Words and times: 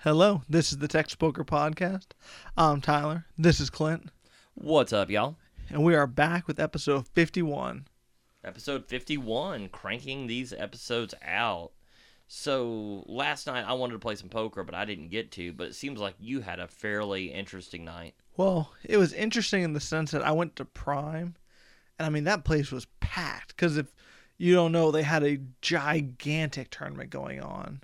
Hello, 0.00 0.42
this 0.48 0.70
is 0.72 0.78
the 0.78 0.88
Text 0.88 1.18
Poker 1.18 1.42
Podcast. 1.42 2.08
I'm 2.56 2.80
Tyler. 2.82 3.24
This 3.38 3.60
is 3.60 3.70
Clint. 3.70 4.10
What's 4.54 4.92
up, 4.92 5.10
y'all? 5.10 5.36
And 5.70 5.82
we 5.82 5.94
are 5.96 6.06
back 6.06 6.46
with 6.46 6.60
episode 6.60 7.08
51. 7.08 7.86
Episode 8.44 8.86
51, 8.86 9.70
cranking 9.70 10.26
these 10.26 10.52
episodes 10.52 11.14
out. 11.24 11.72
So, 12.28 13.04
last 13.06 13.46
night 13.46 13.64
I 13.66 13.72
wanted 13.72 13.94
to 13.94 13.98
play 13.98 14.14
some 14.16 14.28
poker, 14.28 14.62
but 14.62 14.74
I 14.74 14.84
didn't 14.84 15.08
get 15.08 15.32
to. 15.32 15.52
But 15.52 15.68
it 15.68 15.74
seems 15.74 15.98
like 15.98 16.14
you 16.20 16.42
had 16.42 16.60
a 16.60 16.68
fairly 16.68 17.32
interesting 17.32 17.84
night. 17.84 18.14
Well, 18.36 18.72
it 18.84 18.98
was 18.98 19.14
interesting 19.14 19.62
in 19.62 19.72
the 19.72 19.80
sense 19.80 20.10
that 20.10 20.22
I 20.22 20.30
went 20.30 20.56
to 20.56 20.66
Prime, 20.66 21.34
and 21.98 22.06
I 22.06 22.10
mean, 22.10 22.24
that 22.24 22.44
place 22.44 22.70
was 22.70 22.86
packed. 23.00 23.56
Because 23.56 23.78
if 23.78 23.92
you 24.36 24.54
don't 24.54 24.72
know, 24.72 24.90
they 24.90 25.02
had 25.02 25.24
a 25.24 25.40
gigantic 25.62 26.70
tournament 26.70 27.10
going 27.10 27.40
on. 27.40 27.80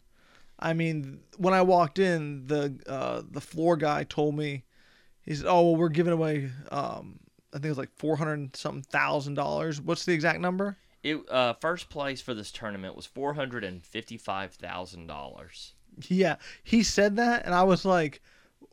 I 0.63 0.75
mean, 0.75 1.21
when 1.39 1.55
I 1.55 1.63
walked 1.63 1.99
in, 1.99 2.47
the 2.47 2.79
uh, 2.87 3.23
the 3.29 3.41
floor 3.41 3.77
guy 3.77 4.05
told 4.05 4.37
me, 4.37 4.63
he 5.23 5.35
said, 5.35 5.47
"Oh, 5.49 5.63
well, 5.63 5.77
we're 5.77 5.89
giving 5.89 6.13
away, 6.13 6.51
um, 6.71 7.19
I 7.53 7.57
think 7.57 7.67
it 7.67 7.71
was 7.71 7.79
like 7.79 7.91
four 7.97 8.17
hundred 8.17 8.55
something 8.55 8.83
thousand 8.83 9.35
dollars. 9.35 9.81
What's 9.81 10.05
the 10.05 10.13
exact 10.13 10.41
number?" 10.41 10.77
It 11.03 11.19
uh, 11.29 11.55
first 11.55 11.91
place 11.91 12.21
for 12.21 12.33
this 12.33 12.53
tournament 12.53 12.95
was 12.95 13.07
four 13.07 13.35
hundred 13.35 13.65
and 13.65 13.85
fifty-five 13.85 14.53
thousand 14.55 15.09
dollars. 15.09 15.75
Yeah, 16.09 16.37
he 16.63 16.85
said 16.85 17.17
that, 17.17 17.45
and 17.45 17.55
I 17.55 17.65
was 17.65 17.85
like, 17.85 18.23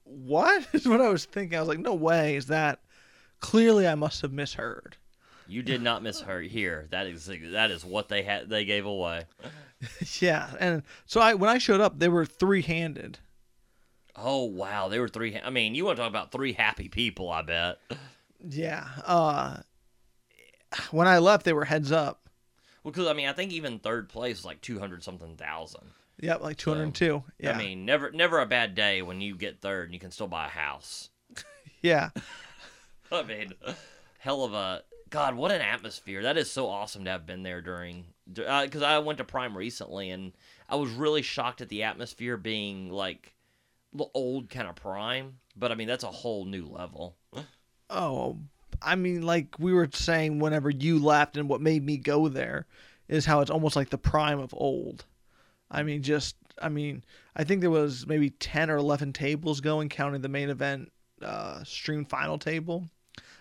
"What?" 0.03 0.67
is 0.73 0.87
what 0.87 1.01
I 1.01 1.09
was 1.09 1.25
thinking. 1.25 1.57
I 1.57 1.61
was 1.61 1.69
like, 1.69 1.79
"No 1.79 1.95
way, 1.95 2.35
is 2.35 2.47
that?" 2.47 2.81
Clearly, 3.39 3.87
I 3.87 3.95
must 3.95 4.21
have 4.21 4.31
misheard. 4.31 4.97
You 5.49 5.63
did 5.63 5.81
not 5.81 6.03
miss 6.03 6.21
her 6.21 6.41
here. 6.41 6.87
That 6.91 7.07
is 7.07 7.29
that 7.51 7.71
is 7.71 7.83
what 7.83 8.07
they 8.07 8.23
had. 8.23 8.49
They 8.49 8.65
gave 8.65 8.85
away. 8.85 9.25
yeah, 10.19 10.49
and 10.59 10.83
so 11.05 11.21
I 11.21 11.33
when 11.33 11.49
I 11.49 11.57
showed 11.57 11.81
up, 11.81 11.99
they 11.99 12.09
were 12.09 12.25
three 12.25 12.61
handed. 12.61 13.19
Oh 14.15 14.43
wow, 14.43 14.87
they 14.89 14.99
were 14.99 15.07
three. 15.07 15.39
I 15.39 15.49
mean, 15.49 15.75
you 15.75 15.85
want 15.85 15.97
to 15.97 16.03
talk 16.03 16.09
about 16.09 16.31
three 16.31 16.53
happy 16.53 16.89
people? 16.89 17.29
I 17.29 17.41
bet. 17.41 17.77
Yeah. 18.47 18.85
Uh, 19.05 19.57
when 20.91 21.07
I 21.07 21.19
left, 21.19 21.45
they 21.45 21.53
were 21.53 21.65
heads 21.65 21.91
up. 21.91 22.29
Well, 22.83 22.91
because 22.91 23.07
I 23.07 23.13
mean, 23.13 23.27
I 23.27 23.33
think 23.33 23.51
even 23.51 23.79
third 23.79 24.09
place 24.09 24.37
was 24.37 24.45
like 24.45 24.61
two 24.61 24.79
hundred 24.79 25.03
something 25.03 25.35
thousand. 25.35 25.83
Yep, 26.21 26.41
like 26.41 26.57
two 26.57 26.69
hundred 26.71 26.83
and 26.83 26.95
two. 26.95 27.23
Yeah. 27.39 27.53
I 27.53 27.57
mean, 27.57 27.85
never 27.85 28.11
never 28.11 28.39
a 28.39 28.45
bad 28.45 28.75
day 28.75 29.01
when 29.01 29.21
you 29.21 29.35
get 29.35 29.61
third 29.61 29.85
and 29.85 29.93
you 29.93 29.99
can 29.99 30.11
still 30.11 30.27
buy 30.27 30.47
a 30.47 30.49
house. 30.49 31.09
yeah. 31.81 32.09
I 33.11 33.23
mean, 33.23 33.53
hell 34.19 34.43
of 34.43 34.53
a 34.53 34.83
God, 35.09 35.35
what 35.35 35.51
an 35.51 35.61
atmosphere! 35.61 36.23
That 36.23 36.37
is 36.37 36.51
so 36.51 36.67
awesome 36.67 37.05
to 37.05 37.11
have 37.11 37.25
been 37.25 37.43
there 37.43 37.61
during. 37.61 38.05
Because 38.31 38.81
uh, 38.81 38.85
I 38.85 38.99
went 38.99 39.17
to 39.17 39.23
Prime 39.23 39.57
recently, 39.57 40.11
and 40.11 40.33
I 40.67 40.75
was 40.75 40.91
really 40.91 41.21
shocked 41.21 41.61
at 41.61 41.69
the 41.69 41.83
atmosphere 41.83 42.37
being 42.37 42.91
like 42.91 43.33
the 43.93 44.05
old 44.13 44.49
kind 44.49 44.67
of 44.67 44.75
Prime. 44.75 45.39
But 45.55 45.71
I 45.71 45.75
mean, 45.75 45.87
that's 45.87 46.03
a 46.03 46.11
whole 46.11 46.45
new 46.45 46.65
level. 46.65 47.15
Oh, 47.89 48.37
I 48.81 48.95
mean, 48.95 49.23
like 49.23 49.57
we 49.59 49.73
were 49.73 49.89
saying, 49.91 50.39
whenever 50.39 50.69
you 50.69 50.99
left, 50.99 51.37
and 51.37 51.49
what 51.49 51.61
made 51.61 51.83
me 51.83 51.97
go 51.97 52.27
there 52.27 52.65
is 53.07 53.25
how 53.25 53.41
it's 53.41 53.51
almost 53.51 53.75
like 53.75 53.89
the 53.89 53.97
Prime 53.97 54.39
of 54.39 54.53
old. 54.55 55.05
I 55.71 55.83
mean, 55.83 56.03
just 56.03 56.35
I 56.61 56.69
mean, 56.69 57.03
I 57.35 57.43
think 57.43 57.61
there 57.61 57.71
was 57.71 58.05
maybe 58.05 58.29
ten 58.29 58.69
or 58.69 58.77
eleven 58.77 59.13
tables 59.13 59.61
going, 59.61 59.89
counting 59.89 60.21
the 60.21 60.29
main 60.29 60.49
event 60.49 60.91
uh, 61.21 61.63
stream 61.63 62.05
final 62.05 62.37
table, 62.37 62.85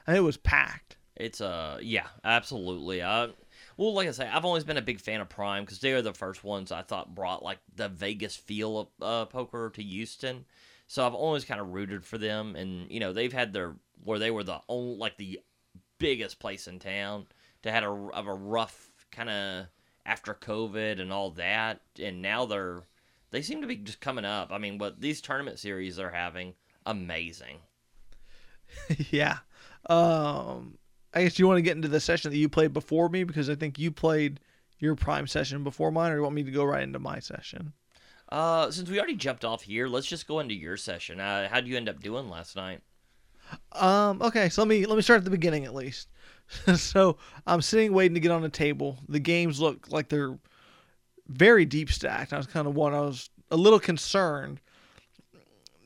and 0.07 0.17
it 0.17 0.21
was 0.21 0.37
packed. 0.37 0.97
It's 1.19 1.41
uh 1.41 1.79
yeah, 1.83 2.07
absolutely. 2.25 3.03
Uh 3.03 3.29
well, 3.77 3.95
like 3.95 4.09
I 4.09 4.13
say, 4.13 4.27
I've 4.29 4.45
always 4.45 4.65
been 4.65 4.77
a 4.77 4.83
big 4.83 5.01
fan 5.01 5.21
of 5.21 5.29
Prime 5.29 5.65
because 5.65 5.81
they 5.81 5.93
are 5.93 6.03
the 6.03 6.13
first 6.13 6.43
ones 6.43 6.73
I 6.73 6.83
thought 6.83 7.15
brought 7.15 7.43
like 7.43 7.59
the 7.77 7.89
Vegas 7.89 8.35
feel 8.37 8.79
of 8.79 8.89
uh, 9.01 9.25
poker 9.27 9.71
to 9.75 9.83
Houston. 9.83 10.45
So 10.89 11.07
I've 11.07 11.15
always 11.15 11.45
kind 11.45 11.61
of 11.61 11.73
rooted 11.73 12.05
for 12.05 12.19
them, 12.19 12.57
and 12.57 12.91
you 12.91 12.99
know 12.99 13.13
they've 13.13 13.33
had 13.33 13.53
their 13.53 13.77
where 14.03 14.19
they 14.19 14.31
were 14.31 14.43
the 14.43 14.61
only 14.69 14.97
like 14.97 15.17
the 15.17 15.41
biggest 15.99 16.39
place 16.41 16.67
in 16.67 16.79
town 16.79 17.27
to 17.63 17.71
had 17.71 17.85
a 17.85 17.89
of 17.89 18.27
a 18.27 18.35
rough 18.35 18.91
kind 19.11 19.29
of 19.29 19.67
after 20.07 20.35
COVID 20.35 21.01
and 21.01 21.13
all 21.13 21.31
that, 21.33 21.81
and 22.03 22.23
now 22.23 22.47
they're 22.47 22.83
they 23.31 23.43
seem 23.43 23.61
to 23.61 23.67
be 23.67 23.77
just 23.77 24.01
coming 24.01 24.25
up. 24.25 24.51
I 24.51 24.59
mean, 24.59 24.79
what 24.79 25.01
these 25.01 25.21
tournament 25.21 25.59
series 25.59 25.97
they're 25.97 26.11
having, 26.11 26.55
amazing. 26.87 27.59
yeah. 29.11 29.39
Um, 29.89 30.78
I 31.15 31.23
guess 31.23 31.39
you 31.39 31.47
want 31.47 31.59
to 31.59 31.63
get 31.63 31.77
into 31.77 31.89
the 31.89 32.01
session 32.01 32.31
that 32.31 32.37
you 32.37 32.49
played 32.49 32.73
before 32.73 33.09
me 33.09 33.25
because 33.25 33.49
I 33.49 33.55
think 33.55 33.79
you 33.79 33.91
played 33.91 34.41
your 34.79 34.95
prime 34.95 35.27
session 35.27 35.65
before 35.65 35.91
mine, 35.91 36.13
or 36.13 36.17
you 36.17 36.23
want 36.23 36.35
me 36.35 36.45
to 36.45 36.51
go 36.51 36.65
right 36.65 36.83
into 36.83 36.99
my 36.99 37.19
session? 37.19 37.73
Uh, 38.31 38.71
since 38.71 38.91
we 38.91 38.99
already 38.99 39.17
jumped 39.17 39.45
off 39.45 39.63
here, 39.63 39.89
let's 39.89 40.07
just 40.07 40.29
go 40.29 40.41
into 40.41 40.55
your 40.55 40.77
session. 40.77 41.19
Uh, 41.19 41.49
how 41.49 41.57
did 41.57 41.69
you 41.69 41.77
end 41.77 41.89
up 41.89 42.01
doing 42.01 42.29
last 42.29 42.57
night? 42.57 42.81
Um, 43.73 44.21
okay, 44.21 44.51
so 44.51 44.61
let 44.63 44.69
me 44.69 44.85
let 44.85 44.97
me 44.97 45.03
start 45.03 45.19
at 45.19 45.25
the 45.25 45.31
beginning 45.31 45.65
at 45.65 45.75
least. 45.75 46.09
so 46.77 47.17
I'm 47.47 47.63
sitting 47.63 47.93
waiting 47.93 48.15
to 48.15 48.21
get 48.21 48.31
on 48.31 48.43
the 48.43 48.49
table. 48.51 48.99
The 49.09 49.21
games 49.21 49.61
look 49.61 49.91
like 49.91 50.09
they're 50.09 50.39
very 51.29 51.65
deep 51.65 51.91
stacked. 51.91 52.33
I 52.33 52.37
was 52.37 52.47
kind 52.47 52.67
of 52.67 52.75
one. 52.75 52.95
I 52.95 53.01
was 53.01 53.31
a 53.51 53.57
little 53.57 53.81
concerned 53.81 54.61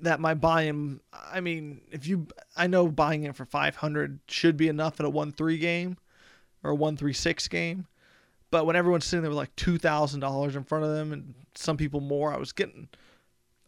that 0.02 0.20
my 0.20 0.34
buy-in 0.34 1.00
I 1.12 1.40
mean, 1.40 1.80
if 1.90 2.06
you 2.06 2.26
I 2.56 2.66
know 2.66 2.88
buying 2.88 3.24
it 3.24 3.34
for 3.34 3.44
500 3.44 4.20
should 4.28 4.56
be 4.56 4.68
enough 4.68 5.00
in 5.00 5.06
a 5.06 5.10
1-3 5.10 5.60
game 5.60 5.96
or 6.62 6.72
a 6.72 6.76
1-3-6 6.76 7.48
game. 7.48 7.86
But 8.50 8.66
when 8.66 8.76
everyone's 8.76 9.06
sitting 9.06 9.22
there 9.22 9.30
with 9.30 9.38
like 9.38 9.56
$2,000 9.56 10.56
in 10.56 10.64
front 10.64 10.84
of 10.84 10.90
them 10.90 11.12
and 11.12 11.34
some 11.54 11.78
people 11.78 12.00
more, 12.00 12.34
I 12.34 12.36
was 12.36 12.52
getting 12.52 12.88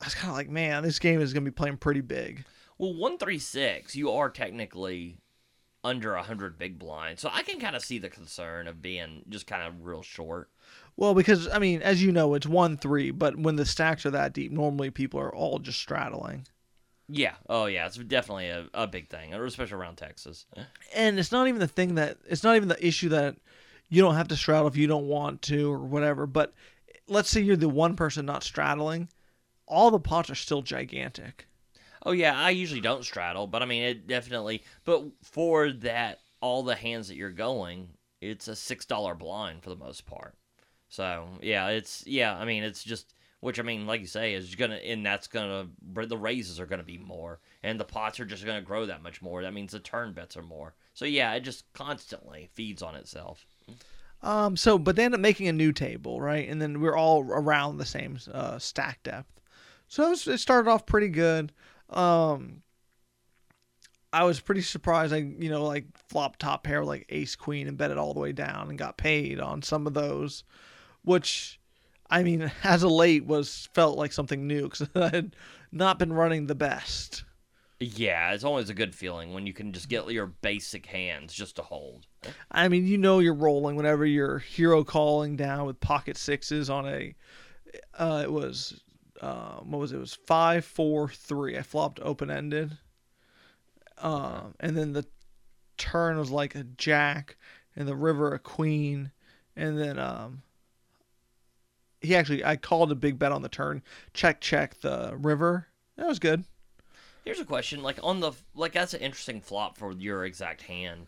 I 0.01 0.07
was 0.07 0.15
kind 0.15 0.31
of 0.31 0.37
like, 0.37 0.51
man, 0.51 0.83
this 0.83 0.99
game 0.99 1.21
is 1.21 1.33
going 1.33 1.45
to 1.45 1.51
be 1.51 1.55
playing 1.55 1.79
pretty 1.79 2.03
big. 2.03 2.45
Well, 2.77 2.93
136, 2.93 3.97
you 3.97 4.11
are 4.11 4.29
technically 4.29 5.19
under 5.83 6.15
100 6.15 6.59
big 6.59 6.79
blind. 6.79 7.19
So 7.19 7.31
I 7.33 7.43
can 7.43 7.61
kind 7.61 7.77
of 7.77 7.83
see 7.85 7.99
the 7.99 8.11
concern 8.11 8.67
of 8.67 8.83
being 8.83 9.23
just 9.29 9.47
kind 9.47 9.63
of 9.63 9.85
real 9.85 10.03
short. 10.03 10.51
Well, 10.97 11.15
because 11.15 11.49
I 11.49 11.59
mean, 11.59 11.83
as 11.83 12.03
you 12.03 12.13
know, 12.13 12.35
it's 12.35 12.47
one 12.47 12.77
three, 12.77 13.11
but 13.11 13.37
when 13.37 13.57
the 13.57 13.67
stacks 13.67 14.07
are 14.07 14.11
that 14.11 14.33
deep, 14.33 14.53
normally 14.53 14.91
people 14.91 15.21
are 15.21 15.35
all 15.35 15.59
just 15.59 15.81
straddling. 15.81 16.47
Yeah. 17.09 17.35
Oh, 17.49 17.67
yeah. 17.67 17.87
It's 17.87 17.97
definitely 17.97 18.49
a, 18.49 18.67
a 18.73 18.87
big 18.87 19.11
thing, 19.11 19.35
especially 19.35 19.77
around 19.77 19.97
Texas. 19.97 20.47
And 20.95 21.19
it's 21.19 21.33
not 21.33 21.49
even 21.49 21.61
the 21.61 21.69
thing 21.69 21.97
that 21.97 22.19
it's 22.27 22.43
not 22.43 22.57
even 22.57 22.69
the 22.69 22.87
issue 22.87 23.11
that 23.11 23.37
you 23.89 24.01
don't 24.01 24.15
have 24.15 24.29
to 24.29 24.37
straddle 24.37 24.69
if 24.69 24.77
you 24.77 24.87
don't 24.87 25.07
want 25.07 25.43
to 25.43 25.71
or 25.71 25.79
whatever. 25.79 26.27
But 26.27 26.55
let's 27.09 27.29
say 27.29 27.41
you're 27.41 27.57
the 27.57 27.69
one 27.69 27.97
person 27.97 28.25
not 28.25 28.43
straddling, 28.43 29.09
all 29.67 29.91
the 29.91 30.01
pots 30.01 30.31
are 30.31 30.35
still 30.35 30.63
gigantic. 30.63 31.47
Oh 32.07 32.13
yeah, 32.13 32.39
I 32.39 32.51
usually 32.51 32.81
don't 32.81 33.05
straddle, 33.05 33.47
but 33.47 33.63
I 33.63 33.67
mean 33.67 33.83
it 33.83 34.07
definitely. 34.07 34.63
But 34.85 35.05
for 35.23 35.73
that, 35.73 36.21
all 36.41 36.63
the 36.63 36.75
hands 36.75 37.09
that 37.09 37.17
you're 37.17 37.31
going, 37.31 37.89
it's 38.21 38.49
a 38.49 38.57
six 38.57 38.85
dollar 38.85 39.15
blind 39.15 39.63
for 39.63 39.71
the 39.71 39.77
most 39.77 40.07
part. 40.07 40.35
So 40.95 41.27
yeah, 41.43 41.71
it's 41.71 42.05
yeah. 42.07 42.37
I 42.37 42.45
mean, 42.45 42.63
it's 42.63 42.85
just 42.85 43.15
which 43.41 43.59
I 43.59 43.63
mean, 43.65 43.85
like 43.85 44.01
you 44.01 44.07
say, 44.07 44.35
is 44.35 44.55
gonna 44.55 44.77
and 44.77 45.05
that's 45.05 45.27
gonna 45.27 45.67
the 45.93 46.17
raises 46.17 46.61
are 46.61 46.67
gonna 46.67 46.85
be 46.85 46.99
more, 46.99 47.41
and 47.65 47.81
the 47.81 47.85
pots 47.85 48.21
are 48.21 48.25
just 48.25 48.47
gonna 48.47 48.63
grow 48.63 48.87
that 48.87 49.03
much 49.03 49.21
more. 49.21 49.43
That 49.43 49.55
means 49.55 49.73
the 49.73 49.81
turn 49.81 50.13
bets 50.13 50.37
are 50.37 50.43
more. 50.43 50.75
So 50.95 51.05
yeah, 51.05 51.33
it 51.35 51.41
just 51.41 51.65
constantly 51.73 52.49
feeds 52.55 52.81
on 52.81 52.95
itself. 52.95 53.45
Um. 54.23 54.57
So, 54.57 54.79
but 54.79 54.95
they 54.95 55.05
end 55.05 55.15
up 55.15 55.21
making 55.21 55.49
a 55.49 55.53
new 55.53 55.73
table, 55.73 56.21
right? 56.21 56.49
And 56.49 56.63
then 56.63 56.81
we're 56.81 56.97
all 56.97 57.23
around 57.23 57.79
the 57.79 57.87
same 57.87 58.17
uh, 58.33 58.61
stack 58.61 59.03
depth. 59.03 59.41
So 59.89 60.13
it, 60.13 60.39
started 60.39 60.71
off 60.71 60.87
pretty 60.87 61.09
good. 61.09 61.53
Um. 61.91 62.63
I 64.13 64.23
was 64.23 64.39
pretty 64.39 64.63
surprised. 64.63 65.13
I, 65.13 65.17
you 65.17 65.51
know, 65.51 65.65
like 65.65 65.87
flop 66.09 66.37
top 66.37 66.63
pair 66.63 66.85
like 66.85 67.05
ace 67.09 67.35
queen 67.35 67.67
and 67.67 67.77
bet 67.77 67.91
it 67.91 67.99
all 67.99 68.15
the 68.15 68.21
way 68.21 68.31
down 68.31 68.69
and 68.69 68.79
got 68.79 68.97
paid 68.97 69.41
on 69.41 69.61
some 69.61 69.89
of 69.89 69.95
those 69.95 70.45
which 71.05 71.61
I 72.11 72.23
mean, 72.23 72.51
as 72.65 72.83
a 72.83 72.89
late 72.89 73.25
was 73.25 73.69
felt 73.75 73.99
like 73.99 74.13
something 74.13 74.47
new 74.47 74.69
because 74.69 74.89
I 74.95 75.09
had 75.09 75.37
not 75.73 75.99
been 75.99 76.13
running 76.13 76.47
the 76.47 76.55
best. 76.55 77.25
Yeah, 77.81 78.33
it's 78.33 78.45
always 78.45 78.71
a 78.71 78.75
good 78.75 78.95
feeling 78.95 79.35
when 79.35 79.47
you 79.47 79.53
can 79.53 79.73
just 79.73 79.89
get 79.89 80.09
your 80.11 80.27
basic 80.27 80.87
hands 80.87 81.35
just 81.35 81.57
to 81.57 81.63
hold. 81.63 82.07
I 82.51 82.69
mean, 82.69 82.87
you 82.87 82.97
know 82.97 83.19
you're 83.19 83.35
rolling 83.35 83.77
whenever 83.77 84.07
you're 84.07 84.39
hero 84.39 84.85
calling 84.85 85.37
down 85.37 85.67
with 85.67 85.81
pocket 85.81 86.17
sixes 86.17 86.71
on 86.71 86.89
a. 86.89 87.15
Uh, 87.99 88.23
it 88.23 88.33
was, 88.33 88.81
uh, 89.21 89.57
what 89.57 89.81
was 89.81 89.93
it? 89.93 89.97
it? 89.97 90.01
was 90.01 90.15
five, 90.15 90.65
four, 90.65 91.09
three. 91.09 91.59
I 91.59 91.63
flopped 91.63 91.99
open 92.01 92.31
ended, 92.31 92.79
um, 93.99 94.55
and 94.61 94.77
then 94.77 94.93
the 94.93 95.05
turn 95.77 96.17
was 96.17 96.31
like 96.31 96.55
a 96.55 96.63
jack, 96.63 97.37
and 97.75 97.89
the 97.89 97.97
river 97.97 98.33
a 98.33 98.39
queen, 98.39 99.11
and 99.57 99.77
then 99.79 99.99
um, 99.99 100.44
he 102.05 102.15
actually 102.15 102.45
I 102.45 102.57
called 102.57 102.93
a 102.93 102.97
big 102.97 103.19
bet 103.19 103.33
on 103.33 103.43
the 103.43 103.49
turn. 103.49 103.83
Check 104.13 104.41
check 104.41 104.81
the 104.81 105.15
river. 105.17 105.69
That 105.97 106.07
was 106.07 106.19
good. 106.19 106.45
Here's 107.25 107.41
a 107.41 107.45
question: 107.45 107.83
like 107.83 107.99
on 108.03 108.21
the 108.21 108.33
like 108.55 108.73
that's 108.73 108.95
an 108.95 109.01
interesting 109.01 109.41
flop 109.41 109.79
for 109.79 109.93
your 109.93 110.25
exact 110.25 110.63
hand. 110.63 111.07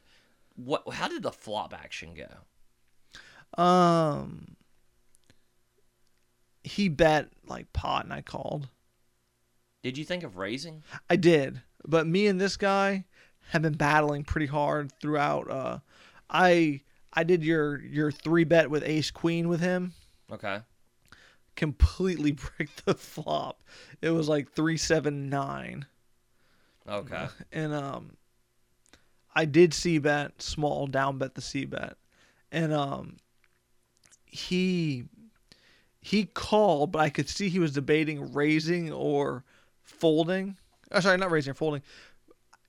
What? 0.57 0.83
How 0.95 1.09
did 1.09 1.23
the 1.23 1.33
flop 1.33 1.75
action 1.75 2.15
go? 2.15 3.63
Um, 3.63 4.57
he 6.65 6.89
bet 6.89 7.29
like 7.47 7.73
pot, 7.73 8.05
and 8.05 8.13
I 8.13 8.23
called. 8.23 8.69
Did 9.83 9.99
you 9.99 10.05
think 10.05 10.25
of 10.25 10.37
raising? 10.37 10.83
I 11.09 11.17
did, 11.17 11.61
but 11.87 12.07
me 12.07 12.27
and 12.27 12.41
this 12.41 12.57
guy 12.57 13.05
have 13.51 13.63
been 13.63 13.75
battling 13.75 14.25
pretty 14.25 14.47
hard 14.47 14.91
throughout. 15.01 15.51
Uh, 15.51 15.79
I 16.31 16.81
I 17.13 17.25
did 17.25 17.45
your 17.45 17.81
your 17.83 18.11
three 18.11 18.45
bet 18.45 18.71
with 18.71 18.83
Ace 18.85 19.11
Queen 19.11 19.49
with 19.49 19.61
him. 19.61 19.93
Okay. 20.33 20.61
Completely 21.57 22.33
bricked 22.57 22.85
the 22.87 22.95
flop. 22.95 23.63
It 24.03 24.11
was 24.11 24.29
like 24.29 24.53
three 24.53 24.77
seven 24.77 25.29
nine, 25.29 25.87
Okay. 26.89 27.27
and 27.51 27.73
um, 27.75 28.17
I 29.35 29.45
did 29.47 29.75
C 29.75 29.99
bet 29.99 30.41
small 30.41 30.87
down 30.87 31.19
bet 31.19 31.35
the 31.35 31.41
C 31.41 31.65
bet, 31.65 31.97
and 32.53 32.73
um, 32.73 33.17
he 34.27 35.05
he 36.01 36.25
called, 36.27 36.93
but 36.93 37.01
I 37.01 37.09
could 37.11 37.29
see 37.29 37.49
he 37.49 37.59
was 37.59 37.73
debating 37.73 38.33
raising 38.33 38.93
or 38.93 39.45
folding. 39.83 40.57
Oh, 40.93 41.01
sorry, 41.01 41.17
not 41.19 41.31
raising 41.31 41.51
or 41.51 41.55
folding. 41.55 41.83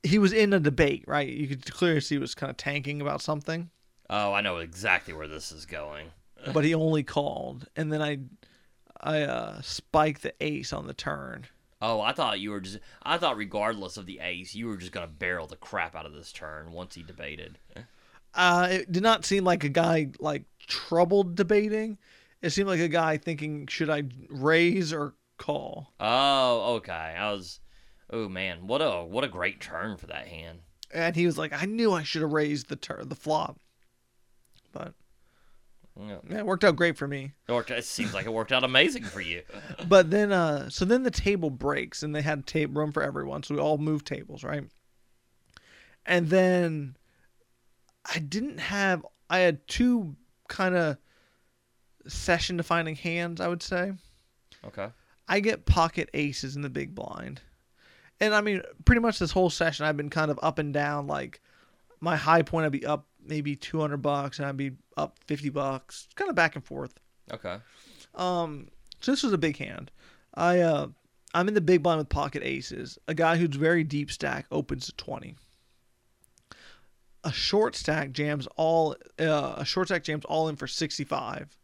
He 0.03 0.17
was 0.17 0.31
in 0.33 0.53
a 0.53 0.59
debate, 0.59 1.03
right? 1.07 1.27
You 1.27 1.47
could 1.47 1.71
clearly 1.71 1.99
see 2.01 2.15
he 2.15 2.19
was 2.19 2.33
kind 2.35 2.49
of 2.49 2.57
tanking 2.57 3.01
about 3.01 3.21
something, 3.21 3.69
Oh, 4.09 4.31
I 4.33 4.41
know 4.41 4.57
exactly 4.57 5.13
where 5.13 5.27
this 5.27 5.51
is 5.51 5.65
going. 5.65 6.07
but 6.53 6.63
he 6.63 6.73
only 6.73 7.03
called, 7.03 7.67
and 7.75 7.91
then 7.91 8.01
I 8.01 8.19
I 9.01 9.21
uh, 9.21 9.61
spiked 9.61 10.23
the 10.23 10.33
ace 10.41 10.73
on 10.73 10.87
the 10.87 10.93
turn. 10.93 11.47
Oh, 11.81 12.01
I 12.01 12.11
thought 12.11 12.39
you 12.39 12.51
were 12.51 12.61
just. 12.61 12.79
I 13.03 13.17
thought, 13.17 13.37
regardless 13.37 13.97
of 13.97 14.05
the 14.05 14.19
ace, 14.19 14.55
you 14.55 14.67
were 14.67 14.77
just 14.77 14.91
gonna 14.91 15.07
barrel 15.07 15.47
the 15.47 15.55
crap 15.55 15.95
out 15.95 16.05
of 16.05 16.13
this 16.13 16.31
turn 16.31 16.71
once 16.71 16.95
he 16.95 17.03
debated. 17.03 17.59
Uh, 18.33 18.67
it 18.71 18.91
did 18.91 19.03
not 19.03 19.25
seem 19.25 19.43
like 19.43 19.63
a 19.63 19.69
guy 19.69 20.09
like 20.19 20.43
troubled 20.59 21.35
debating. 21.35 21.97
It 22.41 22.51
seemed 22.51 22.69
like 22.69 22.79
a 22.79 22.87
guy 22.87 23.17
thinking, 23.17 23.67
should 23.67 23.89
I 23.89 24.03
raise 24.29 24.93
or 24.93 25.13
call? 25.37 25.93
Oh, 25.99 26.75
okay. 26.75 26.91
I 26.93 27.31
was. 27.31 27.59
Oh 28.09 28.29
man, 28.29 28.67
what 28.67 28.81
a 28.81 29.03
what 29.03 29.23
a 29.23 29.29
great 29.29 29.59
turn 29.59 29.97
for 29.97 30.07
that 30.07 30.27
hand. 30.27 30.59
And 30.91 31.15
he 31.15 31.25
was 31.25 31.37
like, 31.37 31.51
I 31.53 31.65
knew 31.65 31.91
I 31.91 32.03
should 32.03 32.21
have 32.21 32.31
raised 32.31 32.69
the 32.69 32.75
turn, 32.75 33.09
the 33.09 33.15
flop. 33.15 33.59
But 34.71 34.93
Yeah, 35.99 36.17
yeah, 36.29 36.37
it 36.39 36.45
worked 36.45 36.63
out 36.63 36.75
great 36.75 36.97
for 36.97 37.07
me. 37.07 37.33
It, 37.47 37.51
worked, 37.51 37.71
it 37.71 37.85
seems 37.85 38.13
like 38.13 38.25
it 38.25 38.33
worked 38.33 38.51
out 38.51 38.63
amazing 38.63 39.03
for 39.03 39.21
you. 39.21 39.41
But 39.87 40.11
then, 40.11 40.31
uh, 40.31 40.69
so 40.69 40.85
then 40.85 41.03
the 41.03 41.11
table 41.11 41.49
breaks, 41.49 42.03
and 42.03 42.13
they 42.13 42.21
had 42.21 42.45
table 42.45 42.81
room 42.81 42.91
for 42.91 43.01
everyone, 43.01 43.43
so 43.43 43.55
we 43.55 43.61
all 43.61 43.77
moved 43.77 44.05
tables, 44.05 44.43
right? 44.43 44.63
And 46.05 46.29
then 46.29 46.97
I 48.13 48.19
didn't 48.19 48.59
have. 48.59 49.05
I 49.29 49.39
had 49.39 49.67
two 49.67 50.15
kind 50.47 50.75
of 50.75 50.97
session 52.07 52.57
defining 52.57 52.95
hands. 52.95 53.41
I 53.41 53.47
would 53.47 53.63
say. 53.63 53.93
Okay. 54.65 54.89
I 55.27 55.39
get 55.39 55.65
pocket 55.65 56.09
aces 56.13 56.55
in 56.55 56.61
the 56.61 56.69
big 56.69 56.95
blind. 56.95 57.41
And 58.19 58.33
I 58.33 58.41
mean, 58.41 58.61
pretty 58.85 59.01
much 59.01 59.19
this 59.19 59.31
whole 59.31 59.49
session, 59.49 59.85
I've 59.85 59.97
been 59.97 60.09
kind 60.09 60.31
of 60.31 60.39
up 60.41 60.57
and 60.57 60.73
down. 60.73 61.07
Like, 61.07 61.41
my 61.99 62.15
high 62.15 62.41
point, 62.41 62.65
I'd 62.65 62.71
be 62.71 62.85
up 62.85 63.05
maybe 63.23 63.55
200 63.55 63.97
bucks, 63.97 64.39
and 64.39 64.47
I'd 64.47 64.57
be 64.57 64.71
up 64.97 65.19
50 65.25 65.49
bucks, 65.49 66.07
kind 66.15 66.29
of 66.29 66.35
back 66.35 66.55
and 66.55 66.65
forth. 66.65 66.99
Okay. 67.31 67.57
Um, 68.15 68.67
so 68.99 69.11
this 69.11 69.23
was 69.23 69.33
a 69.33 69.37
big 69.37 69.57
hand. 69.57 69.91
I, 70.33 70.59
uh, 70.59 70.87
I'm 71.33 71.47
in 71.47 71.53
the 71.53 71.61
big 71.61 71.83
blind 71.83 71.99
with 71.99 72.09
pocket 72.09 72.41
aces. 72.43 72.97
A 73.07 73.13
guy 73.13 73.37
who's 73.37 73.55
very 73.55 73.83
deep 73.83 74.11
stack 74.11 74.45
opens 74.51 74.87
to 74.87 74.95
20. 74.95 75.35
A 77.23 77.31
short 77.31 77.75
stack 77.75 78.11
jams 78.11 78.47
all, 78.55 78.95
uh, 79.19 79.55
a 79.57 79.65
short 79.65 79.87
stack 79.87 80.03
jams 80.03 80.25
all 80.25 80.47
in 80.49 80.55
for 80.55 80.67
65. 80.67 81.57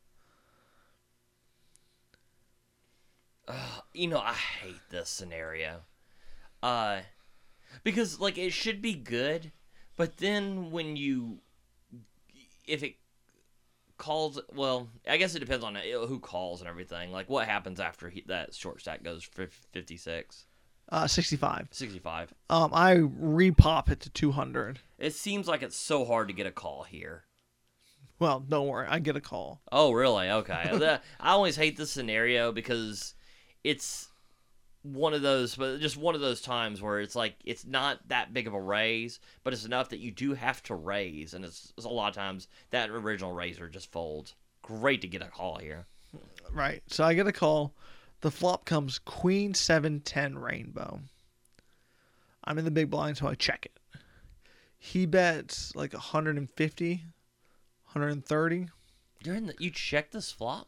You 3.94 4.07
know, 4.07 4.19
I 4.19 4.33
hate 4.33 4.81
this 4.89 5.09
scenario. 5.09 5.81
Uh 6.62 7.01
because 7.83 8.19
like 8.19 8.38
it 8.38 8.53
should 8.53 8.81
be 8.81 8.94
good, 8.94 9.51
but 9.97 10.18
then 10.18 10.71
when 10.71 10.95
you 10.95 11.39
if 12.65 12.83
it 12.83 12.95
calls 13.98 14.40
well, 14.54 14.90
I 15.07 15.18
guess 15.18 15.36
it 15.36 15.40
depends 15.40 15.63
on 15.63 15.78
uh, 15.78 15.81
who 16.07 16.19
calls 16.19 16.62
and 16.62 16.69
everything. 16.69 17.12
Like 17.12 17.30
what 17.30 17.48
happens 17.48 17.80
after 17.80 18.10
he, 18.10 18.24
that 18.28 18.54
short 18.54 18.81
stack 18.81 19.04
goes 19.04 19.24
for 19.24 19.48
56, 19.72 20.45
Uh, 20.90 21.07
65. 21.07 21.68
65. 21.72 22.34
Um, 22.50 22.72
I 22.74 22.95
repop 22.95 23.90
it 23.90 24.00
to 24.01 24.10
200. 24.10 24.80
It 24.98 25.13
seems 25.13 25.48
like 25.48 25.62
it's 25.62 25.78
so 25.78 26.06
hard 26.06 26.28
to 26.28 26.34
get 26.34 26.48
a 26.48 26.51
call 26.51 26.84
here. 26.84 27.24
Well, 28.19 28.40
don't 28.40 28.68
worry, 28.68 28.88
I 28.90 29.00
get 29.00 29.16
a 29.16 29.22
call. 29.22 29.62
Oh, 29.72 29.92
really? 29.92 30.30
Okay. 30.30 30.54
I 31.19 31.30
always 31.31 31.56
hate 31.56 31.78
this 31.78 31.92
scenario 31.92 32.51
because 32.51 33.16
it's 33.63 34.10
one 34.83 35.13
of 35.13 35.21
those, 35.21 35.56
but 35.56 35.80
just 35.80 35.97
one 35.97 36.13
of 36.13 36.21
those 36.21 36.41
times 36.41 36.81
where 36.81 37.00
it's 37.00 37.15
like 37.15 37.35
it's 37.44 37.65
not 37.65 38.07
that 38.09 38.33
big 38.33 38.47
of 38.47 38.53
a 38.53 38.62
raise, 38.62 39.19
but 39.44 39.53
it's 39.53 39.65
enough 39.65 39.89
that 39.89 40.00
you 40.00 40.12
do 40.12 40.33
have 40.33 40.62
to 40.63 40.75
raise, 40.75 41.33
and 41.33 41.44
it's, 41.44 41.74
it's 41.77 41.85
a 41.85 41.89
lot 41.89 42.09
of 42.09 42.15
times 42.15 42.47
that 42.69 42.89
original 42.89 43.31
raiser 43.31 43.69
just 43.69 43.91
folds. 43.91 44.35
Great 44.62 45.01
to 45.01 45.07
get 45.07 45.21
a 45.21 45.27
call 45.27 45.57
here. 45.57 45.85
Right. 46.51 46.83
So 46.88 47.03
I 47.03 47.13
get 47.13 47.27
a 47.27 47.31
call. 47.31 47.74
The 48.21 48.31
flop 48.31 48.65
comes 48.65 49.00
Queen 49.00 49.53
seven 49.53 50.01
ten 50.01 50.38
rainbow. 50.38 51.00
I'm 52.44 52.57
in 52.57 52.65
the 52.65 52.71
big 52.71 52.89
blind, 52.89 53.18
so 53.18 53.27
I 53.27 53.35
check 53.35 53.65
it. 53.65 53.80
He 54.77 55.06
bets 55.06 55.74
like 55.75 55.94
150, 55.94 56.94
130. 56.95 58.68
You're 59.24 59.35
in 59.35 59.45
the, 59.45 59.56
you 59.57 59.71
check 59.71 60.12
this 60.12 60.30
flop. 60.30 60.68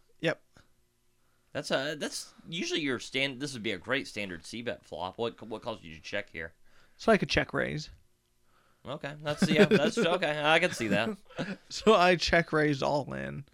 That's 1.56 1.72
a 1.72 1.96
that's 1.98 2.34
usually 2.50 2.82
your 2.82 3.00
stand. 3.00 3.40
This 3.40 3.54
would 3.54 3.64
be 3.64 3.72
a 3.72 3.78
great 3.78 4.10
standard 4.10 4.46
c 4.46 4.62
bet 4.62 4.84
flop. 4.84 5.18
What 5.18 5.42
what 5.48 5.62
caused 5.62 5.86
you 5.86 5.96
to 5.96 6.02
check 6.02 6.30
here? 6.30 6.52
So 6.98 7.14
I 7.14 7.18
could 7.18 7.30
check 7.30 7.54
raise. 7.54 7.90
Okay, 8.86 9.14
that's 9.24 9.50
yeah, 9.50 9.64
that's 9.64 9.98
okay. 9.98 10.42
I 10.44 10.60
can 10.60 10.72
see 10.74 10.90
that. 10.90 11.16
So 11.70 11.96
I 11.96 12.18
check 12.18 12.52
raised 12.52 12.84
all 12.84 13.14
in. 13.14 13.46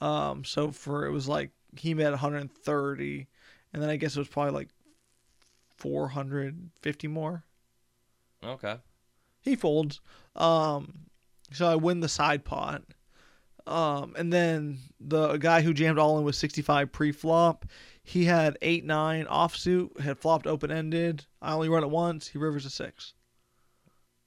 Um, 0.00 0.44
so 0.44 0.70
for 0.70 1.04
it 1.06 1.10
was 1.10 1.26
like 1.26 1.50
he 1.76 1.94
bet 1.94 2.12
130, 2.12 3.26
and 3.72 3.82
then 3.82 3.90
I 3.90 3.96
guess 3.96 4.14
it 4.14 4.20
was 4.20 4.28
probably 4.28 4.52
like 4.52 4.68
450 5.78 7.08
more. 7.08 7.42
Okay. 8.44 8.76
he 9.40 9.56
folds. 9.56 10.00
Um, 10.36 11.06
so 11.50 11.66
I 11.66 11.74
win 11.74 11.98
the 11.98 12.08
side 12.08 12.44
pot. 12.44 12.82
Um, 13.68 14.14
and 14.16 14.32
then 14.32 14.78
the 14.98 15.36
guy 15.36 15.60
who 15.60 15.74
jammed 15.74 15.98
all 15.98 16.18
in 16.18 16.24
with 16.24 16.34
65 16.34 16.90
pre-flop, 16.90 17.66
he 18.02 18.24
had 18.24 18.56
eight 18.62 18.84
nine 18.84 19.26
offsuit, 19.26 20.00
had 20.00 20.18
flopped 20.18 20.46
open 20.46 20.70
ended. 20.70 21.26
I 21.42 21.52
only 21.52 21.68
run 21.68 21.84
it 21.84 21.90
once. 21.90 22.28
He 22.28 22.38
rivers 22.38 22.64
a 22.64 22.70
six. 22.70 23.12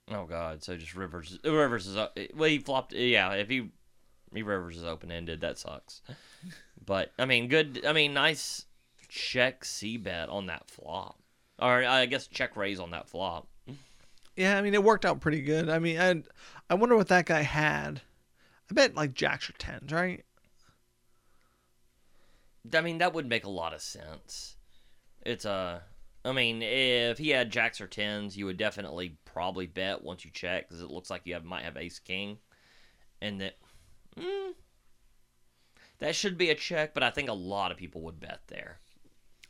Oh 0.09 0.25
God! 0.25 0.63
So 0.63 0.75
just 0.75 0.95
Rivers. 0.95 1.39
Rivers 1.43 1.87
is. 1.87 1.95
Well, 1.95 2.49
he 2.49 2.59
flopped. 2.59 2.93
Yeah, 2.93 3.31
if 3.33 3.49
he 3.49 3.71
he 4.33 4.43
Rivers 4.43 4.77
is 4.77 4.83
open 4.83 5.11
ended, 5.11 5.41
that 5.41 5.57
sucks. 5.57 6.01
But 6.83 7.11
I 7.19 7.25
mean, 7.25 7.47
good. 7.47 7.85
I 7.85 7.93
mean, 7.93 8.15
nice 8.15 8.65
check 9.07 9.63
C 9.63 9.97
bet 9.97 10.29
on 10.29 10.47
that 10.47 10.67
flop, 10.67 11.19
or 11.59 11.85
I 11.85 12.07
guess 12.07 12.25
check 12.25 12.55
raise 12.55 12.79
on 12.79 12.89
that 12.89 13.07
flop. 13.07 13.47
Yeah, 14.35 14.57
I 14.57 14.61
mean 14.63 14.73
it 14.73 14.83
worked 14.83 15.05
out 15.05 15.19
pretty 15.19 15.41
good. 15.41 15.69
I 15.69 15.77
mean, 15.77 15.99
I 15.99 16.23
I 16.71 16.73
wonder 16.73 16.95
what 16.95 17.09
that 17.09 17.27
guy 17.27 17.43
had. 17.43 18.01
I 18.71 18.73
bet 18.73 18.95
like 18.95 19.13
jacks 19.13 19.49
or 19.49 19.53
tens, 19.53 19.91
right? 19.91 20.23
I 22.73 22.81
mean, 22.81 22.99
that 22.99 23.13
would 23.13 23.27
make 23.27 23.43
a 23.43 23.49
lot 23.49 23.73
of 23.73 23.81
sense. 23.81 24.55
It's 25.25 25.43
a. 25.43 25.83
I 26.23 26.31
mean, 26.31 26.61
if 26.61 27.17
he 27.17 27.29
had 27.29 27.51
jacks 27.51 27.81
or 27.81 27.87
tens, 27.87 28.37
you 28.37 28.45
would 28.45 28.57
definitely 28.57 29.17
probably 29.25 29.65
bet 29.65 30.03
once 30.03 30.23
you 30.23 30.31
check 30.31 30.69
because 30.69 30.81
it 30.81 30.91
looks 30.91 31.09
like 31.09 31.23
you 31.25 31.33
have 31.33 31.43
might 31.43 31.65
have 31.65 31.75
ace 31.75 31.99
king, 31.99 32.37
and 33.21 33.41
that. 33.41 33.57
Mm, 34.17 34.53
that 35.99 36.15
should 36.15 36.37
be 36.37 36.49
a 36.49 36.55
check, 36.55 36.93
but 36.93 37.03
I 37.03 37.09
think 37.09 37.29
a 37.29 37.33
lot 37.33 37.71
of 37.71 37.77
people 37.77 38.01
would 38.03 38.19
bet 38.19 38.41
there. 38.47 38.79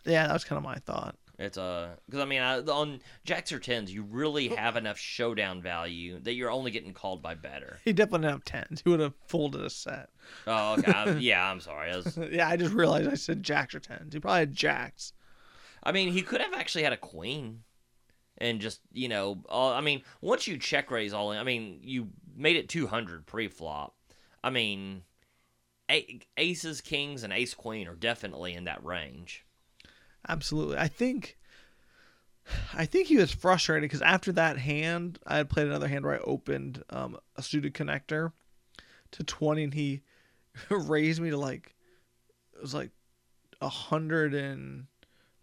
Yeah, 0.04 0.28
that 0.28 0.34
was 0.34 0.44
kind 0.44 0.58
of 0.58 0.64
my 0.64 0.76
thought. 0.76 1.16
It's 1.42 1.58
uh, 1.58 1.90
a 1.96 2.00
because 2.06 2.22
I 2.22 2.26
mean 2.26 2.42
I, 2.42 2.60
on 2.60 3.02
jacks 3.26 3.52
or 3.52 3.60
tens, 3.60 3.92
you 3.92 4.04
really 4.04 4.52
oh. 4.52 4.56
have 4.56 4.78
enough 4.78 4.98
showdown 4.98 5.62
value 5.62 6.20
that 6.20 6.34
you're 6.34 6.52
only 6.52 6.72
getting 6.72 6.94
called 6.94 7.22
by 7.22 7.36
better. 7.36 7.80
He 7.84 7.94
definitely 7.94 8.28
didn't 8.28 8.34
have 8.34 8.46
tens. 8.46 8.82
He 8.84 8.90
would 8.90 9.00
have 9.00 9.14
folded 9.28 9.62
a 9.62 9.70
set. 9.70 10.10
Oh, 10.46 10.74
okay. 10.74 10.92
I- 10.92 11.10
yeah, 11.20 11.50
I'm 11.50 11.60
sorry. 11.60 11.92
I, 11.92 11.98
was, 11.98 12.18
yeah, 12.32 12.48
I 12.48 12.58
just 12.58 12.74
realized 12.74 13.10
I 13.10 13.16
said 13.16 13.44
jacks 13.44 13.74
or 13.74 13.80
tens. 13.80 14.14
He 14.14 14.20
probably 14.20 14.40
had 14.40 14.54
jacks. 14.54 15.14
I 15.84 15.92
mean, 15.92 16.12
he 16.12 16.22
could 16.22 16.42
have 16.42 16.54
actually 16.54 16.84
had 16.84 16.94
a 16.94 16.98
queen, 16.98 17.64
and 18.38 18.62
just 18.62 18.82
you 18.94 19.10
know, 19.10 19.44
all, 19.50 19.74
I 19.74 19.82
mean, 19.82 20.04
once 20.22 20.48
you 20.48 20.58
check 20.58 20.92
raise 20.92 21.14
all 21.14 21.32
in, 21.32 21.40
I 21.40 21.44
mean, 21.44 21.80
you 21.82 22.10
made 22.36 22.56
it 22.56 22.70
200 22.70 23.26
pre-flop. 23.26 23.96
I 24.44 24.52
mean, 24.52 25.04
a- 25.90 26.22
aces, 26.38 26.82
kings, 26.82 27.24
and 27.24 27.34
ace 27.34 27.54
queen 27.54 27.88
are 27.88 27.96
definitely 27.96 28.54
in 28.54 28.66
that 28.66 28.84
range. 28.84 29.46
Absolutely. 30.28 30.78
I 30.78 30.88
think 30.88 31.38
I 32.74 32.86
think 32.86 33.08
he 33.08 33.18
was 33.18 33.32
frustrated 33.32 33.84
because 33.84 34.02
after 34.02 34.32
that 34.34 34.58
hand, 34.58 35.20
I 35.26 35.38
had 35.38 35.50
played 35.50 35.68
another 35.68 35.88
hand 35.88 36.06
where 36.06 36.16
I 36.16 36.24
opened 36.24 36.84
um, 36.90 37.18
a 37.36 37.42
suited 37.42 37.74
connector 37.74 38.32
to 39.12 39.24
20 39.24 39.64
and 39.64 39.74
he 39.74 40.02
raised 40.70 41.22
me 41.22 41.30
to 41.30 41.38
like 41.38 41.76
it 42.54 42.62
was 42.62 42.74
like 42.74 42.92
a 43.62 43.70
hundred 43.70 44.34
and 44.34 44.88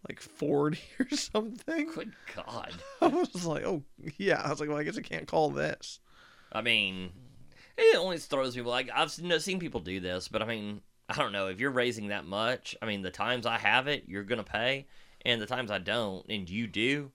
like 0.07 0.21
40 0.21 0.79
or 0.99 1.09
something. 1.15 1.91
Good 1.91 2.13
God. 2.35 2.73
I 3.01 3.07
was 3.07 3.45
like, 3.45 3.65
oh, 3.65 3.83
yeah. 4.17 4.41
I 4.43 4.49
was 4.49 4.59
like, 4.59 4.69
well, 4.69 4.77
I 4.77 4.83
guess 4.83 4.97
I 4.97 5.01
can't 5.01 5.27
call 5.27 5.49
this. 5.49 5.99
I 6.51 6.61
mean, 6.61 7.11
it 7.77 7.97
always 7.97 8.25
throws 8.25 8.55
people 8.55 8.71
like 8.71 8.89
I've 8.93 9.11
seen, 9.11 9.37
seen 9.39 9.59
people 9.59 9.79
do 9.79 9.99
this, 9.99 10.27
but 10.27 10.41
I 10.41 10.45
mean, 10.45 10.81
I 11.09 11.15
don't 11.17 11.31
know 11.31 11.47
if 11.47 11.59
you're 11.59 11.71
raising 11.71 12.09
that 12.09 12.25
much. 12.25 12.75
I 12.81 12.85
mean, 12.85 13.01
the 13.01 13.09
times 13.11 13.45
I 13.45 13.57
have 13.57 13.87
it, 13.87 14.03
you're 14.07 14.23
gonna 14.23 14.43
pay, 14.43 14.85
and 15.25 15.41
the 15.41 15.45
times 15.47 15.71
I 15.71 15.79
don't, 15.79 16.25
and 16.29 16.47
you 16.49 16.67
do, 16.67 17.11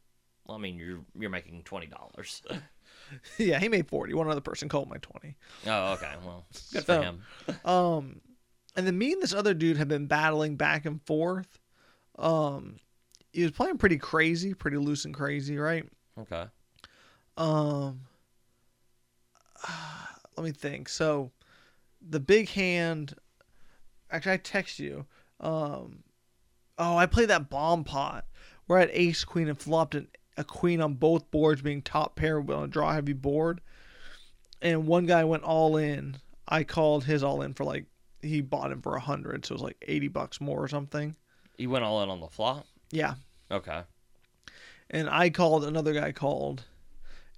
well, 0.47 0.59
I 0.59 0.61
mean, 0.61 0.77
you're 0.77 1.01
you're 1.19 1.31
making 1.31 1.63
twenty 1.63 1.87
dollars. 1.87 2.43
yeah, 3.39 3.59
he 3.61 3.69
made 3.69 3.87
40. 3.89 4.15
One 4.15 4.29
other 4.29 4.41
person 4.41 4.69
called 4.69 4.89
my 4.89 4.97
20. 4.97 5.37
oh, 5.67 5.93
okay. 5.93 6.13
Well, 6.25 6.45
good 6.73 6.85
So- 6.87 7.01
for 7.01 7.03
him. 7.03 7.23
Um, 7.65 8.21
and 8.77 8.87
then 8.87 8.99
me 8.99 9.13
and 9.13 9.23
this 9.23 9.33
other 9.35 9.55
dude 9.55 9.77
have 9.77 9.89
been 9.89 10.07
battling 10.07 10.57
back 10.57 10.85
and 10.87 11.01
forth. 11.07 11.61
Um, 12.19 12.77
he 13.33 13.43
was 13.43 13.53
playing 13.53 13.79
pretty 13.79 13.99
crazy, 13.99 14.53
pretty 14.55 14.79
loose 14.79 15.05
and 15.05 15.15
crazy, 15.15 15.57
right? 15.59 15.85
Okay. 16.19 16.45
Um, 17.37 18.01
let 20.37 20.45
me 20.45 20.51
think. 20.53 20.89
So, 20.89 21.31
the 22.07 22.21
big 22.21 22.49
hand. 22.51 23.15
Actually, 24.11 24.33
I 24.33 24.37
text 24.39 24.79
you. 24.79 25.07
Um, 25.41 26.05
oh, 26.79 26.97
I 26.97 27.07
played 27.07 27.31
that 27.31 27.51
bomb 27.51 27.85
pot 27.85 28.27
where 28.67 28.79
I 28.79 28.83
had 28.83 28.91
ace 28.93 29.25
queen 29.25 29.49
and 29.49 29.59
flopped 29.59 29.95
an, 29.95 30.09
a 30.37 30.45
queen 30.45 30.81
on 30.81 30.95
both 30.95 31.31
boards, 31.31 31.63
being 31.63 31.83
top 31.83 32.17
pair 32.17 32.39
on 32.41 32.65
a 32.65 32.69
draw 32.69 32.93
heavy 32.93 33.13
board. 33.13 33.61
And 34.63 34.87
one 34.87 35.07
guy 35.07 35.25
went 35.25 35.43
all 35.43 35.77
in. 35.77 36.17
I 36.49 36.65
called 36.65 37.05
his 37.05 37.23
all 37.23 37.43
in 37.43 37.55
for 37.55 37.65
like 37.65 37.87
he 38.23 38.41
bought 38.41 38.73
him 38.73 38.81
for 38.81 38.97
a 38.97 39.01
hundred, 39.01 39.45
so 39.45 39.53
it 39.53 39.57
was 39.57 39.63
like 39.63 39.77
eighty 39.83 40.09
bucks 40.09 40.41
more 40.41 40.63
or 40.63 40.69
something. 40.69 41.17
He 41.59 41.67
went 41.67 41.85
all 41.85 42.03
in 42.03 42.09
on 42.09 42.21
the 42.21 42.29
flop. 42.29 42.67
Yeah, 42.91 43.15
Okay. 43.51 43.83
and 44.91 45.09
I 45.11 45.31
called 45.31 45.65
another 45.65 45.93
guy 45.93 46.13
called, 46.13 46.65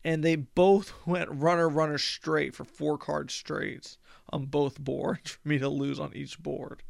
and 0.04 0.22
they 0.22 0.36
both 0.36 0.92
went 1.06 1.28
runner 1.30 1.68
runner 1.68 1.98
straight 1.98 2.54
for 2.54 2.64
four 2.64 2.98
card 2.98 3.30
straights 3.30 3.98
on 4.30 4.46
both 4.46 4.78
boards 4.78 5.30
for 5.42 5.48
me 5.48 5.58
to 5.58 5.68
lose 5.68 6.00
on 6.00 6.12
each 6.14 6.38
board. 6.42 6.82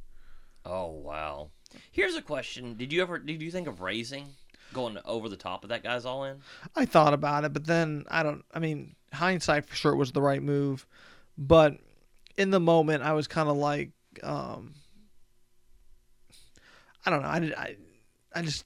Oh 0.64 0.90
wow. 0.90 1.50
Here's 1.90 2.14
a 2.14 2.22
question: 2.22 2.76
Did 2.76 2.92
you 2.92 3.02
ever 3.02 3.18
did 3.18 3.42
you 3.42 3.50
think 3.50 3.68
of 3.68 3.80
raising, 3.80 4.26
going 4.72 4.98
over 5.04 5.28
the 5.28 5.36
top 5.36 5.62
of 5.64 5.70
that 5.70 5.82
guy's 5.82 6.04
all 6.04 6.24
in? 6.24 6.38
I 6.74 6.84
thought 6.84 7.14
about 7.14 7.44
it, 7.44 7.52
but 7.52 7.66
then 7.66 8.04
I 8.08 8.22
don't. 8.22 8.44
I 8.52 8.58
mean, 8.58 8.96
hindsight 9.12 9.66
for 9.66 9.76
sure 9.76 9.94
was 9.94 10.12
the 10.12 10.22
right 10.22 10.42
move, 10.42 10.86
but 11.36 11.78
in 12.36 12.50
the 12.50 12.60
moment 12.60 13.02
I 13.02 13.12
was 13.12 13.26
kind 13.26 13.48
of 13.48 13.56
like, 13.56 13.90
um, 14.22 14.74
I 17.04 17.10
don't 17.10 17.22
know. 17.22 17.28
I 17.28 17.38
did. 17.38 17.54
I, 17.54 17.76
I 18.34 18.42
just 18.42 18.64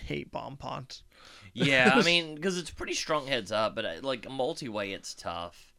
hate 0.00 0.30
bomb 0.30 0.56
pots. 0.56 1.02
Yeah, 1.52 1.92
I 1.94 2.02
mean, 2.04 2.34
because 2.34 2.58
it's 2.58 2.70
pretty 2.70 2.94
strong 2.94 3.26
heads 3.26 3.52
up, 3.52 3.74
but 3.74 3.84
uh, 3.84 3.94
like 4.02 4.30
multi 4.30 4.68
way, 4.68 4.92
it's 4.92 5.14
tough. 5.14 5.72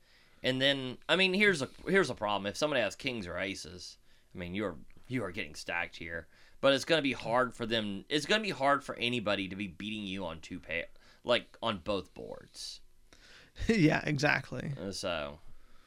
And 0.43 0.61
then, 0.61 0.97
I 1.09 1.15
mean, 1.15 1.33
here's 1.33 1.61
a 1.61 1.69
here's 1.87 2.09
a 2.09 2.15
problem: 2.15 2.45
if 2.47 2.57
somebody 2.57 2.81
has 2.81 2.95
kings 2.95 3.27
or 3.27 3.37
aces, 3.37 3.97
I 4.33 4.37
mean, 4.37 4.53
you're 4.53 4.75
you 5.07 5.23
are 5.23 5.31
getting 5.31 5.55
stacked 5.55 5.95
here. 5.97 6.27
But 6.59 6.73
it's 6.73 6.85
gonna 6.85 7.01
be 7.01 7.13
hard 7.13 7.53
for 7.53 7.65
them. 7.65 8.05
It's 8.09 8.25
gonna 8.25 8.43
be 8.43 8.49
hard 8.49 8.83
for 8.83 8.95
anybody 8.95 9.47
to 9.47 9.55
be 9.55 9.67
beating 9.67 10.03
you 10.03 10.25
on 10.25 10.39
two 10.39 10.59
pair, 10.59 10.85
like 11.23 11.57
on 11.61 11.81
both 11.83 12.13
boards. 12.13 12.81
yeah, 13.67 14.01
exactly. 14.05 14.73
Uh, 14.81 14.91
So 14.91 15.39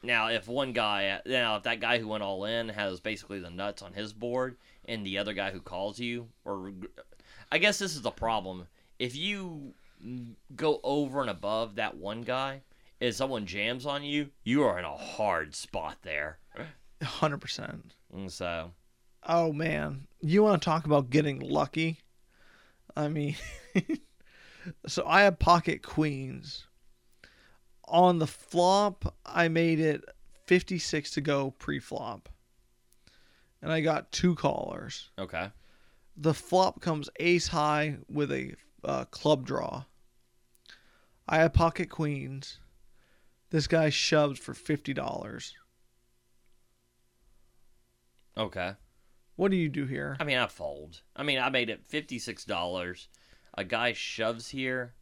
now, 0.03 0.27
if 0.29 0.47
one 0.47 0.73
guy, 0.73 1.21
now 1.25 1.57
if 1.57 1.63
that 1.63 1.79
guy 1.79 1.99
who 1.99 2.07
went 2.07 2.23
all 2.23 2.45
in 2.45 2.69
has 2.69 2.99
basically 2.99 3.39
the 3.39 3.49
nuts 3.49 3.81
on 3.81 3.93
his 3.93 4.13
board, 4.13 4.57
and 4.85 5.05
the 5.05 5.17
other 5.17 5.33
guy 5.33 5.51
who 5.51 5.61
calls 5.61 5.99
you, 5.99 6.29
or 6.45 6.71
I 7.51 7.57
guess 7.57 7.79
this 7.79 7.95
is 7.95 8.01
the 8.01 8.11
problem. 8.11 8.67
If 8.97 9.15
you 9.15 9.73
go 10.55 10.79
over 10.83 11.21
and 11.21 11.29
above 11.29 11.75
that 11.75 11.97
one 11.97 12.21
guy, 12.21 12.61
if 13.01 13.15
someone 13.15 13.45
jams 13.45 13.85
on 13.85 14.03
you, 14.03 14.29
you 14.43 14.63
are 14.63 14.79
in 14.79 14.85
a 14.85 14.95
hard 14.95 15.53
spot 15.55 15.97
there. 16.03 16.37
Hundred 17.03 17.39
percent. 17.39 17.95
So, 18.27 18.71
Oh 19.23 19.51
man, 19.51 20.07
you 20.21 20.43
want 20.43 20.61
to 20.61 20.65
talk 20.65 20.85
about 20.85 21.09
getting 21.09 21.39
lucky? 21.39 21.99
I 22.95 23.07
mean, 23.07 23.35
so 24.87 25.03
I 25.05 25.21
have 25.23 25.39
pocket 25.39 25.81
queens. 25.81 26.67
On 27.87 28.19
the 28.19 28.27
flop, 28.27 29.15
I 29.25 29.47
made 29.49 29.79
it 29.79 30.03
56 30.45 31.11
to 31.11 31.21
go 31.21 31.51
pre-flop. 31.51 32.29
And 33.61 33.71
I 33.71 33.81
got 33.81 34.11
two 34.11 34.35
callers. 34.35 35.09
okay, 35.19 35.49
The 36.15 36.33
flop 36.33 36.81
comes 36.81 37.09
ace 37.19 37.47
high 37.47 37.97
with 38.09 38.31
a 38.31 38.53
uh, 38.83 39.05
club 39.05 39.45
draw. 39.45 39.83
I 41.27 41.37
have 41.39 41.53
pocket 41.53 41.89
queens. 41.89 42.59
This 43.51 43.67
guy 43.67 43.89
shoves 43.89 44.39
for 44.39 44.53
$50. 44.53 45.51
okay. 48.37 48.73
What 49.35 49.51
do 49.51 49.57
you 49.57 49.69
do 49.69 49.85
here? 49.85 50.15
I 50.19 50.23
mean, 50.23 50.37
I 50.37 50.47
fold. 50.47 51.01
I 51.15 51.23
mean, 51.23 51.39
I 51.39 51.49
made 51.49 51.69
it 51.69 51.81
fifty 51.87 52.19
six 52.19 52.45
dollars. 52.45 53.07
A 53.57 53.63
guy 53.63 53.93
shoves 53.93 54.49
here. 54.49 54.93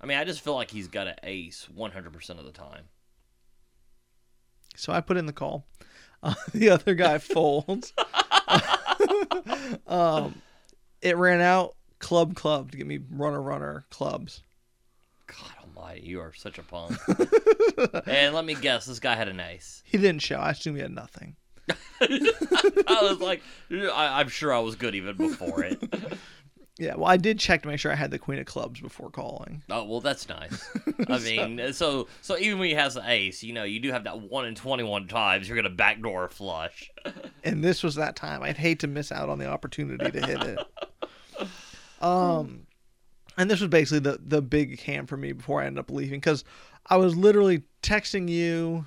I 0.00 0.06
mean, 0.06 0.18
I 0.18 0.24
just 0.24 0.42
feel 0.42 0.54
like 0.54 0.70
he's 0.70 0.88
got 0.88 1.06
an 1.06 1.14
ace 1.22 1.68
one 1.72 1.92
hundred 1.92 2.12
percent 2.12 2.38
of 2.38 2.44
the 2.44 2.52
time. 2.52 2.84
So 4.74 4.92
I 4.92 5.00
put 5.00 5.16
in 5.16 5.24
the 5.26 5.32
call. 5.32 5.66
Uh, 6.22 6.34
the 6.52 6.68
other 6.70 6.94
guy 6.94 7.18
folds. 7.20 7.94
um, 9.86 10.34
it 11.00 11.16
ran 11.16 11.40
out 11.40 11.74
club 11.98 12.34
club 12.34 12.72
to 12.72 12.76
give 12.76 12.86
me 12.86 13.00
runner 13.10 13.40
runner 13.40 13.86
clubs. 13.90 14.42
Almighty, 15.86 16.06
you 16.06 16.20
are 16.20 16.32
such 16.34 16.58
a 16.58 16.62
punk. 16.62 16.98
and 18.06 18.34
let 18.34 18.44
me 18.44 18.54
guess, 18.54 18.86
this 18.86 18.98
guy 18.98 19.14
had 19.14 19.28
an 19.28 19.40
ace. 19.40 19.82
He 19.84 19.98
didn't 19.98 20.22
show. 20.22 20.36
I 20.36 20.50
assume 20.50 20.74
he 20.74 20.82
had 20.82 20.90
nothing. 20.90 21.36
I 22.00 22.98
was 23.02 23.20
like, 23.20 23.42
I, 23.70 24.20
I'm 24.20 24.28
sure 24.28 24.52
I 24.52 24.58
was 24.58 24.74
good 24.74 24.94
even 24.94 25.16
before 25.16 25.64
it. 25.64 25.82
Yeah, 26.78 26.94
well, 26.96 27.06
I 27.06 27.16
did 27.16 27.38
check 27.38 27.62
to 27.62 27.68
make 27.68 27.80
sure 27.80 27.90
I 27.90 27.94
had 27.94 28.10
the 28.10 28.18
queen 28.18 28.38
of 28.38 28.44
clubs 28.44 28.82
before 28.82 29.08
calling. 29.08 29.62
Oh 29.70 29.84
well, 29.84 30.02
that's 30.02 30.28
nice. 30.28 30.62
I 31.08 31.20
mean, 31.20 31.72
so 31.72 32.06
so 32.20 32.36
even 32.36 32.58
when 32.58 32.68
he 32.68 32.74
has 32.74 32.96
an 32.96 33.04
ace, 33.06 33.42
you 33.42 33.54
know, 33.54 33.64
you 33.64 33.80
do 33.80 33.92
have 33.92 34.04
that 34.04 34.20
one 34.20 34.44
in 34.44 34.54
twenty 34.54 34.82
one 34.82 35.08
times 35.08 35.48
you're 35.48 35.56
gonna 35.56 35.74
backdoor 35.74 36.28
flush. 36.28 36.90
And 37.42 37.64
this 37.64 37.82
was 37.82 37.94
that 37.94 38.14
time. 38.14 38.42
I'd 38.42 38.58
hate 38.58 38.80
to 38.80 38.88
miss 38.88 39.10
out 39.10 39.30
on 39.30 39.38
the 39.38 39.46
opportunity 39.46 40.10
to 40.10 40.26
hit 40.26 40.42
it. 40.42 40.58
Um, 42.02 42.66
and 43.36 43.50
this 43.50 43.60
was 43.60 43.68
basically 43.68 44.00
the 44.00 44.18
the 44.24 44.42
big 44.42 44.80
hand 44.80 45.08
for 45.08 45.16
me 45.16 45.32
before 45.32 45.62
I 45.62 45.66
ended 45.66 45.80
up 45.80 45.90
leaving 45.90 46.20
because 46.20 46.44
I 46.86 46.96
was 46.96 47.16
literally 47.16 47.62
texting 47.82 48.28
you, 48.28 48.86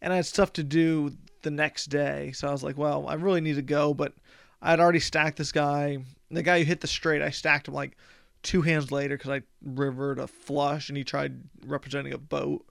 and 0.00 0.12
I 0.12 0.16
had 0.16 0.26
stuff 0.26 0.52
to 0.54 0.64
do 0.64 1.16
the 1.42 1.50
next 1.50 1.86
day. 1.86 2.32
So 2.32 2.48
I 2.48 2.52
was 2.52 2.62
like, 2.62 2.76
well, 2.76 3.06
I 3.08 3.14
really 3.14 3.40
need 3.40 3.56
to 3.56 3.62
go, 3.62 3.94
but 3.94 4.14
I 4.60 4.70
had 4.70 4.80
already 4.80 5.00
stacked 5.00 5.38
this 5.38 5.52
guy. 5.52 5.98
The 6.30 6.42
guy 6.42 6.58
who 6.58 6.64
hit 6.64 6.80
the 6.80 6.86
straight, 6.86 7.22
I 7.22 7.30
stacked 7.30 7.68
him 7.68 7.74
like 7.74 7.96
two 8.42 8.62
hands 8.62 8.92
later 8.92 9.16
because 9.16 9.30
I 9.30 9.42
rivered 9.64 10.18
a 10.18 10.26
flush, 10.26 10.88
and 10.88 10.96
he 10.96 11.04
tried 11.04 11.42
representing 11.66 12.12
a 12.12 12.18
boat, 12.18 12.64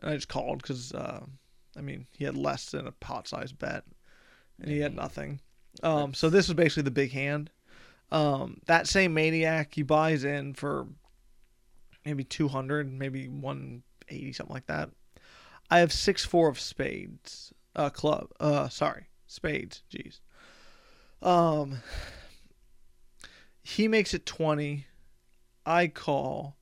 and 0.00 0.10
I 0.10 0.14
just 0.14 0.28
called 0.28 0.62
because 0.62 0.92
uh, 0.92 1.20
I 1.76 1.80
mean 1.80 2.06
he 2.12 2.24
had 2.24 2.36
less 2.36 2.70
than 2.70 2.86
a 2.86 2.92
pot 2.92 3.28
sized 3.28 3.58
bet, 3.58 3.84
and 4.60 4.70
he 4.70 4.80
had 4.80 4.94
nothing. 4.94 5.40
Um, 5.82 6.14
so 6.14 6.28
this 6.28 6.48
was 6.48 6.54
basically 6.54 6.82
the 6.82 6.90
big 6.90 7.12
hand. 7.12 7.50
Um, 8.12 8.60
that 8.66 8.86
same 8.86 9.14
maniac 9.14 9.74
he 9.74 9.82
buys 9.82 10.22
in 10.22 10.52
for 10.52 10.86
maybe 12.04 12.24
200, 12.24 12.92
maybe 12.92 13.26
180, 13.26 14.32
something 14.34 14.52
like 14.52 14.66
that. 14.66 14.90
I 15.70 15.78
have 15.78 15.94
six 15.94 16.22
four 16.22 16.50
of 16.50 16.60
spades, 16.60 17.54
uh, 17.74 17.88
club. 17.88 18.28
Uh, 18.38 18.68
sorry, 18.68 19.06
spades. 19.26 19.82
Jeez. 19.90 20.20
Um, 21.26 21.78
he 23.62 23.88
makes 23.88 24.12
it 24.12 24.26
20. 24.26 24.86
I 25.64 25.86
call. 25.86 26.58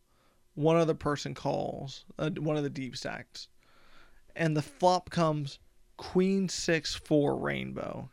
One 0.54 0.76
other 0.76 0.94
person 0.94 1.34
calls. 1.34 2.04
Uh, 2.16 2.30
one 2.30 2.56
of 2.56 2.62
the 2.62 2.70
deep 2.70 2.96
stacks, 2.96 3.48
and 4.36 4.56
the 4.56 4.62
flop 4.62 5.10
comes 5.10 5.58
queen 5.96 6.48
six 6.48 6.94
four 6.94 7.36
rainbow. 7.36 8.08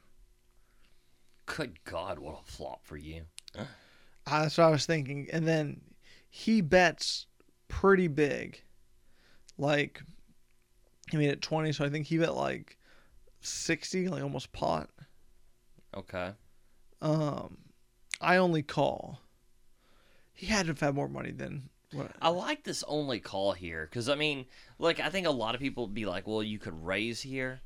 Good 1.48 1.84
God, 1.86 2.20
what 2.20 2.40
a 2.42 2.52
flop 2.52 2.86
for 2.86 2.98
you. 2.98 3.24
Uh, 3.58 3.66
That's 4.26 4.58
what 4.58 4.66
I 4.66 4.70
was 4.70 4.86
thinking. 4.86 5.28
And 5.32 5.48
then 5.48 5.82
he 6.30 6.62
bets 6.62 7.26
pretty 7.68 8.08
big. 8.08 8.62
Like, 9.58 10.04
he 11.10 11.18
made 11.18 11.30
it 11.30 11.42
20, 11.42 11.72
so 11.72 11.84
I 11.84 11.90
think 11.90 12.06
he 12.06 12.18
bet 12.18 12.36
like 12.36 12.78
60, 13.42 14.10
like 14.10 14.22
almost 14.22 14.52
pot. 14.52 14.90
Okay. 15.96 16.32
Um, 17.02 17.58
I 18.22 18.38
only 18.38 18.62
call. 18.62 19.20
He 20.34 20.48
had 20.48 20.68
to 20.68 20.72
have 20.72 20.80
had 20.80 20.96
more 20.96 21.08
money 21.08 21.32
than 21.32 21.70
what. 21.92 22.12
I 22.22 22.30
like 22.30 22.64
this 22.64 22.84
only 22.88 23.20
call 23.20 23.54
here 23.54 23.88
because 23.90 24.10
I 24.10 24.16
mean, 24.16 24.46
like 24.78 25.00
I 25.00 25.10
think 25.10 25.26
a 25.26 25.32
lot 25.32 25.56
of 25.56 25.62
people 25.62 25.86
would 25.86 25.96
be 25.96 26.06
like, 26.06 26.28
"Well, 26.28 26.44
you 26.44 26.60
could 26.60 26.86
raise 26.86 27.22
here," 27.22 27.62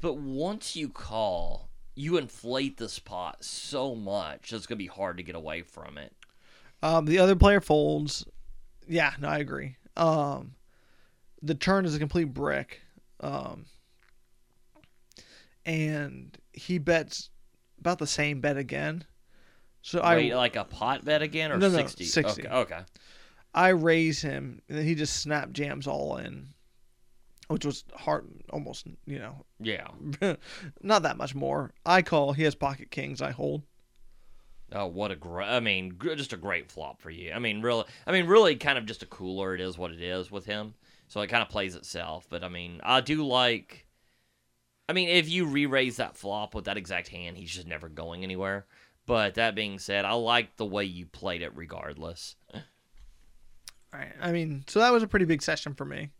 but 0.00 0.14
once 0.14 0.76
you 0.76 0.88
call, 0.88 1.68
you 1.96 2.18
inflate 2.18 2.76
this 2.76 2.98
pot 2.98 3.42
so 3.42 3.94
much, 3.94 4.52
it's 4.52 4.66
gonna 4.66 4.76
be 4.76 4.86
hard 4.86 5.16
to 5.16 5.22
get 5.22 5.34
away 5.34 5.62
from 5.62 5.98
it. 5.98 6.14
Um, 6.82 7.06
the 7.06 7.18
other 7.18 7.34
player 7.34 7.60
folds. 7.60 8.24
Yeah, 8.86 9.12
no, 9.18 9.28
I 9.28 9.38
agree. 9.38 9.76
Um, 9.96 10.54
the 11.42 11.54
turn 11.54 11.84
is 11.84 11.94
a 11.94 11.98
complete 11.98 12.32
brick. 12.32 12.82
Um, 13.20 13.64
and 15.64 16.36
he 16.52 16.78
bets 16.78 17.30
about 17.80 17.98
the 17.98 18.06
same 18.06 18.40
bet 18.40 18.56
again. 18.56 19.04
So 19.82 20.00
Wait, 20.02 20.32
I 20.32 20.36
like 20.36 20.56
a 20.56 20.64
pot 20.64 21.04
bet 21.04 21.22
again 21.22 21.50
or 21.50 21.58
No, 21.58 21.68
no, 21.68 21.78
60? 21.78 22.04
60. 22.04 22.46
Okay. 22.46 22.54
okay. 22.54 22.80
I 23.54 23.68
raise 23.68 24.20
him, 24.20 24.60
and 24.68 24.78
then 24.78 24.84
he 24.84 24.94
just 24.94 25.20
snap 25.20 25.52
jams 25.52 25.86
all 25.86 26.18
in, 26.18 26.48
which 27.48 27.64
was 27.64 27.84
hard, 27.94 28.26
almost 28.50 28.86
you 29.06 29.18
know, 29.18 29.44
Yeah. 29.60 29.88
not 30.82 31.02
that 31.02 31.16
much 31.16 31.34
more. 31.34 31.72
I 31.84 32.02
call. 32.02 32.32
He 32.32 32.42
has 32.44 32.54
pocket 32.54 32.90
kings. 32.90 33.20
I 33.22 33.30
hold. 33.30 33.62
Oh, 34.72 34.86
what 34.86 35.12
a 35.12 35.16
great! 35.16 35.48
I 35.48 35.60
mean, 35.60 35.90
gr- 35.90 36.14
just 36.14 36.32
a 36.32 36.36
great 36.36 36.72
flop 36.72 37.00
for 37.00 37.10
you. 37.10 37.32
I 37.32 37.38
mean, 37.38 37.62
really. 37.62 37.84
I 38.06 38.10
mean, 38.12 38.26
really, 38.26 38.56
kind 38.56 38.78
of 38.78 38.84
just 38.86 39.02
a 39.02 39.06
cooler. 39.06 39.54
It 39.54 39.60
is 39.60 39.78
what 39.78 39.92
it 39.92 40.00
is 40.02 40.30
with 40.30 40.44
him. 40.44 40.74
So 41.08 41.20
it 41.20 41.28
kind 41.28 41.42
of 41.42 41.48
plays 41.48 41.76
itself. 41.76 42.26
But 42.28 42.42
I 42.42 42.48
mean, 42.48 42.80
I 42.82 43.00
do 43.00 43.24
like. 43.24 43.86
I 44.88 44.92
mean, 44.92 45.08
if 45.08 45.28
you 45.28 45.46
re-raise 45.46 45.96
that 45.96 46.16
flop 46.16 46.54
with 46.54 46.64
that 46.66 46.76
exact 46.76 47.08
hand, 47.08 47.36
he's 47.36 47.52
just 47.52 47.66
never 47.66 47.88
going 47.88 48.22
anywhere. 48.24 48.66
But 49.04 49.34
that 49.34 49.54
being 49.54 49.78
said, 49.78 50.04
I 50.04 50.12
like 50.14 50.56
the 50.56 50.66
way 50.66 50.84
you 50.84 51.06
played 51.06 51.42
it, 51.42 51.52
regardless. 51.56 52.34
All 52.52 52.60
right. 53.92 54.12
I 54.20 54.32
mean, 54.32 54.64
so 54.66 54.80
that 54.80 54.92
was 54.92 55.02
a 55.04 55.08
pretty 55.08 55.24
big 55.26 55.42
session 55.42 55.74
for 55.74 55.84
me. 55.84 56.10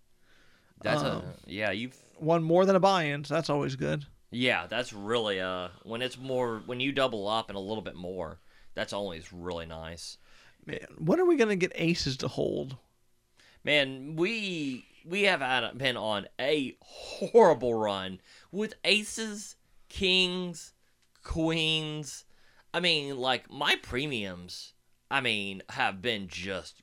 That's 0.83 1.03
Um, 1.03 1.23
a 1.23 1.35
yeah. 1.47 1.71
You've 1.71 1.97
won 2.21 2.43
more 2.43 2.65
than 2.67 2.77
a 2.77 2.81
buy-in, 2.81 3.25
so 3.25 3.35
that's 3.35 3.51
always 3.51 3.77
good. 3.77 4.07
yeah. 4.31 4.67
That's 4.67 4.93
really 4.93 5.41
uh 5.41 5.69
when 5.85 6.03
it's 6.03 6.19
more 6.19 6.63
when 6.67 6.81
you 6.81 6.93
double 6.93 7.27
up 7.29 7.49
and 7.49 7.57
a 7.57 7.61
little 7.61 7.83
bit 7.83 7.95
more. 7.97 8.39
That's 8.75 8.93
always 8.93 9.33
really 9.33 9.67
nice. 9.67 10.19
Man, 10.67 10.81
when 10.99 11.21
are 11.21 11.25
we 11.25 11.37
gonna 11.37 11.57
get 11.57 11.73
aces 11.75 12.17
to 12.19 12.29
hold? 12.29 12.77
Man, 13.65 14.17
we 14.17 14.85
we 15.05 15.23
have 15.23 15.41
had 15.41 15.79
been 15.79 15.97
on 15.97 16.27
a 16.41 16.77
horrible 16.81 17.75
run 17.75 18.21
with 18.51 18.75
aces, 18.85 19.57
kings, 19.89 20.73
queens. 21.23 22.25
I 22.75 22.81
mean, 22.81 23.17
like 23.17 23.51
my 23.51 23.77
premiums. 23.83 24.73
I 25.11 25.21
mean, 25.21 25.63
have 25.71 26.03
been 26.03 26.27
just 26.29 26.83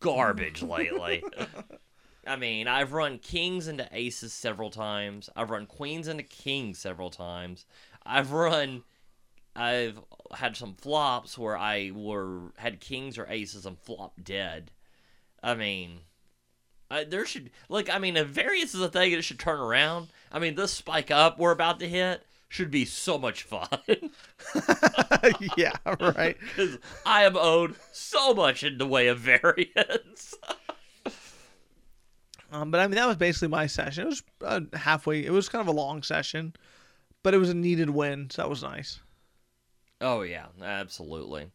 garbage 0.00 0.62
lately. 0.74 1.22
I 2.26 2.36
mean, 2.36 2.68
I've 2.68 2.92
run 2.92 3.18
kings 3.18 3.66
into 3.66 3.88
aces 3.90 4.32
several 4.32 4.70
times. 4.70 5.28
I've 5.34 5.50
run 5.50 5.66
queens 5.66 6.08
into 6.08 6.22
kings 6.22 6.78
several 6.78 7.10
times. 7.10 7.66
I've 8.04 8.32
run 8.32 8.84
I've 9.54 10.00
had 10.34 10.56
some 10.56 10.74
flops 10.74 11.36
where 11.36 11.58
I 11.58 11.90
were 11.94 12.52
had 12.56 12.80
kings 12.80 13.18
or 13.18 13.26
aces 13.28 13.66
and 13.66 13.78
flop 13.78 14.14
dead. 14.22 14.70
I 15.42 15.54
mean, 15.54 16.00
I, 16.90 17.04
there 17.04 17.26
should 17.26 17.50
like 17.68 17.90
I 17.90 17.98
mean, 17.98 18.16
if 18.16 18.28
variance 18.28 18.74
is 18.74 18.80
a 18.80 18.88
thing, 18.88 19.12
it 19.12 19.24
should 19.24 19.38
turn 19.38 19.60
around. 19.60 20.08
I 20.30 20.38
mean, 20.38 20.54
this 20.54 20.72
spike 20.72 21.10
up 21.10 21.38
we're 21.38 21.50
about 21.50 21.80
to 21.80 21.88
hit 21.88 22.24
should 22.48 22.70
be 22.70 22.84
so 22.84 23.18
much 23.18 23.42
fun 23.44 23.68
yeah, 25.56 25.76
right. 26.00 26.36
because 26.56 26.78
I 27.04 27.24
am 27.24 27.36
owed 27.36 27.76
so 27.92 28.34
much 28.34 28.62
in 28.62 28.78
the 28.78 28.86
way 28.86 29.08
of 29.08 29.18
variance. 29.18 30.34
Um, 32.52 32.70
but 32.70 32.80
I 32.80 32.86
mean, 32.86 32.96
that 32.96 33.06
was 33.06 33.16
basically 33.16 33.48
my 33.48 33.66
session. 33.66 34.04
It 34.04 34.10
was 34.10 34.22
uh, 34.44 34.60
halfway. 34.74 35.24
It 35.24 35.32
was 35.32 35.48
kind 35.48 35.66
of 35.66 35.68
a 35.68 35.76
long 35.76 36.02
session, 36.02 36.54
but 37.22 37.32
it 37.32 37.38
was 37.38 37.48
a 37.48 37.54
needed 37.54 37.90
win, 37.90 38.28
so 38.30 38.42
that 38.42 38.48
was 38.48 38.62
nice. 38.62 39.00
oh 40.02 40.20
yeah, 40.22 40.46
absolutely. 40.62 41.50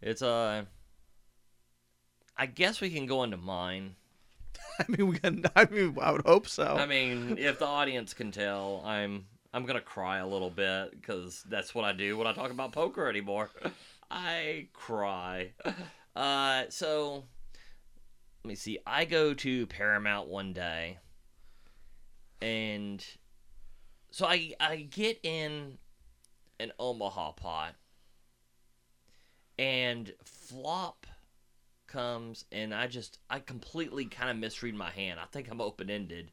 It's 0.00 0.20
uh, 0.20 0.64
I 2.36 2.46
guess 2.46 2.80
we 2.80 2.90
can 2.90 3.06
go 3.06 3.22
into 3.22 3.36
mine. 3.36 3.94
I 4.80 4.84
mean, 4.88 5.08
we 5.08 5.18
can. 5.18 5.44
I 5.56 5.66
mean, 5.66 5.96
I 6.00 6.10
would 6.10 6.26
hope 6.26 6.48
so. 6.48 6.64
I 6.64 6.86
mean, 6.86 7.36
if 7.38 7.60
the 7.60 7.66
audience 7.66 8.12
can 8.12 8.32
tell, 8.32 8.82
I'm 8.84 9.26
I'm 9.54 9.64
gonna 9.64 9.80
cry 9.80 10.18
a 10.18 10.26
little 10.26 10.50
bit 10.50 10.90
because 10.90 11.44
that's 11.48 11.72
what 11.72 11.84
I 11.84 11.92
do 11.92 12.18
when 12.18 12.26
I 12.26 12.32
talk 12.32 12.50
about 12.50 12.72
poker 12.72 13.08
anymore. 13.08 13.50
I 14.10 14.66
cry. 14.72 15.52
Uh, 16.16 16.64
so 16.68 17.24
let 18.42 18.48
me 18.48 18.54
see. 18.56 18.78
I 18.86 19.04
go 19.04 19.34
to 19.34 19.66
Paramount 19.68 20.28
one 20.28 20.52
day, 20.52 20.98
and 22.40 23.04
so 24.10 24.26
I 24.26 24.52
I 24.58 24.76
get 24.76 25.20
in 25.22 25.78
an 26.58 26.72
Omaha 26.78 27.32
pot, 27.32 27.74
and 29.58 30.12
flop 30.24 31.06
comes, 31.86 32.44
and 32.50 32.74
I 32.74 32.88
just 32.88 33.20
I 33.30 33.38
completely 33.38 34.06
kind 34.06 34.30
of 34.30 34.36
misread 34.36 34.74
my 34.74 34.90
hand. 34.90 35.20
I 35.20 35.26
think 35.26 35.48
I'm 35.48 35.60
open 35.60 35.88
ended. 35.88 36.32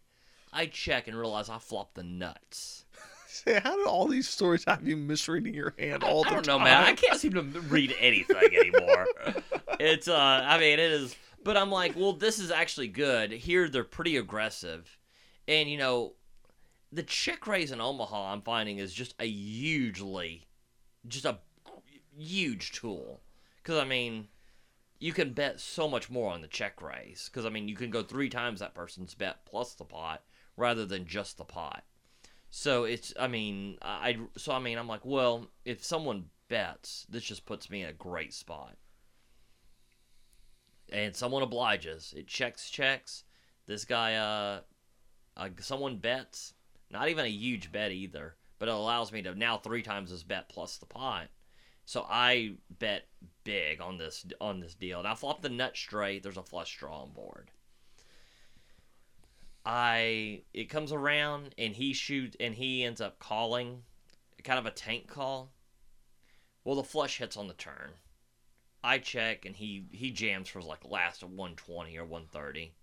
I 0.51 0.65
check 0.65 1.07
and 1.07 1.15
realize 1.15 1.47
I 1.47 1.59
flopped 1.59 1.93
the 1.93 2.03
nuts. 2.03 2.85
Say, 3.27 3.59
how 3.59 3.75
do 3.75 3.87
all 3.87 4.07
these 4.07 4.27
stories 4.27 4.63
have 4.65 4.87
you 4.87 4.97
misreading 4.97 5.53
your 5.53 5.75
hand 5.77 6.03
all 6.03 6.23
the 6.23 6.29
time? 6.29 6.31
I 6.31 6.35
don't 6.37 6.45
time? 6.45 6.59
know, 6.59 6.63
man. 6.65 6.83
I 6.83 6.93
can't 6.93 7.19
seem 7.19 7.33
to 7.33 7.43
read 7.43 7.95
anything 7.99 8.35
anymore. 8.55 9.05
it's 9.79 10.07
uh, 10.07 10.17
I 10.17 10.57
mean, 10.57 10.73
it 10.73 10.79
is. 10.79 11.15
But 11.49 11.57
I'm 11.57 11.71
like, 11.71 11.95
well, 11.95 12.13
this 12.13 12.37
is 12.37 12.51
actually 12.51 12.89
good. 12.89 13.31
Here, 13.31 13.67
they're 13.67 13.83
pretty 13.83 14.17
aggressive, 14.17 14.99
and 15.47 15.67
you 15.67 15.79
know, 15.79 16.13
the 16.91 17.01
check 17.01 17.47
raise 17.47 17.71
in 17.71 17.81
Omaha, 17.81 18.33
I'm 18.33 18.43
finding 18.43 18.77
is 18.77 18.93
just 18.93 19.15
a 19.19 19.25
hugely, 19.25 20.47
just 21.07 21.25
a 21.25 21.39
huge 22.15 22.73
tool. 22.73 23.21
Because 23.57 23.79
I 23.79 23.85
mean, 23.85 24.27
you 24.99 25.11
can 25.11 25.33
bet 25.33 25.59
so 25.59 25.89
much 25.89 26.07
more 26.07 26.31
on 26.31 26.41
the 26.41 26.47
check 26.47 26.83
raise. 26.83 27.31
Because 27.33 27.47
I 27.47 27.49
mean, 27.49 27.67
you 27.67 27.75
can 27.75 27.89
go 27.89 28.03
three 28.03 28.29
times 28.29 28.59
that 28.59 28.75
person's 28.75 29.15
bet 29.15 29.43
plus 29.47 29.73
the 29.73 29.85
pot 29.85 30.21
rather 30.55 30.85
than 30.85 31.07
just 31.07 31.39
the 31.39 31.45
pot. 31.45 31.83
So 32.51 32.83
it's, 32.83 33.11
I 33.19 33.27
mean, 33.27 33.79
I 33.81 34.19
so 34.37 34.51
I 34.51 34.59
mean, 34.59 34.77
I'm 34.77 34.87
like, 34.87 35.03
well, 35.03 35.47
if 35.65 35.83
someone 35.83 36.25
bets, 36.47 37.07
this 37.09 37.23
just 37.23 37.47
puts 37.47 37.71
me 37.71 37.81
in 37.81 37.89
a 37.89 37.93
great 37.93 38.35
spot. 38.35 38.75
And 40.91 41.15
someone 41.15 41.43
obliges. 41.43 42.13
It 42.15 42.27
checks 42.27 42.69
checks. 42.69 43.23
This 43.65 43.85
guy, 43.85 44.15
uh, 44.15 44.61
uh, 45.37 45.49
someone 45.59 45.97
bets. 45.97 46.53
Not 46.91 47.09
even 47.09 47.25
a 47.25 47.29
huge 47.29 47.71
bet 47.71 47.91
either, 47.91 48.35
but 48.57 48.67
it 48.67 48.73
allows 48.73 49.11
me 49.11 49.21
to 49.21 49.35
now 49.35 49.57
three 49.57 49.83
times 49.83 50.09
his 50.09 50.23
bet 50.23 50.49
plus 50.49 50.77
the 50.77 50.87
pot. 50.87 51.27
So 51.85 52.05
I 52.07 52.53
bet 52.79 53.07
big 53.43 53.81
on 53.81 53.97
this 53.97 54.25
on 54.39 54.59
this 54.59 54.75
deal. 54.75 55.01
Now 55.01 55.15
flop 55.15 55.41
the 55.41 55.49
nut 55.49 55.75
straight. 55.75 56.21
There's 56.21 56.37
a 56.37 56.43
flush 56.43 56.77
draw 56.77 57.01
on 57.01 57.11
board. 57.13 57.51
I 59.65 60.43
it 60.53 60.65
comes 60.65 60.91
around 60.91 61.55
and 61.57 61.75
he 61.75 61.93
shoots 61.93 62.37
and 62.39 62.53
he 62.53 62.83
ends 62.83 63.01
up 63.01 63.19
calling, 63.19 63.83
kind 64.43 64.59
of 64.59 64.65
a 64.65 64.71
tank 64.71 65.07
call. 65.07 65.51
Well, 66.63 66.75
the 66.75 66.83
flush 66.83 67.17
hits 67.17 67.37
on 67.37 67.47
the 67.47 67.53
turn. 67.53 67.91
I 68.83 68.97
check 68.99 69.45
and 69.45 69.55
he 69.55 69.85
he 69.91 70.11
jams 70.11 70.47
for 70.47 70.61
like 70.61 70.85
last 70.85 71.23
of 71.23 71.29
120 71.29 71.97
or 71.97 72.05
130. 72.05 72.73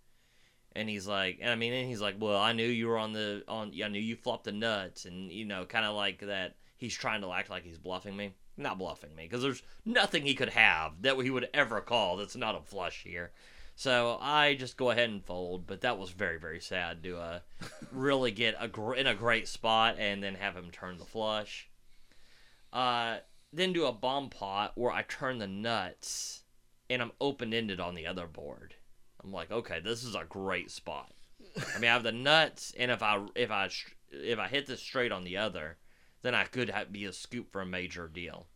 And 0.73 0.87
he's 0.89 1.07
like, 1.07 1.39
and 1.41 1.49
I 1.49 1.55
mean, 1.55 1.73
and 1.73 1.87
he's 1.87 2.01
like, 2.01 2.15
well, 2.19 2.37
I 2.39 2.53
knew 2.53 2.67
you 2.67 2.87
were 2.87 2.99
on 2.99 3.13
the 3.13 3.43
on. 3.47 3.71
I 3.83 3.87
knew 3.87 3.99
you 3.99 4.15
flopped 4.15 4.43
the 4.43 4.51
nuts, 4.51 5.05
and 5.05 5.31
you 5.31 5.45
know, 5.45 5.65
kind 5.65 5.85
of 5.85 5.95
like 5.95 6.19
that. 6.19 6.55
He's 6.75 6.93
trying 6.95 7.21
to 7.21 7.31
act 7.31 7.49
like 7.49 7.63
he's 7.63 7.79
bluffing 7.79 8.15
me. 8.15 8.35
Not 8.57 8.77
bluffing 8.77 9.15
me, 9.15 9.23
because 9.23 9.41
there's 9.41 9.63
nothing 9.85 10.23
he 10.23 10.35
could 10.35 10.49
have 10.49 11.01
that 11.01 11.17
he 11.17 11.31
would 11.31 11.49
ever 11.53 11.81
call 11.81 12.17
that's 12.17 12.35
not 12.35 12.55
a 12.55 12.61
flush 12.61 13.01
here. 13.03 13.31
So 13.75 14.19
I 14.21 14.53
just 14.55 14.77
go 14.77 14.91
ahead 14.91 15.09
and 15.09 15.23
fold. 15.23 15.65
But 15.65 15.81
that 15.81 15.97
was 15.97 16.11
very 16.11 16.37
very 16.37 16.59
sad 16.59 17.01
to 17.03 17.17
uh, 17.17 17.39
really 17.91 18.29
get 18.29 18.55
a 18.59 18.67
gr- 18.67 18.93
in 18.93 19.07
a 19.07 19.15
great 19.15 19.47
spot 19.47 19.95
and 19.97 20.21
then 20.21 20.35
have 20.35 20.55
him 20.55 20.69
turn 20.69 20.99
the 20.99 21.05
flush. 21.05 21.69
Uh, 22.71 23.17
then 23.57 23.73
do 23.73 23.85
a 23.85 23.91
bomb 23.91 24.29
pot 24.29 24.73
where 24.75 24.91
I 24.91 25.01
turn 25.01 25.39
the 25.39 25.47
nuts, 25.47 26.43
and 26.89 27.01
I'm 27.01 27.11
open 27.19 27.53
ended 27.53 27.79
on 27.79 27.95
the 27.95 28.07
other 28.07 28.27
board. 28.27 28.75
I'm 29.23 29.31
like, 29.31 29.51
okay, 29.51 29.79
this 29.79 30.03
is 30.03 30.15
a 30.15 30.23
great 30.27 30.69
spot. 30.71 31.11
I 31.75 31.79
mean, 31.79 31.89
I 31.89 31.93
have 31.93 32.03
the 32.03 32.11
nuts, 32.11 32.73
and 32.77 32.91
if 32.91 33.01
I 33.01 33.25
if 33.35 33.51
I 33.51 33.69
if 34.11 34.39
I 34.39 34.47
hit 34.47 34.67
this 34.67 34.81
straight 34.81 35.11
on 35.11 35.23
the 35.23 35.37
other, 35.37 35.77
then 36.21 36.35
I 36.35 36.43
could 36.43 36.69
ha- 36.69 36.85
be 36.89 37.05
a 37.05 37.13
scoop 37.13 37.51
for 37.51 37.61
a 37.61 37.65
major 37.65 38.07
deal. 38.07 38.47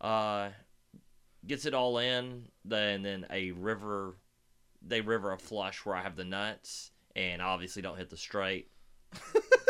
Uh, 0.00 0.50
gets 1.46 1.64
it 1.64 1.74
all 1.74 1.98
in, 1.98 2.48
then 2.64 3.02
then 3.02 3.26
a 3.30 3.52
river, 3.52 4.16
they 4.82 5.00
river 5.00 5.32
a 5.32 5.38
flush 5.38 5.84
where 5.84 5.96
I 5.96 6.02
have 6.02 6.16
the 6.16 6.24
nuts, 6.24 6.90
and 7.14 7.40
obviously 7.40 7.82
don't 7.82 7.98
hit 7.98 8.10
the 8.10 8.16
straight. 8.16 8.70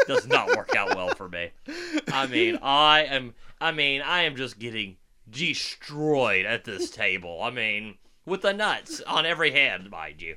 Does 0.07 0.27
not 0.27 0.57
work 0.57 0.75
out 0.77 0.95
well 0.97 1.15
for 1.15 1.29
me. 1.29 1.51
I 2.09 2.27
mean, 2.27 2.59
I 2.63 3.05
am. 3.05 3.35
I 3.61 3.73
mean, 3.73 4.03
I 4.03 4.23
am 4.23 4.37
just 4.37 4.59
getting 4.59 4.97
destroyed 5.29 6.47
at 6.47 6.65
this 6.65 6.91
table. 6.91 7.41
I 7.43 7.51
mean, 7.51 7.97
with 8.25 8.43
the 8.43 8.53
nuts 8.53 9.01
on 9.03 9.27
every 9.27 9.51
hand, 9.53 9.91
mind 9.91 10.23
you. 10.23 10.37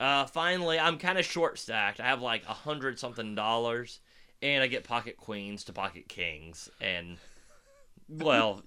Uh, 0.00 0.26
finally, 0.26 0.78
I'm 0.78 0.98
kind 0.98 1.18
of 1.18 1.24
short 1.24 1.58
stacked. 1.58 2.00
I 2.00 2.06
have 2.06 2.22
like 2.22 2.44
a 2.48 2.54
hundred 2.54 2.98
something 2.98 3.34
dollars, 3.34 4.00
and 4.42 4.62
I 4.62 4.68
get 4.68 4.84
pocket 4.84 5.16
queens 5.16 5.64
to 5.64 5.72
pocket 5.72 6.08
kings, 6.08 6.68
and 6.80 7.16
well, 8.08 8.62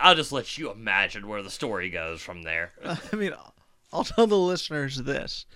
I, 0.00 0.08
will 0.08 0.16
just 0.16 0.32
let 0.32 0.58
you 0.58 0.70
imagine 0.70 1.28
where 1.28 1.42
the 1.42 1.50
story 1.50 1.88
goes 1.88 2.20
from 2.20 2.42
there. 2.42 2.72
I 2.84 3.16
mean, 3.16 3.32
I'll 3.92 4.04
tell 4.04 4.26
the 4.26 4.36
listeners 4.36 4.96
this: 4.96 5.46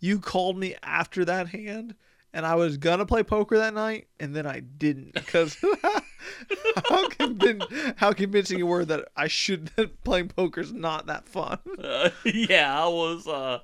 you 0.00 0.20
called 0.20 0.58
me 0.58 0.76
after 0.82 1.24
that 1.24 1.48
hand, 1.48 1.94
and 2.34 2.44
I 2.44 2.56
was 2.56 2.76
gonna 2.76 3.06
play 3.06 3.22
poker 3.22 3.56
that 3.58 3.72
night, 3.72 4.08
and 4.18 4.34
then 4.34 4.44
I 4.46 4.60
didn't 4.60 5.14
because 5.14 5.56
how, 6.88 7.08
convin- 7.08 7.94
how 7.96 8.12
convincing 8.12 8.58
you 8.58 8.66
were 8.66 8.84
that 8.84 9.08
I 9.16 9.28
should 9.28 9.68
that 9.76 10.02
playing 10.04 10.28
poker's 10.28 10.72
not 10.72 11.06
that 11.06 11.28
fun. 11.28 11.58
Uh, 11.78 12.10
yeah, 12.24 12.84
I 12.84 12.88
was. 12.88 13.26
uh 13.26 13.60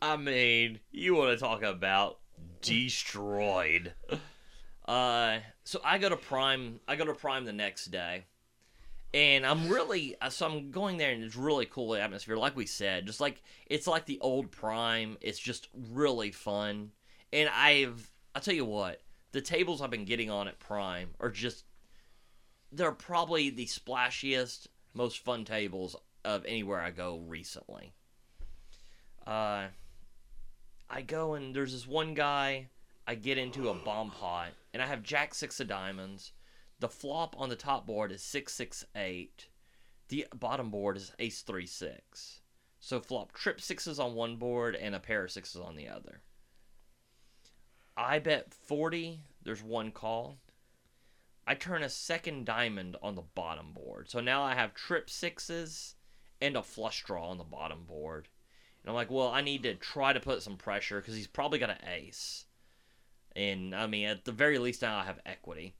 I 0.00 0.16
mean, 0.16 0.78
you 0.92 1.16
want 1.16 1.36
to 1.36 1.44
talk 1.44 1.62
about 1.62 2.18
destroyed? 2.62 3.92
Uh, 4.86 5.38
so 5.64 5.80
I 5.84 5.98
go 5.98 6.08
to 6.08 6.16
Prime. 6.16 6.80
I 6.88 6.96
go 6.96 7.04
to 7.04 7.14
Prime 7.14 7.44
the 7.44 7.52
next 7.52 7.86
day, 7.86 8.24
and 9.12 9.44
I'm 9.44 9.68
really 9.68 10.16
uh, 10.20 10.30
so 10.30 10.46
I'm 10.46 10.70
going 10.70 10.96
there, 10.96 11.10
and 11.10 11.22
it's 11.22 11.36
really 11.36 11.66
cool 11.66 11.94
atmosphere. 11.94 12.36
Like 12.38 12.56
we 12.56 12.64
said, 12.64 13.06
just 13.06 13.20
like 13.20 13.42
it's 13.66 13.86
like 13.86 14.06
the 14.06 14.18
old 14.20 14.50
Prime. 14.50 15.18
It's 15.20 15.38
just 15.38 15.68
really 15.92 16.30
fun, 16.30 16.92
and 17.32 17.48
I've 17.48 18.10
I'll 18.34 18.42
tell 18.42 18.54
you 18.54 18.64
what, 18.64 19.00
the 19.32 19.40
tables 19.40 19.80
I've 19.80 19.90
been 19.90 20.04
getting 20.04 20.30
on 20.30 20.48
at 20.48 20.58
Prime 20.58 21.10
are 21.20 21.30
just 21.30 21.64
they're 22.70 22.92
probably 22.92 23.50
the 23.50 23.66
splashiest, 23.66 24.66
most 24.94 25.18
fun 25.18 25.44
tables 25.44 25.96
of 26.24 26.44
anywhere 26.44 26.80
I 26.80 26.90
go 26.90 27.18
recently. 27.26 27.92
Uh, 29.26 29.66
I 30.90 31.02
go 31.06 31.34
and 31.34 31.54
there's 31.54 31.72
this 31.72 31.86
one 31.86 32.14
guy. 32.14 32.68
I 33.06 33.14
get 33.14 33.38
into 33.38 33.70
a 33.70 33.74
bomb 33.74 34.10
pot, 34.10 34.50
and 34.74 34.82
I 34.82 34.86
have 34.86 35.02
Jack 35.02 35.34
six 35.34 35.60
of 35.60 35.68
diamonds. 35.68 36.32
The 36.78 36.90
flop 36.90 37.34
on 37.38 37.48
the 37.48 37.56
top 37.56 37.86
board 37.86 38.12
is 38.12 38.22
six 38.22 38.54
six 38.54 38.84
eight. 38.94 39.48
The 40.08 40.26
bottom 40.34 40.70
board 40.70 40.96
is 40.96 41.12
ace 41.18 41.40
three 41.42 41.66
six. 41.66 42.40
So 42.80 43.00
flop 43.00 43.32
trip 43.32 43.60
sixes 43.60 43.98
on 43.98 44.14
one 44.14 44.36
board 44.36 44.76
and 44.76 44.94
a 44.94 45.00
pair 45.00 45.24
of 45.24 45.30
sixes 45.30 45.60
on 45.60 45.74
the 45.74 45.88
other. 45.88 46.22
I 47.98 48.20
bet 48.20 48.54
forty. 48.54 49.20
There's 49.42 49.62
one 49.62 49.90
call. 49.90 50.38
I 51.46 51.54
turn 51.54 51.82
a 51.82 51.88
second 51.88 52.44
diamond 52.46 52.96
on 53.02 53.14
the 53.14 53.24
bottom 53.34 53.72
board. 53.72 54.08
So 54.08 54.20
now 54.20 54.42
I 54.42 54.54
have 54.54 54.74
trip 54.74 55.10
sixes 55.10 55.96
and 56.40 56.56
a 56.56 56.62
flush 56.62 57.02
draw 57.04 57.30
on 57.30 57.38
the 57.38 57.44
bottom 57.44 57.84
board. 57.84 58.28
And 58.82 58.90
I'm 58.90 58.94
like, 58.94 59.10
well, 59.10 59.28
I 59.28 59.40
need 59.40 59.64
to 59.64 59.74
try 59.74 60.12
to 60.12 60.20
put 60.20 60.42
some 60.42 60.56
pressure 60.56 61.00
because 61.00 61.16
he's 61.16 61.26
probably 61.26 61.58
got 61.58 61.70
an 61.70 61.88
ace. 61.88 62.44
And 63.34 63.74
I 63.74 63.86
mean, 63.86 64.06
at 64.06 64.24
the 64.24 64.32
very 64.32 64.58
least, 64.58 64.82
now 64.82 64.98
I 64.98 65.04
have 65.04 65.20
equity. 65.26 65.74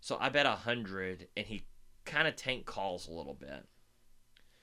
So 0.00 0.16
I 0.20 0.28
bet 0.28 0.46
a 0.46 0.50
hundred, 0.50 1.28
and 1.36 1.46
he 1.46 1.66
kind 2.04 2.26
of 2.26 2.36
tank 2.36 2.66
calls 2.66 3.06
a 3.06 3.12
little 3.12 3.34
bit. 3.34 3.66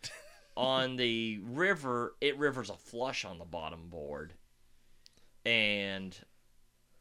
on 0.57 0.95
the 0.95 1.39
river, 1.43 2.15
it 2.19 2.37
rivers 2.37 2.69
a 2.69 2.75
flush 2.75 3.25
on 3.25 3.39
the 3.39 3.45
bottom 3.45 3.89
board, 3.89 4.33
and 5.45 6.17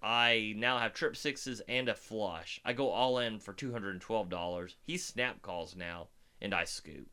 I 0.02 0.54
now 0.56 0.78
have 0.78 0.94
trip 0.94 1.16
sixes 1.16 1.60
and 1.68 1.88
a 1.88 1.94
flush. 1.94 2.60
I 2.64 2.72
go 2.72 2.88
all 2.88 3.18
in 3.18 3.38
for 3.38 3.52
two 3.52 3.72
hundred 3.72 3.90
and 3.90 4.00
twelve 4.00 4.28
dollars. 4.28 4.76
He 4.82 4.96
snap 4.96 5.42
calls 5.42 5.76
now, 5.76 6.08
and 6.40 6.54
I 6.54 6.64
scoop. 6.64 7.08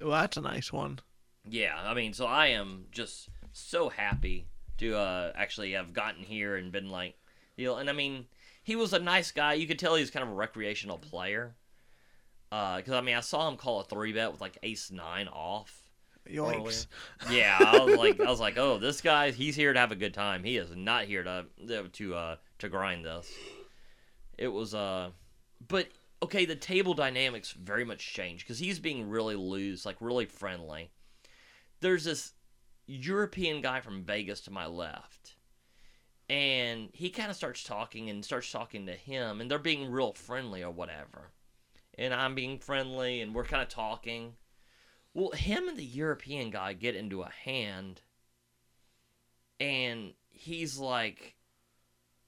Well, 0.00 0.10
that's 0.10 0.36
a 0.36 0.42
nice 0.42 0.72
one. 0.72 1.00
Yeah, 1.48 1.76
I 1.78 1.94
mean, 1.94 2.12
so 2.12 2.26
I 2.26 2.48
am 2.48 2.86
just 2.90 3.28
so 3.52 3.88
happy 3.88 4.46
to 4.78 4.96
uh, 4.96 5.32
actually 5.34 5.72
have 5.72 5.92
gotten 5.92 6.22
here 6.22 6.56
and 6.56 6.72
been 6.72 6.90
like, 6.90 7.16
you 7.56 7.66
know, 7.66 7.76
and 7.76 7.88
I 7.88 7.92
mean, 7.92 8.26
he 8.62 8.76
was 8.76 8.92
a 8.92 8.98
nice 8.98 9.30
guy. 9.30 9.54
You 9.54 9.66
could 9.66 9.78
tell 9.78 9.94
he 9.94 10.02
was 10.02 10.10
kind 10.10 10.24
of 10.24 10.30
a 10.30 10.34
recreational 10.34 10.98
player. 10.98 11.54
Because 12.50 12.92
I 12.92 13.00
mean, 13.00 13.16
I 13.16 13.20
saw 13.20 13.48
him 13.48 13.56
call 13.56 13.80
a 13.80 13.84
three 13.84 14.12
bet 14.12 14.32
with 14.32 14.40
like 14.40 14.58
ace 14.62 14.90
nine 14.90 15.28
off. 15.28 15.85
Yoinks. 16.30 16.86
Yeah, 17.30 17.58
I 17.60 17.78
was 17.78 17.96
like, 17.96 18.20
I 18.20 18.30
was 18.30 18.40
like, 18.40 18.58
oh, 18.58 18.78
this 18.78 19.00
guy, 19.00 19.30
he's 19.30 19.56
here 19.56 19.72
to 19.72 19.78
have 19.78 19.92
a 19.92 19.96
good 19.96 20.14
time. 20.14 20.44
He 20.44 20.56
is 20.56 20.74
not 20.74 21.04
here 21.04 21.22
to 21.22 21.46
to 21.92 22.14
uh 22.14 22.36
to 22.58 22.68
grind 22.68 23.04
this. 23.04 23.30
It 24.38 24.48
was 24.48 24.74
uh, 24.74 25.10
but 25.66 25.88
okay, 26.22 26.44
the 26.44 26.56
table 26.56 26.94
dynamics 26.94 27.52
very 27.52 27.84
much 27.84 28.12
changed 28.12 28.44
because 28.44 28.58
he's 28.58 28.78
being 28.78 29.08
really 29.08 29.36
loose, 29.36 29.86
like 29.86 29.96
really 30.00 30.26
friendly. 30.26 30.90
There's 31.80 32.04
this 32.04 32.32
European 32.86 33.60
guy 33.62 33.80
from 33.80 34.04
Vegas 34.04 34.40
to 34.42 34.50
my 34.50 34.66
left, 34.66 35.36
and 36.28 36.88
he 36.92 37.10
kind 37.10 37.30
of 37.30 37.36
starts 37.36 37.62
talking 37.62 38.10
and 38.10 38.24
starts 38.24 38.50
talking 38.50 38.86
to 38.86 38.92
him, 38.94 39.40
and 39.40 39.50
they're 39.50 39.58
being 39.58 39.90
real 39.90 40.12
friendly 40.12 40.62
or 40.62 40.70
whatever, 40.70 41.32
and 41.98 42.12
I'm 42.14 42.34
being 42.34 42.58
friendly, 42.58 43.20
and 43.20 43.34
we're 43.34 43.44
kind 43.44 43.62
of 43.62 43.68
talking. 43.68 44.34
Well, 45.16 45.30
him 45.30 45.66
and 45.66 45.78
the 45.78 45.82
European 45.82 46.50
guy 46.50 46.74
get 46.74 46.94
into 46.94 47.22
a 47.22 47.30
hand, 47.30 48.02
and 49.58 50.12
he's 50.28 50.76
like, 50.76 51.36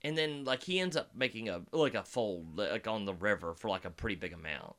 and 0.00 0.16
then 0.16 0.44
like 0.44 0.62
he 0.62 0.80
ends 0.80 0.96
up 0.96 1.14
making 1.14 1.50
a 1.50 1.60
like 1.70 1.94
a 1.94 2.02
fold 2.02 2.56
like 2.56 2.86
on 2.86 3.04
the 3.04 3.12
river 3.12 3.52
for 3.52 3.68
like 3.68 3.84
a 3.84 3.90
pretty 3.90 4.14
big 4.14 4.32
amount, 4.32 4.74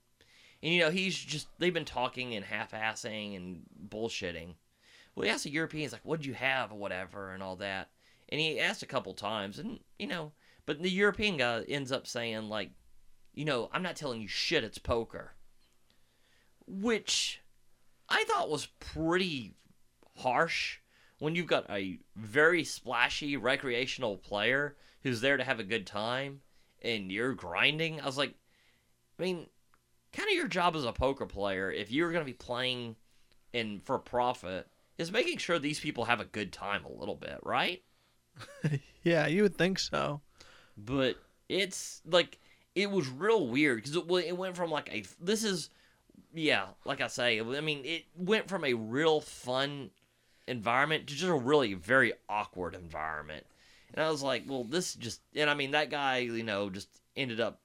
and 0.64 0.74
you 0.74 0.80
know 0.80 0.90
he's 0.90 1.16
just 1.16 1.50
they've 1.60 1.72
been 1.72 1.86
talking 1.86 2.34
and 2.34 2.46
half-assing 2.46 3.36
and 3.36 3.62
bullshitting. 3.88 4.56
Well, 5.14 5.26
he 5.26 5.30
asked 5.30 5.44
the 5.44 5.52
European, 5.52 5.84
he's 5.84 5.94
like, 5.94 6.02
"What'd 6.02 6.26
you 6.26 6.34
have?" 6.34 6.72
or 6.72 6.80
whatever, 6.80 7.32
and 7.32 7.44
all 7.44 7.58
that, 7.58 7.92
and 8.30 8.42
he 8.42 8.60
asked 8.60 8.82
a 8.82 8.88
couple 8.88 9.14
times, 9.14 9.60
and 9.60 9.82
you 10.00 10.08
know, 10.08 10.32
but 10.66 10.82
the 10.82 10.90
European 10.90 11.38
guy 11.38 11.62
ends 11.68 11.92
up 11.92 12.08
saying 12.08 12.50
like, 12.50 12.72
you 13.36 13.46
know, 13.46 13.70
I'm 13.72 13.84
not 13.84 13.96
telling 13.96 14.20
you 14.20 14.28
shit, 14.28 14.64
it's 14.64 14.80
poker, 14.80 15.34
which 16.66 17.42
I 18.10 18.24
thought 18.26 18.50
was 18.50 18.68
pretty 18.80 19.54
harsh 20.18 20.80
when 21.20 21.36
you've 21.36 21.48
got 21.48 21.70
a 21.70 22.00
very 22.16 22.64
splashy 22.64 23.38
recreational 23.38 24.18
player 24.18 24.76
who's 25.04 25.22
there 25.22 25.38
to 25.38 25.44
have 25.44 25.60
a 25.60 25.64
good 25.64 25.86
time 25.86 26.42
and 26.82 27.12
you're 27.12 27.34
grinding. 27.34 28.02
I 28.02 28.06
was 28.06 28.18
like, 28.18 28.34
I 29.18 29.24
mean, 29.24 29.48
kind 30.14 30.30
of 30.30 30.36
your 30.36 30.48
job 30.48 30.76
as 30.76 30.86
a 30.86 30.94
poker 30.94 31.26
player, 31.26 31.72
if 31.72 31.92
you're 31.92 32.12
going 32.12 32.26
to 32.26 32.32
be 32.32 32.34
playing 32.34 32.96
and 33.54 33.84
for 33.84 34.00
profit, 34.00 34.68
is 34.98 35.12
making 35.12 35.38
sure 35.38 35.60
these 35.60 35.80
people 35.80 36.06
have 36.06 36.20
a 36.20 36.26
good 36.26 36.52
time 36.52 36.86
a 36.86 36.92
little 36.92 37.16
bit, 37.16 37.40
right? 37.44 37.82
yeah, 39.04 39.28
you 39.28 39.44
would 39.44 39.58
think 39.58 39.80
so. 39.80 40.22
But 40.78 41.18
it's 41.48 42.02
like 42.06 42.40
it 42.76 42.90
was 42.92 43.10
real 43.10 43.48
weird 43.48 43.78
because 43.78 43.96
it, 43.96 44.28
it 44.28 44.38
went 44.38 44.56
from 44.56 44.72
like 44.72 44.90
a 44.94 45.04
this 45.20 45.44
is 45.44 45.70
yeah, 46.34 46.66
like 46.86 47.02
I 47.02 47.08
say, 47.08 47.40
I 47.40 47.62
mean, 47.62 47.84
it 47.86 48.06
went 48.16 48.48
from 48.48 48.64
a 48.66 48.74
real 48.74 49.22
fun 49.22 49.92
environment 50.48 51.08
to 51.08 51.14
just 51.14 51.30
a 51.30 51.34
really 51.34 51.74
very 51.74 52.14
awkward 52.28 52.76
environment. 52.76 53.46
And 53.94 54.04
I 54.04 54.10
was 54.10 54.22
like, 54.22 54.44
well, 54.48 54.64
this 54.64 54.96
just, 54.96 55.22
and 55.36 55.50
I 55.50 55.54
mean, 55.54 55.72
that 55.72 55.90
guy, 55.90 56.18
you 56.20 56.44
know, 56.44 56.70
just 56.70 56.90
ended 57.16 57.40
up 57.40 57.60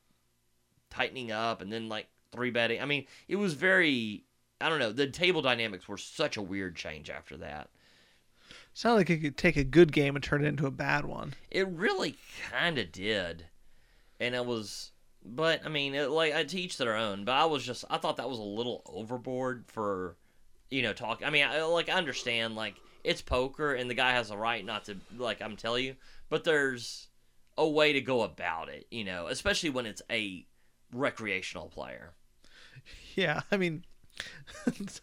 tightening 0.90 1.32
up 1.32 1.60
and 1.60 1.72
then 1.72 1.88
like 1.88 2.06
three 2.32 2.50
betting. 2.50 2.80
I 2.80 2.86
mean, 2.86 3.06
it 3.28 3.36
was 3.36 3.54
very, 3.54 4.24
I 4.60 4.68
don't 4.68 4.78
know, 4.78 4.92
the 4.92 5.06
table 5.06 5.42
dynamics 5.42 5.88
were 5.88 5.98
such 5.98 6.36
a 6.36 6.42
weird 6.42 6.76
change 6.76 7.10
after 7.10 7.36
that. 7.38 7.68
Sounded 8.72 8.96
like 8.96 9.10
it 9.10 9.18
could 9.18 9.36
take 9.36 9.56
a 9.56 9.64
good 9.64 9.92
game 9.92 10.16
and 10.16 10.24
turn 10.24 10.44
it 10.44 10.48
into 10.48 10.66
a 10.66 10.70
bad 10.70 11.04
one. 11.04 11.34
It 11.50 11.68
really 11.68 12.16
kind 12.50 12.78
of 12.78 12.90
did. 12.90 13.46
And 14.18 14.34
it 14.34 14.46
was, 14.46 14.92
but 15.24 15.64
I 15.64 15.68
mean, 15.68 15.94
it, 15.94 16.10
like 16.10 16.34
I 16.34 16.44
teach 16.44 16.76
their 16.76 16.96
own. 16.96 17.24
But 17.24 17.32
I 17.32 17.44
was 17.46 17.64
just, 17.64 17.84
I 17.88 17.98
thought 17.98 18.16
that 18.18 18.28
was 18.28 18.38
a 18.38 18.42
little 18.42 18.82
overboard 18.86 19.64
for, 19.68 20.16
you 20.70 20.82
know, 20.82 20.92
talk. 20.92 21.22
I 21.24 21.30
mean, 21.30 21.44
I, 21.44 21.62
like 21.62 21.88
I 21.88 21.94
understand, 21.94 22.54
like 22.54 22.74
it's 23.02 23.22
poker, 23.22 23.74
and 23.74 23.88
the 23.88 23.94
guy 23.94 24.12
has 24.12 24.30
a 24.30 24.36
right 24.36 24.64
not 24.64 24.84
to, 24.84 24.96
like 25.16 25.40
I'm 25.40 25.56
telling 25.56 25.84
you. 25.84 25.96
But 26.28 26.44
there's 26.44 27.08
a 27.56 27.68
way 27.68 27.92
to 27.92 28.00
go 28.00 28.22
about 28.22 28.68
it, 28.68 28.86
you 28.90 29.04
know, 29.04 29.26
especially 29.28 29.70
when 29.70 29.86
it's 29.86 30.02
a 30.10 30.46
recreational 30.92 31.68
player. 31.68 32.12
Yeah, 33.14 33.42
I 33.50 33.56
mean, 33.56 33.84
it 34.66 35.00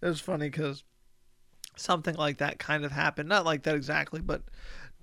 was 0.00 0.20
funny 0.20 0.48
because 0.48 0.84
something 1.76 2.14
like 2.14 2.38
that 2.38 2.58
kind 2.58 2.84
of 2.84 2.92
happened. 2.92 3.28
Not 3.28 3.44
like 3.44 3.64
that 3.64 3.74
exactly, 3.74 4.20
but 4.20 4.42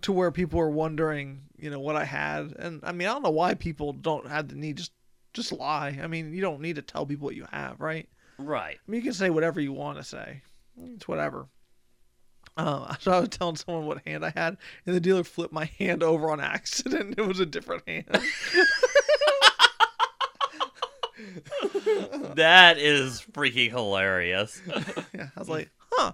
to 0.02 0.12
where 0.12 0.32
people 0.32 0.60
were 0.60 0.70
wondering, 0.70 1.42
you 1.58 1.70
know, 1.70 1.80
what 1.80 1.96
I 1.96 2.06
had. 2.06 2.56
And 2.58 2.82
I 2.84 2.92
mean, 2.92 3.08
I 3.08 3.14
don't 3.14 3.24
know 3.24 3.30
why 3.30 3.54
people 3.54 3.94
don't 3.94 4.28
have 4.28 4.48
the 4.48 4.56
need 4.56 4.78
just 4.78 4.92
just 5.34 5.52
lie. 5.52 6.00
I 6.02 6.08
mean, 6.08 6.34
you 6.34 6.42
don't 6.42 6.62
need 6.62 6.78
to 6.78 6.82
tell 6.82 7.06
people 7.06 7.26
what 7.26 7.36
you 7.36 7.46
have, 7.52 7.80
right? 7.80 8.10
Right. 8.38 8.78
I 8.78 8.92
mean, 8.92 9.00
you 9.00 9.04
can 9.04 9.14
say 9.14 9.30
whatever 9.30 9.60
you 9.60 9.74
want 9.74 9.98
to 9.98 10.04
say. 10.04 10.42
It's 10.96 11.08
whatever. 11.08 11.48
Uh, 12.58 12.96
so 13.00 13.12
I 13.12 13.20
was 13.20 13.30
telling 13.30 13.56
someone 13.56 13.86
what 13.86 14.06
hand 14.06 14.26
I 14.26 14.32
had, 14.32 14.58
and 14.86 14.96
the 14.96 15.00
dealer 15.00 15.24
flipped 15.24 15.54
my 15.54 15.66
hand 15.66 16.04
over 16.04 16.30
on 16.32 16.40
accident. 16.40 17.16
It 17.20 17.22
was 17.22 17.40
a 17.40 17.46
different 17.46 17.84
hand. 17.88 18.06
that 22.36 22.78
is 22.78 23.26
freaking 23.32 23.70
hilarious. 23.70 24.62
yeah, 25.14 25.30
I 25.36 25.40
was 25.40 25.50
like, 25.50 25.70
huh. 25.92 26.14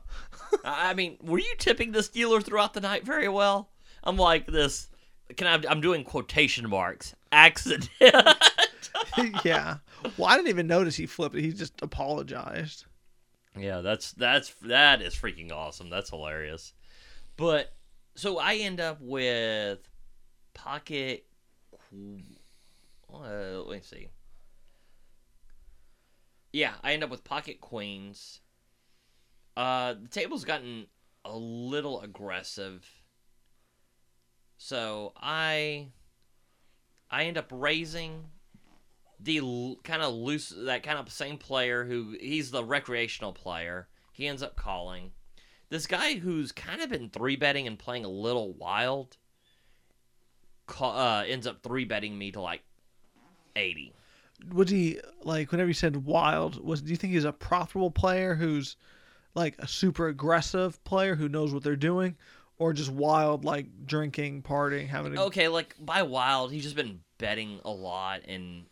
I 0.64 0.94
mean, 0.94 1.18
were 1.22 1.40
you 1.40 1.54
tipping 1.58 1.92
this 1.92 2.10
dealer 2.10 2.42
throughout 2.42 2.74
the 2.74 2.82
night 2.82 3.04
very 3.04 3.30
well? 3.30 3.70
I'm 4.06 4.18
like 4.18 4.48
this. 4.48 4.90
Can 5.36 5.48
I? 5.48 5.70
I'm 5.70 5.82
doing 5.82 6.04
quotation 6.04 6.70
marks 6.70 7.16
accident. 7.32 7.90
yeah. 9.44 9.78
Well, 10.18 10.28
I 10.30 10.36
didn't 10.36 10.50
even 10.50 10.68
notice 10.68 10.96
he 10.96 11.06
flipped 11.06 11.36
it. 11.36 11.42
He 11.42 11.52
just 11.52 11.82
apologized. 11.82 12.86
Yeah, 13.58 13.82
that's 13.82 14.12
that's 14.14 14.54
that 14.62 15.02
is 15.02 15.16
freaking 15.16 15.52
awesome. 15.52 15.90
That's 15.90 16.10
hilarious. 16.10 16.74
But 17.38 17.74
so 18.16 18.38
I 18.40 18.56
end 18.56 18.80
up 18.80 19.00
with 19.02 19.80
pocket. 20.54 21.26
Uh, 23.14 23.62
let 23.66 23.78
me 23.78 23.82
see. 23.82 24.10
Yeah, 26.52 26.74
I 26.84 26.94
end 26.94 27.04
up 27.04 27.10
with 27.10 27.24
pocket 27.24 27.60
queens. 27.62 28.42
Uh, 29.58 29.94
the 30.02 30.08
table's 30.10 30.44
gotten 30.44 30.88
a 31.24 31.36
little 31.36 32.02
aggressive, 32.02 32.88
so 34.66 35.14
I 35.16 35.90
I 37.12 37.26
end 37.26 37.38
up 37.38 37.50
raising 37.52 38.26
the 39.20 39.78
kind 39.84 40.02
of 40.02 40.12
loose 40.16 40.52
that 40.58 40.82
kind 40.82 40.98
of 40.98 41.12
same 41.12 41.38
player 41.38 41.86
who 41.86 42.18
he's 42.20 42.50
the 42.50 42.64
recreational 42.64 43.32
player. 43.32 43.88
He 44.12 44.26
ends 44.26 44.42
up 44.42 44.56
calling 44.56 45.12
this 45.70 45.86
guy 45.86 46.16
who's 46.16 46.52
kind 46.52 46.82
of 46.82 46.90
been 46.90 47.12
three 47.12 47.36
betting 47.36 47.68
and 47.68 47.78
playing 47.78 48.06
a 48.06 48.10
little 48.10 48.54
wild. 48.54 49.18
Uh, 50.80 51.24
ends 51.28 51.46
up 51.46 51.62
three 51.62 51.86
betting 51.86 52.18
me 52.18 52.32
to 52.32 52.42
like 52.42 52.64
eighty. 53.56 53.94
Was 54.52 54.72
he 54.72 55.00
like 55.22 55.52
whenever 55.52 55.68
you 55.68 55.76
said 55.76 55.96
wild? 55.96 56.66
Was 56.66 56.82
do 56.82 56.90
you 56.90 56.98
think 56.98 57.14
he's 57.14 57.24
a 57.24 57.32
profitable 57.32 57.92
player 57.92 58.34
who's 58.34 58.78
like 59.36 59.58
a 59.60 59.68
super 59.68 60.08
aggressive 60.08 60.84
player 60.84 61.14
who 61.14 61.30
knows 61.30 61.54
what 61.54 61.62
they're 61.62 61.76
doing, 61.76 62.16
or 62.58 62.74
just 62.74 62.92
wild 62.92 63.46
like 63.46 63.68
drinking, 63.86 64.44
partying, 64.44 64.88
having 64.88 65.18
a 65.18 65.24
Okay, 65.26 65.48
like 65.48 65.76
by 65.80 66.04
wild, 66.04 66.52
he's 66.52 66.64
just 66.64 66.76
been 66.76 67.02
betting 67.18 67.60
a 67.66 67.72
lot, 67.72 68.22
and 68.28 68.66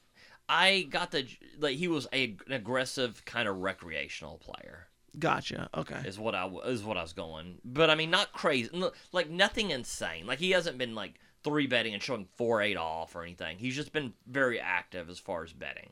I 0.48 0.88
got 0.90 1.12
the 1.12 1.28
like 1.60 1.78
he 1.78 1.88
was 1.88 2.08
a, 2.14 2.36
an 2.48 2.54
aggressive 2.54 3.24
kind 3.26 3.48
of 3.48 3.58
recreational 3.58 4.38
player. 4.38 4.88
gotcha? 5.20 5.70
Okay, 5.76 6.02
is 6.06 6.20
what 6.20 6.36
I 6.36 6.48
is 6.66 6.84
what 6.84 6.98
I 6.98 7.02
was 7.02 7.14
going. 7.14 7.60
But 7.64 7.90
I 7.90 7.96
mean, 7.96 8.10
not 8.10 8.34
crazy, 8.34 8.70
like 9.12 9.30
nothing 9.30 9.72
insane. 9.72 10.28
Like 10.28 10.40
he 10.40 10.52
hasn't 10.52 10.78
been 10.78 10.96
like 10.96 11.20
three 11.44 11.68
betting 11.68 11.94
and 11.94 12.02
showing 12.02 12.28
four 12.38 12.62
eight 12.62 12.78
off 12.78 13.16
or 13.16 13.24
anything. 13.24 13.58
He's 13.58 13.76
just 13.76 13.92
been 13.92 14.14
very 14.28 14.60
active 14.60 15.10
as 15.10 15.20
far 15.20 15.44
as 15.44 15.54
betting. 15.54 15.92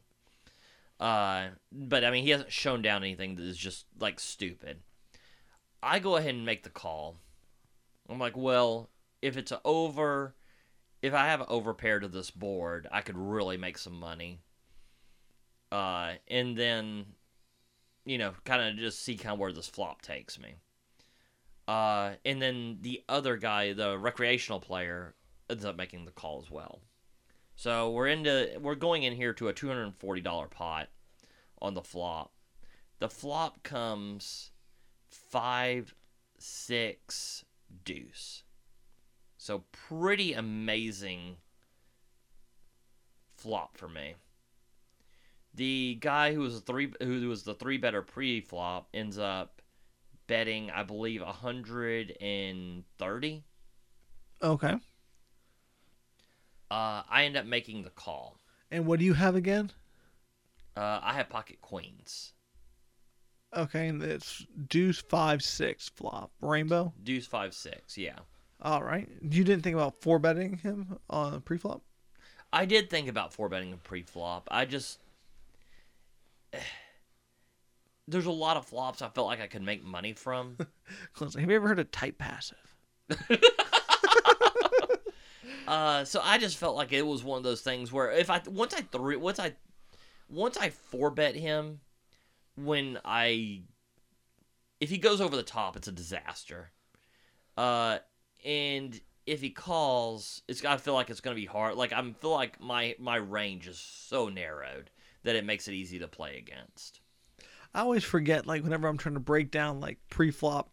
Uh, 1.00 1.48
but 1.72 2.04
I 2.04 2.12
mean, 2.12 2.24
he 2.24 2.30
hasn't 2.30 2.52
shown 2.52 2.82
down 2.82 3.04
anything 3.04 3.36
that 3.36 3.44
is 3.44 3.58
just 3.58 3.86
like 4.00 4.20
stupid. 4.20 4.82
I 5.82 6.00
go 6.00 6.16
ahead 6.16 6.36
and 6.36 6.46
make 6.46 6.64
the 6.64 6.70
call. 6.70 7.18
I'm 8.12 8.20
like, 8.20 8.36
well, 8.36 8.90
if 9.22 9.38
it's 9.38 9.52
a 9.52 9.62
over, 9.64 10.36
if 11.02 11.14
I 11.14 11.28
have 11.28 11.42
an 11.42 11.48
over 11.50 11.74
pair 11.74 12.00
to 12.00 12.08
this 12.08 12.30
board, 12.30 12.88
I 12.92 13.02
could 13.02 13.18
really 13.18 13.58
make 13.58 13.78
some 13.78 14.00
money. 14.00 14.42
Uh, 15.72 16.14
and 16.28 16.58
then 16.58 17.06
you 18.06 18.18
know, 18.18 18.34
kind 18.46 18.62
of 18.62 18.78
just 18.78 19.04
see 19.04 19.16
kind 19.16 19.34
of 19.34 19.40
where 19.40 19.54
this 19.54 19.68
flop 19.68 20.02
takes 20.02 20.40
me. 20.40 20.56
Uh, 21.68 22.14
and 22.26 22.42
then 22.42 22.80
the 22.82 23.04
other 23.08 23.38
guy, 23.38 23.74
the 23.74 23.98
recreational 23.98 24.60
player, 24.60 25.14
ends 25.50 25.66
up 25.66 25.78
making 25.78 26.06
the 26.06 26.12
call 26.12 26.42
as 26.44 26.50
well. 26.50 26.82
So 27.56 27.92
we're 27.92 28.08
into 28.08 28.58
we're 28.60 28.76
going 28.76 29.04
in 29.04 29.14
here 29.14 29.34
to 29.34 29.48
a 29.48 29.54
two 29.54 29.68
hundred 29.68 29.84
and 29.84 29.96
forty 29.96 30.22
dollar 30.22 30.48
pot 30.48 30.90
on 31.62 31.74
the 31.74 31.82
flop. 31.82 32.32
The 33.00 33.10
flop 33.10 33.62
comes 33.64 34.52
five, 35.10 35.94
six, 36.40 37.46
deuce. 37.84 38.44
So 39.38 39.64
pretty 39.72 40.34
amazing 40.34 41.38
flop 43.36 43.78
for 43.78 43.88
me. 43.88 44.16
The 45.54 45.98
guy 46.00 46.34
who 46.34 46.42
was 46.42 46.58
a 46.58 46.62
three 46.62 46.94
who 47.02 47.28
was 47.28 47.44
the 47.44 47.56
three 47.56 47.78
better 47.78 48.02
pre 48.02 48.40
flop 48.42 48.88
ends 48.94 49.18
up 49.18 49.62
betting, 50.28 50.72
I 50.72 50.84
believe, 50.84 51.22
hundred 51.22 52.16
and 52.22 52.84
thirty. 52.98 53.44
okay. 54.42 54.76
Uh, 56.70 57.04
I 57.10 57.26
end 57.26 57.36
up 57.36 57.46
making 57.46 57.84
the 57.84 57.90
call. 57.90 58.38
And 58.72 58.86
what 58.86 59.00
do 59.00 59.06
you 59.06 59.14
have 59.14 59.36
again? 59.36 59.72
Uh, 60.78 61.02
I 61.04 61.14
have 61.16 61.28
pocket 61.28 61.60
queens, 61.60 62.32
Okay, 63.56 63.88
and 63.88 64.02
it's 64.02 64.46
deuce 64.70 65.00
five 65.02 65.44
six 65.44 65.90
flop 65.90 66.32
rainbow. 66.42 66.94
deuce 67.04 67.28
five 67.28 67.54
six. 67.54 67.98
Yeah, 67.98 68.20
All 68.62 68.84
right. 68.84 69.10
You 69.22 69.44
didn't 69.44 69.64
think 69.64 69.76
about 69.76 70.02
four 70.02 70.20
betting 70.20 70.58
him 70.58 70.98
on 71.10 71.42
pre-flop? 71.42 71.82
I 72.54 72.66
did 72.66 72.90
think 72.90 73.08
about 73.08 73.34
four 73.34 73.50
betting 73.50 73.74
a 73.74 73.78
pre 73.78 74.04
flop. 74.04 74.48
I 74.52 74.66
just 74.66 75.00
there's 78.08 78.26
a 78.26 78.32
lot 78.32 78.58
of 78.58 78.66
flops 78.66 79.02
I 79.02 79.10
felt 79.10 79.28
like 79.28 79.42
I 79.42 79.48
could 79.48 79.64
make 79.64 79.84
money 79.84 80.14
from. 80.14 80.58
Have 81.20 81.36
you 81.36 81.56
ever 81.56 81.68
heard 81.68 81.80
of 81.80 81.92
tight 81.92 82.18
passive? 82.18 82.58
Uh, 85.68 86.04
so 86.04 86.20
I 86.22 86.38
just 86.38 86.58
felt 86.58 86.76
like 86.76 86.92
it 86.92 87.06
was 87.06 87.24
one 87.24 87.38
of 87.38 87.44
those 87.44 87.62
things 87.62 87.94
where 87.94 88.12
if 88.12 88.30
I 88.30 88.42
once 88.48 88.74
I 88.74 88.82
three 88.82 89.16
once 89.16 89.40
I 89.40 89.54
once 90.28 90.58
I 90.58 90.70
four 90.70 91.10
bet 91.12 91.34
him 91.34 91.80
when 92.66 93.00
I 93.06 93.64
if 94.80 94.90
he 94.90 94.98
goes 94.98 95.22
over 95.22 95.36
the 95.36 95.44
top, 95.44 95.76
it's 95.76 95.88
a 95.88 95.92
disaster. 95.92 96.72
Uh, 97.58 98.00
and 98.44 99.00
if 99.26 99.42
he 99.42 99.50
calls, 99.52 100.42
it's 100.48 100.64
I 100.66 100.78
feel 100.78 100.94
like 100.94 101.10
it's 101.10 101.22
gonna 101.22 101.36
be 101.36 101.46
hard. 101.46 101.76
Like 101.76 101.94
I 101.94 102.02
feel 102.14 102.32
like 102.32 102.60
my 102.60 102.96
my 103.00 103.18
range 103.18 103.68
is 103.68 103.80
so 103.80 104.30
narrowed 104.30 104.90
that 105.24 105.36
it 105.36 105.46
makes 105.46 105.68
it 105.68 105.74
easy 105.74 106.00
to 106.00 106.08
play 106.08 106.38
against. 106.38 107.00
I 107.74 107.82
always 107.82 108.04
forget, 108.04 108.46
like, 108.46 108.64
whenever 108.64 108.88
I'm 108.88 108.98
trying 108.98 109.14
to 109.16 109.22
break 109.22 109.50
down, 109.52 109.80
like, 109.80 109.98
pre 110.10 110.30
flop 110.32 110.72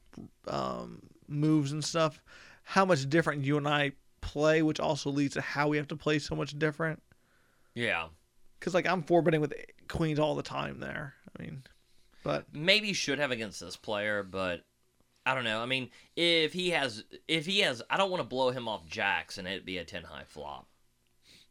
um, 0.48 1.00
moves 1.28 1.70
and 1.72 1.84
stuff, 1.84 2.20
how 2.64 2.84
much 2.84 3.08
different 3.08 3.44
you 3.44 3.56
and 3.56 3.68
I 3.68 3.92
play, 4.20 4.62
which 4.62 4.80
also 4.80 5.10
leads 5.10 5.34
to 5.34 5.40
how 5.40 5.68
we 5.68 5.76
have 5.76 5.88
to 5.88 5.96
play 5.96 6.18
so 6.18 6.34
much 6.34 6.58
different. 6.58 7.02
Yeah, 7.74 8.08
Because, 8.58 8.74
like, 8.74 8.86
I'm 8.86 9.02
four 9.02 9.22
betting 9.22 9.40
with 9.40 9.54
queens 9.88 10.18
all 10.18 10.34
the 10.34 10.42
time 10.42 10.80
there. 10.80 11.14
I 11.38 11.42
mean, 11.42 11.62
but 12.22 12.46
maybe 12.52 12.92
should 12.92 13.18
have 13.18 13.30
against 13.30 13.60
this 13.60 13.76
player, 13.76 14.22
but 14.22 14.64
I 15.24 15.34
don't 15.34 15.44
know. 15.44 15.60
I 15.60 15.66
mean, 15.66 15.90
if 16.16 16.52
he 16.52 16.70
has, 16.70 17.04
if 17.26 17.46
he 17.46 17.60
has, 17.60 17.82
I 17.90 17.96
don't 17.96 18.10
want 18.10 18.22
to 18.22 18.28
blow 18.28 18.50
him 18.50 18.68
off 18.68 18.86
jacks 18.86 19.38
and 19.38 19.46
it 19.46 19.64
be 19.64 19.78
a 19.78 19.84
ten 19.84 20.04
high 20.04 20.24
flop. 20.26 20.66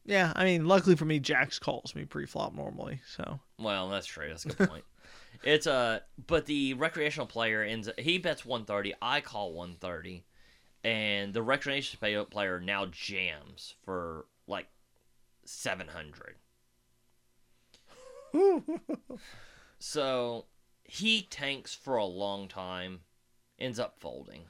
yeah, 0.06 0.34
I 0.36 0.44
mean, 0.46 0.66
luckily 0.68 0.96
for 0.96 1.06
me, 1.06 1.20
jacks 1.20 1.60
calls 1.60 1.94
me 1.96 2.06
pre 2.06 2.26
flop 2.26 2.54
normally. 2.54 3.02
So, 3.16 3.40
Well, 3.60 3.90
that's 3.90 4.08
true. 4.08 4.28
That's 4.30 4.46
a 4.46 4.50
good 4.50 4.70
point. 4.70 4.84
it's 5.44 5.68
a, 5.68 6.02
but 6.26 6.46
the 6.46 6.74
recreational 6.74 7.28
player 7.28 7.62
ends. 7.64 7.90
He 7.98 8.18
bets 8.18 8.46
one 8.46 8.66
thirty. 8.66 8.94
I 9.02 9.22
call 9.22 9.54
one 9.54 9.76
thirty, 9.80 10.26
and 10.84 11.34
the 11.34 11.42
recreational 11.44 12.26
player 12.26 12.60
now 12.60 12.88
jams 12.88 13.76
for 13.84 14.26
like 14.48 14.68
seven 15.46 15.88
hundred. 15.88 16.36
So 19.80 20.46
he 20.88 21.22
tanks 21.22 21.76
for 21.76 21.98
a 21.98 22.06
long 22.06 22.48
time, 22.48 23.02
ends 23.60 23.80
up 23.80 24.00
folding. 24.00 24.44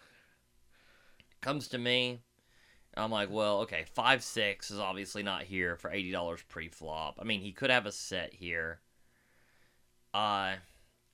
Comes 1.42 1.68
to 1.70 1.78
me. 1.78 2.22
I'm 2.96 3.12
like, 3.12 3.30
well, 3.30 3.60
okay, 3.62 3.86
five 3.94 4.24
six 4.24 4.72
is 4.72 4.80
obviously 4.80 5.22
not 5.22 5.44
here 5.44 5.76
for 5.76 5.92
eighty 5.92 6.12
dollars 6.12 6.42
pre 6.48 6.70
flop. 6.70 7.18
I 7.20 7.24
mean, 7.24 7.42
he 7.42 7.52
could 7.52 7.70
have 7.70 7.86
a 7.86 7.92
set 7.92 8.34
here. 8.34 8.80
Uh, 10.14 10.56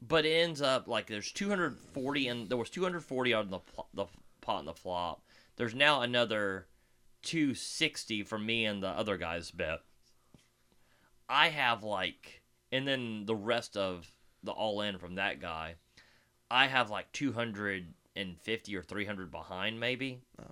but 0.02 0.26
it 0.26 0.30
ends 0.30 0.62
up 0.62 0.88
like 0.88 1.08
there's 1.08 1.32
240 1.32 2.28
and 2.28 2.50
there 2.50 2.58
was 2.58 2.70
240 2.70 3.34
on 3.34 3.50
the 3.50 3.60
pl- 3.60 3.90
the 3.94 4.06
pot 4.42 4.60
and 4.60 4.68
the 4.68 4.74
flop. 4.74 5.24
There's 5.56 5.76
now 5.76 6.02
another 6.02 6.68
260 7.24 8.24
from 8.24 8.46
me 8.46 8.66
and 8.66 8.84
the 8.84 8.90
other 8.90 9.18
guy's 9.18 9.52
bet. 9.52 9.80
I 11.30 11.50
have 11.50 11.84
like, 11.84 12.44
and 12.72 12.88
then 12.88 13.26
the 13.26 13.36
rest 13.36 13.78
of 13.78 14.10
the 14.44 14.52
all 14.52 14.82
in 14.82 14.98
from 14.98 15.16
that 15.16 15.40
guy, 15.40 15.76
I 16.50 16.68
have 16.68 16.90
like 16.90 17.12
250 17.12 18.76
or 18.76 18.84
300 18.84 19.32
behind 19.32 19.80
maybe. 19.80 20.22
Oh. 20.42 20.52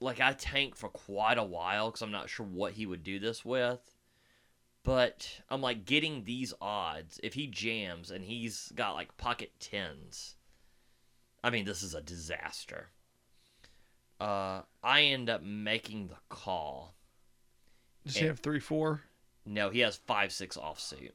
Like 0.00 0.20
I 0.20 0.32
tank 0.32 0.76
for 0.76 0.88
quite 0.88 1.38
a 1.38 1.44
while 1.44 1.90
because 1.90 2.02
I'm 2.02 2.12
not 2.12 2.30
sure 2.30 2.46
what 2.46 2.72
he 2.72 2.86
would 2.86 3.02
do 3.02 3.18
this 3.18 3.44
with. 3.44 3.80
But 4.84 5.40
I'm 5.50 5.60
like 5.60 5.84
getting 5.84 6.24
these 6.24 6.54
odds. 6.60 7.20
If 7.22 7.34
he 7.34 7.46
jams 7.46 8.10
and 8.10 8.24
he's 8.24 8.72
got 8.74 8.94
like 8.94 9.16
pocket 9.16 9.52
tens, 9.60 10.36
I 11.42 11.50
mean, 11.50 11.64
this 11.64 11.82
is 11.82 11.94
a 11.94 12.00
disaster. 12.00 12.88
Uh, 14.20 14.62
I 14.82 15.02
end 15.02 15.30
up 15.30 15.42
making 15.42 16.08
the 16.08 16.16
call. 16.28 16.94
does 18.04 18.16
he 18.16 18.26
have 18.26 18.40
three 18.40 18.60
four? 18.60 19.02
No, 19.48 19.70
he 19.70 19.80
has 19.80 19.96
five 19.96 20.30
six 20.30 20.56
offsuit. 20.56 21.12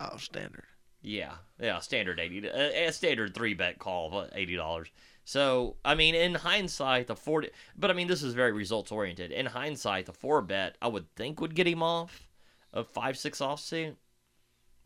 Oh, 0.00 0.16
standard. 0.16 0.64
Yeah, 1.02 1.34
yeah, 1.60 1.78
standard 1.78 2.18
eighty, 2.18 2.46
a, 2.46 2.88
a 2.88 2.92
standard 2.92 3.34
three 3.34 3.54
bet 3.54 3.78
call 3.78 4.18
of 4.18 4.30
eighty 4.34 4.56
dollars. 4.56 4.88
So 5.24 5.76
I 5.84 5.94
mean, 5.94 6.14
in 6.14 6.34
hindsight, 6.34 7.06
the 7.06 7.14
four, 7.14 7.44
but 7.76 7.90
I 7.90 7.94
mean, 7.94 8.08
this 8.08 8.22
is 8.22 8.34
very 8.34 8.52
results 8.52 8.90
oriented. 8.90 9.30
In 9.30 9.46
hindsight, 9.46 10.06
the 10.06 10.12
four 10.12 10.42
bet 10.42 10.76
I 10.82 10.88
would 10.88 11.14
think 11.14 11.40
would 11.40 11.54
get 11.54 11.68
him 11.68 11.82
off 11.82 12.28
of 12.72 12.88
five 12.88 13.16
six 13.16 13.38
offsuit, 13.38 13.94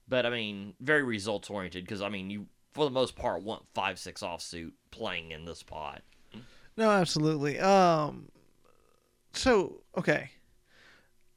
but 0.07 0.27
I 0.27 0.31
mean, 0.31 0.75
very 0.81 1.03
results 1.03 1.49
oriented 1.49 1.85
because 1.85 2.03
I 2.03 2.09
mean, 2.11 2.29
you 2.29 2.47
for 2.75 2.85
the 2.85 2.91
most 2.91 3.17
part 3.17 3.43
want 3.43 3.63
five 3.75 3.99
six 3.99 4.21
offsuit 4.21 4.73
playing 4.91 5.31
in 5.31 5.47
this 5.47 5.63
pot. 5.63 6.03
No, 6.77 6.91
absolutely. 6.91 7.59
Um, 7.59 8.29
so 9.33 9.83
okay, 9.97 10.31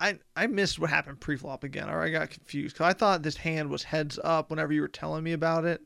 I 0.02 0.20
I 0.36 0.48
missed 0.48 0.80
what 0.80 0.90
happened 0.90 1.22
pre-flop 1.22 1.64
again, 1.64 1.90
or 1.90 2.02
I 2.02 2.10
got 2.10 2.30
confused 2.30 2.76
because 2.76 2.88
I 2.88 2.94
thought 2.94 3.24
this 3.24 3.38
hand 3.38 3.70
was 3.70 3.84
heads 3.84 4.20
up 4.24 4.50
whenever 4.50 4.74
you 4.74 4.82
were 4.82 4.88
telling 4.90 5.24
me 5.24 5.32
about 5.34 5.66
it. 5.66 5.82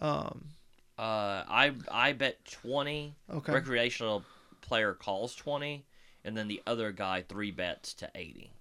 Um, 0.00 0.50
Uh, 0.98 1.44
I 1.48 1.74
I 1.90 2.12
bet 2.12 2.44
twenty. 2.44 3.14
okay. 3.30 3.52
Recreational 3.52 4.24
player 4.60 4.92
calls 4.94 5.34
twenty, 5.34 5.86
and 6.24 6.36
then 6.36 6.48
the 6.48 6.62
other 6.66 6.92
guy 6.92 7.22
three 7.22 7.50
bets 7.50 7.94
to 7.94 8.10
eighty. 8.14 8.52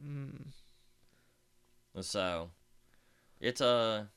Mm, 0.00 0.52
So, 2.00 2.50
it's 3.40 3.60
a. 3.60 4.10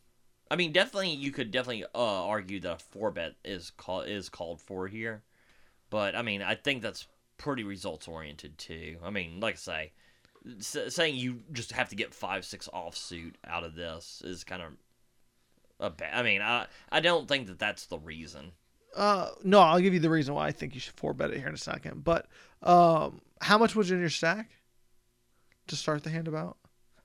I 0.52 0.56
mean, 0.58 0.72
definitely 0.74 1.12
you 1.12 1.32
could 1.32 1.52
definitely 1.52 1.86
uh, 1.86 1.90
argue 2.28 2.60
that 2.62 2.74
a 2.74 2.80
four 2.80 3.12
bet 3.12 3.36
is 3.46 3.72
call 3.72 4.02
is 4.02 4.30
called 4.30 4.62
for 4.62 4.88
here, 4.88 5.24
but 5.90 6.16
I 6.16 6.22
mean 6.24 6.42
I 6.44 6.56
think 6.56 6.82
that's 6.84 7.08
pretty 7.38 7.64
results 7.64 8.08
oriented 8.08 8.58
too. 8.58 8.98
I 9.04 9.10
mean, 9.10 9.40
like 9.40 9.56
I 9.56 9.58
say, 9.58 9.92
s- 10.60 10.78
saying 10.96 11.16
you 11.16 11.42
just 11.52 11.72
have 11.74 11.90
to 11.90 11.96
get 11.96 12.14
five 12.14 12.46
six 12.46 12.68
offsuit 12.74 13.34
out 13.46 13.64
of 13.64 13.76
this 13.76 14.22
is 14.26 14.44
kind 14.44 14.62
of 14.62 14.70
a 15.80 15.90
bad. 15.90 16.14
I 16.14 16.24
mean, 16.24 16.42
I 16.42 16.68
I 16.92 17.00
don't 17.00 17.28
think 17.28 17.48
that 17.48 17.60
that's 17.60 17.86
the 17.86 18.00
reason. 18.00 18.52
uh, 18.96 19.30
no, 19.44 19.60
I'll 19.60 19.80
give 19.80 19.94
you 19.94 20.00
the 20.00 20.10
reason 20.10 20.34
why 20.34 20.48
I 20.48 20.52
think 20.52 20.74
you 20.74 20.80
should 20.80 20.96
four 20.96 21.14
bet 21.14 21.32
it 21.32 21.38
here 21.38 21.48
in 21.48 21.54
a 21.54 21.58
second. 21.58 22.04
But 22.04 22.28
um, 22.64 23.22
how 23.42 23.58
much 23.58 23.76
was 23.76 23.92
in 23.92 24.00
your 24.00 24.10
stack 24.10 24.50
to 25.68 25.76
start 25.76 26.04
the 26.04 26.10
hand 26.10 26.28
about? 26.28 26.58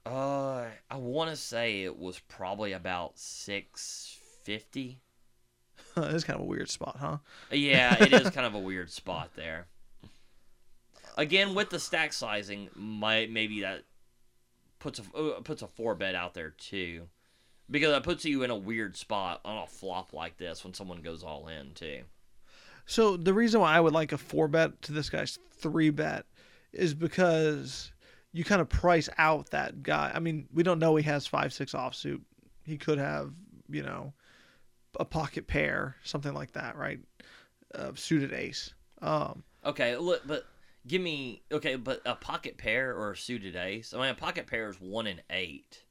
Uh, 0.07 0.65
I 0.91 0.97
want 0.97 1.31
to 1.31 1.37
say 1.37 1.83
it 1.85 1.97
was 1.99 2.19
probably 2.19 2.73
about 2.73 3.19
six 3.19 4.19
fifty. 4.43 4.99
it's 5.97 6.25
kind 6.25 6.37
of 6.39 6.45
a 6.45 6.49
weird 6.49 6.71
spot, 6.71 6.97
huh? 6.99 7.19
Yeah, 7.51 8.03
it 8.03 8.13
is 8.13 8.31
kind 8.31 8.47
of 8.47 8.55
a 8.55 8.59
weird 8.59 8.91
spot 8.91 9.31
there. 9.37 9.67
Again, 11.17 11.55
with 11.55 11.71
the 11.71 11.79
stack 11.79 12.13
sizing, 12.13 12.69
might 12.75 13.31
maybe 13.31 13.61
that 13.61 13.83
puts 14.79 15.01
a 15.01 15.19
uh, 15.19 15.41
puts 15.41 15.63
a 15.63 15.67
four 15.67 15.95
bet 15.95 16.15
out 16.15 16.35
there 16.35 16.51
too, 16.51 17.09
because 17.71 17.91
that 17.91 18.03
puts 18.03 18.25
you 18.25 18.43
in 18.43 18.51
a 18.51 18.57
weird 18.57 18.97
spot 18.97 19.41
on 19.45 19.59
a 19.59 19.67
flop 19.67 20.13
like 20.13 20.39
this 20.39 20.65
when 20.65 20.75
someone 20.75 21.03
goes 21.03 21.23
all 21.23 21.49
in 21.49 21.75
too. 21.75 22.03
So 22.87 23.17
the 23.17 23.35
reason 23.35 23.61
why 23.61 23.75
I 23.75 23.81
would 23.81 23.93
like 23.93 24.13
a 24.13 24.19
four 24.19 24.49
bet 24.49 24.83
to 24.83 24.93
this 24.93 25.11
guy's 25.11 25.39
three 25.53 25.91
bet 25.91 26.25
is 26.73 26.95
because 26.95 27.93
you 28.33 28.45
kind 28.45 28.61
of 28.61 28.69
price 28.69 29.09
out 29.19 29.51
that 29.51 29.83
guy. 29.83 30.11
I 30.15 30.19
mean, 30.19 30.49
we 30.53 30.63
don't 30.63 30.79
know 30.79 30.97
he 30.97 31.05
has 31.05 31.27
five 31.27 31.53
six 31.53 31.73
offsuit. 31.73 32.21
He 32.65 32.79
could 32.79 32.99
have, 32.99 33.33
you 33.69 33.83
know, 33.83 34.15
a 34.99 35.05
pocket 35.05 35.47
pair, 35.47 35.97
something 36.05 36.33
like 36.33 36.53
that, 36.53 36.77
right? 36.77 37.01
Uh, 37.75 37.93
suited 37.95 38.33
ace. 38.33 38.73
Um, 39.01 39.43
Okay, 39.65 39.97
look, 39.97 40.27
but 40.27 40.45
give 40.87 41.01
me 41.03 41.43
okay, 41.51 41.77
but 41.77 42.01
a 42.05 42.15
pocket 42.15 42.59
pair 42.59 42.95
or 42.97 43.13
a 43.13 43.17
suited 43.17 43.57
ace. 43.57 43.93
I 43.95 43.99
mean, 43.99 44.09
a 44.09 44.15
pocket 44.15 44.47
pair 44.47 44.69
is 44.69 44.81
one 44.81 45.07
in 45.07 45.21
eight, 45.31 45.83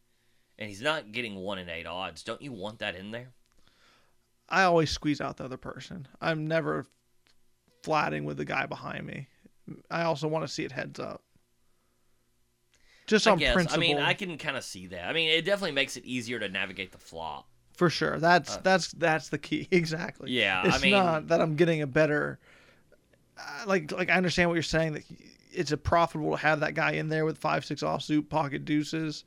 and 0.58 0.70
he's 0.70 0.82
not 0.82 1.12
getting 1.12 1.36
one 1.36 1.58
in 1.58 1.70
eight 1.70 1.86
odds. 1.86 2.24
Don't 2.24 2.42
you 2.42 2.52
want 2.52 2.80
that 2.80 2.96
in 2.96 3.12
there? 3.12 3.30
I 4.50 4.64
always 4.64 4.92
squeeze 4.92 5.22
out 5.22 5.38
the 5.38 5.46
other 5.46 5.58
person. 5.58 6.08
I'm 6.20 6.46
never 6.48 6.86
flatting 7.84 8.26
with 8.26 8.38
the 8.38 8.46
guy 8.46 8.66
behind 8.66 9.06
me. 9.06 9.28
I 9.90 10.04
also 10.04 10.28
want 10.28 10.46
to 10.46 10.52
see 10.54 10.66
it 10.66 10.72
heads 10.74 11.00
up. 11.00 11.24
Just 13.08 13.28
I 13.28 13.32
on 13.32 13.38
guess. 13.38 13.54
principle. 13.54 13.78
I 13.78 13.88
mean, 13.88 13.98
I 13.98 14.14
can 14.14 14.38
kind 14.38 14.58
of 14.58 14.64
see 14.64 14.88
that. 14.88 15.08
I 15.08 15.14
mean, 15.14 15.30
it 15.30 15.46
definitely 15.46 15.72
makes 15.72 15.98
it 15.98 16.06
easier 16.06 16.40
to 16.40 16.50
navigate 16.50 16.92
the 16.92 16.98
flop. 16.98 17.48
For 17.74 17.90
sure. 17.90 18.20
That's 18.20 18.58
Uh, 18.58 18.62
that's 18.64 18.92
that's 18.92 19.30
the 19.30 19.38
key. 19.38 19.68
Exactly. 19.72 20.32
Yeah, 20.32 20.68
It's 20.68 20.76
I 20.78 20.80
mean, 20.80 20.92
not 20.92 21.28
that 21.28 21.42
I'm 21.42 21.56
getting 21.56 21.82
a 21.82 21.88
better 21.88 22.40
like 23.66 23.92
like 23.92 24.10
I 24.10 24.16
understand 24.16 24.50
what 24.50 24.56
you're 24.56 24.64
saying 24.64 24.94
that 24.94 25.04
it's 25.52 25.72
a 25.72 25.78
profitable 25.78 26.32
to 26.32 26.38
have 26.38 26.62
that 26.62 26.76
guy 26.76 26.92
in 26.92 27.10
there 27.10 27.26
with 27.26 27.38
5 27.38 27.66
6 27.66 27.82
offsuit 27.84 28.30
pocket 28.30 28.64
deuces, 28.66 29.26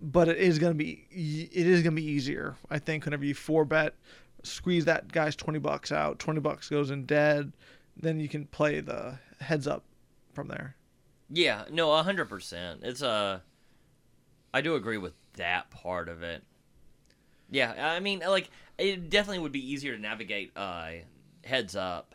but 0.00 0.28
it 0.28 0.38
is 0.38 0.58
to 0.58 0.74
be 0.74 1.06
it 1.10 1.66
is 1.66 1.82
to 1.84 1.90
be 1.90 2.04
easier. 2.04 2.56
I 2.70 2.78
think 2.78 3.04
whenever 3.04 3.24
you 3.24 3.34
four 3.34 3.64
bet 3.64 3.94
squeeze 4.42 4.84
that 4.84 5.10
guy's 5.12 5.36
20 5.36 5.58
bucks 5.58 5.92
out, 5.92 6.18
20 6.18 6.40
bucks 6.40 6.68
goes 6.68 6.90
in 6.90 7.04
dead, 7.06 7.52
then 7.96 8.20
you 8.20 8.28
can 8.28 8.46
play 8.46 8.80
the 8.80 9.18
heads 9.40 9.66
up 9.66 9.84
from 10.32 10.48
there. 10.48 10.76
yeah, 11.30 11.64
no, 11.70 11.94
hundred 12.02 12.28
percent. 12.28 12.80
It's 12.82 13.02
a. 13.02 13.42
I 14.52 14.60
do 14.60 14.74
agree 14.74 14.98
with 14.98 15.12
that 15.34 15.70
part 15.70 16.08
of 16.08 16.22
it. 16.22 16.42
Yeah, 17.50 17.74
I 17.78 18.00
mean, 18.00 18.22
like 18.26 18.50
it 18.78 19.10
definitely 19.10 19.38
would 19.40 19.52
be 19.52 19.72
easier 19.72 19.94
to 19.94 20.00
navigate 20.02 20.52
uh, 20.56 20.90
heads 21.44 21.76
up, 21.76 22.14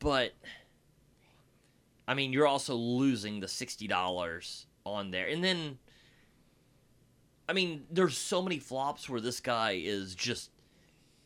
but 0.00 0.32
I 2.06 2.14
mean, 2.14 2.32
you're 2.32 2.46
also 2.46 2.74
losing 2.74 3.40
the 3.40 3.48
sixty 3.48 3.86
dollars 3.86 4.66
on 4.84 5.10
there, 5.10 5.26
and 5.26 5.42
then. 5.42 5.78
I 7.46 7.52
mean, 7.52 7.84
there's 7.90 8.16
so 8.16 8.40
many 8.40 8.58
flops 8.58 9.06
where 9.06 9.20
this 9.20 9.38
guy 9.38 9.72
is 9.72 10.14
just 10.14 10.50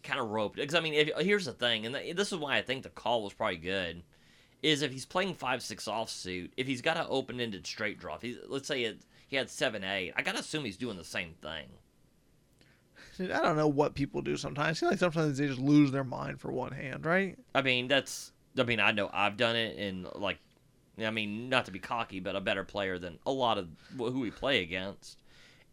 kind 0.03 0.19
of 0.19 0.31
roped. 0.31 0.57
Because 0.57 0.75
I 0.75 0.81
mean, 0.81 0.95
if, 0.95 1.11
here's 1.21 1.45
the 1.45 1.53
thing, 1.53 1.87
and 1.87 1.95
th- 1.95 2.17
this 2.17 2.33
is 2.33 2.39
why 2.39 2.57
I 2.57 2.63
think 2.63 2.83
the 2.83 2.89
call 2.89 3.23
was 3.23 3.35
probably 3.35 3.59
good. 3.59 4.03
Is 4.61 4.83
if 4.83 4.91
he's 4.91 5.07
playing 5.07 5.35
five 5.35 5.63
six 5.63 5.85
offsuit, 5.85 6.51
if 6.57 6.67
he's 6.67 6.83
got 6.83 6.97
an 6.97 7.07
open 7.09 7.41
ended 7.41 7.69
straight 7.69 8.01
draw, 8.01 8.17
if 8.17 8.23
he's, 8.23 8.37
let's 8.49 8.67
say 8.67 8.83
it, 8.83 8.99
he 9.29 9.37
had 9.37 9.49
seven 9.49 9.85
eight, 9.85 10.13
I 10.17 10.23
gotta 10.23 10.41
assume 10.41 10.65
he's 10.65 10.77
doing 10.77 10.97
the 10.97 11.05
same 11.05 11.35
thing. 11.41 11.67
I 13.21 13.41
don't 13.41 13.57
know 13.57 13.69
what 13.69 13.95
people 13.95 14.21
do 14.21 14.37
sometimes. 14.37 14.79
I 14.79 14.81
feel 14.81 14.89
like 14.91 14.99
sometimes 14.99 15.39
they 15.39 15.47
just 15.47 15.61
lose 15.61 15.93
their 15.93 16.03
mind 16.03 16.41
for 16.41 16.51
one 16.51 16.73
hand, 16.73 17.07
right? 17.07 17.39
I 17.55 17.63
mean, 17.63 17.87
that's. 17.87 18.33
I 18.59 18.65
mean, 18.65 18.81
I 18.81 18.93
know 18.93 19.11
I've 19.13 19.37
done 19.37 19.57
it, 19.57 19.79
and 19.79 20.07
like, 20.15 20.39
I 21.03 21.11
mean, 21.11 21.49
not 21.49 21.67
to 21.67 21.71
be 21.71 21.79
cocky, 21.79 22.21
but 22.21 22.37
a 22.37 22.41
better 22.41 22.65
player 22.65 22.99
than 22.99 23.19
a 23.27 23.31
lot 23.31 23.59
of 23.59 23.69
who 23.97 24.21
we 24.21 24.31
play 24.31 24.63
against. 24.63 25.19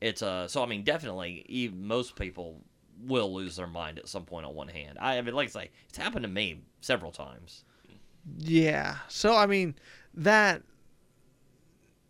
It's 0.01 0.21
uh, 0.21 0.47
so 0.47 0.61
I 0.63 0.65
mean, 0.65 0.83
definitely, 0.83 1.45
even 1.47 1.85
most 1.87 2.15
people 2.15 2.61
will 3.05 3.33
lose 3.33 3.55
their 3.55 3.67
mind 3.67 3.99
at 3.99 4.07
some 4.07 4.23
point 4.23 4.45
on 4.45 4.55
one 4.55 4.67
hand. 4.67 4.97
I, 4.99 5.17
I 5.17 5.21
mean, 5.21 5.35
like 5.35 5.49
I 5.49 5.51
say, 5.51 5.69
it's 5.89 5.97
happened 5.97 6.23
to 6.23 6.29
me 6.29 6.61
several 6.81 7.11
times. 7.11 7.63
Yeah. 8.37 8.97
So 9.07 9.35
I 9.35 9.45
mean, 9.45 9.75
that 10.15 10.61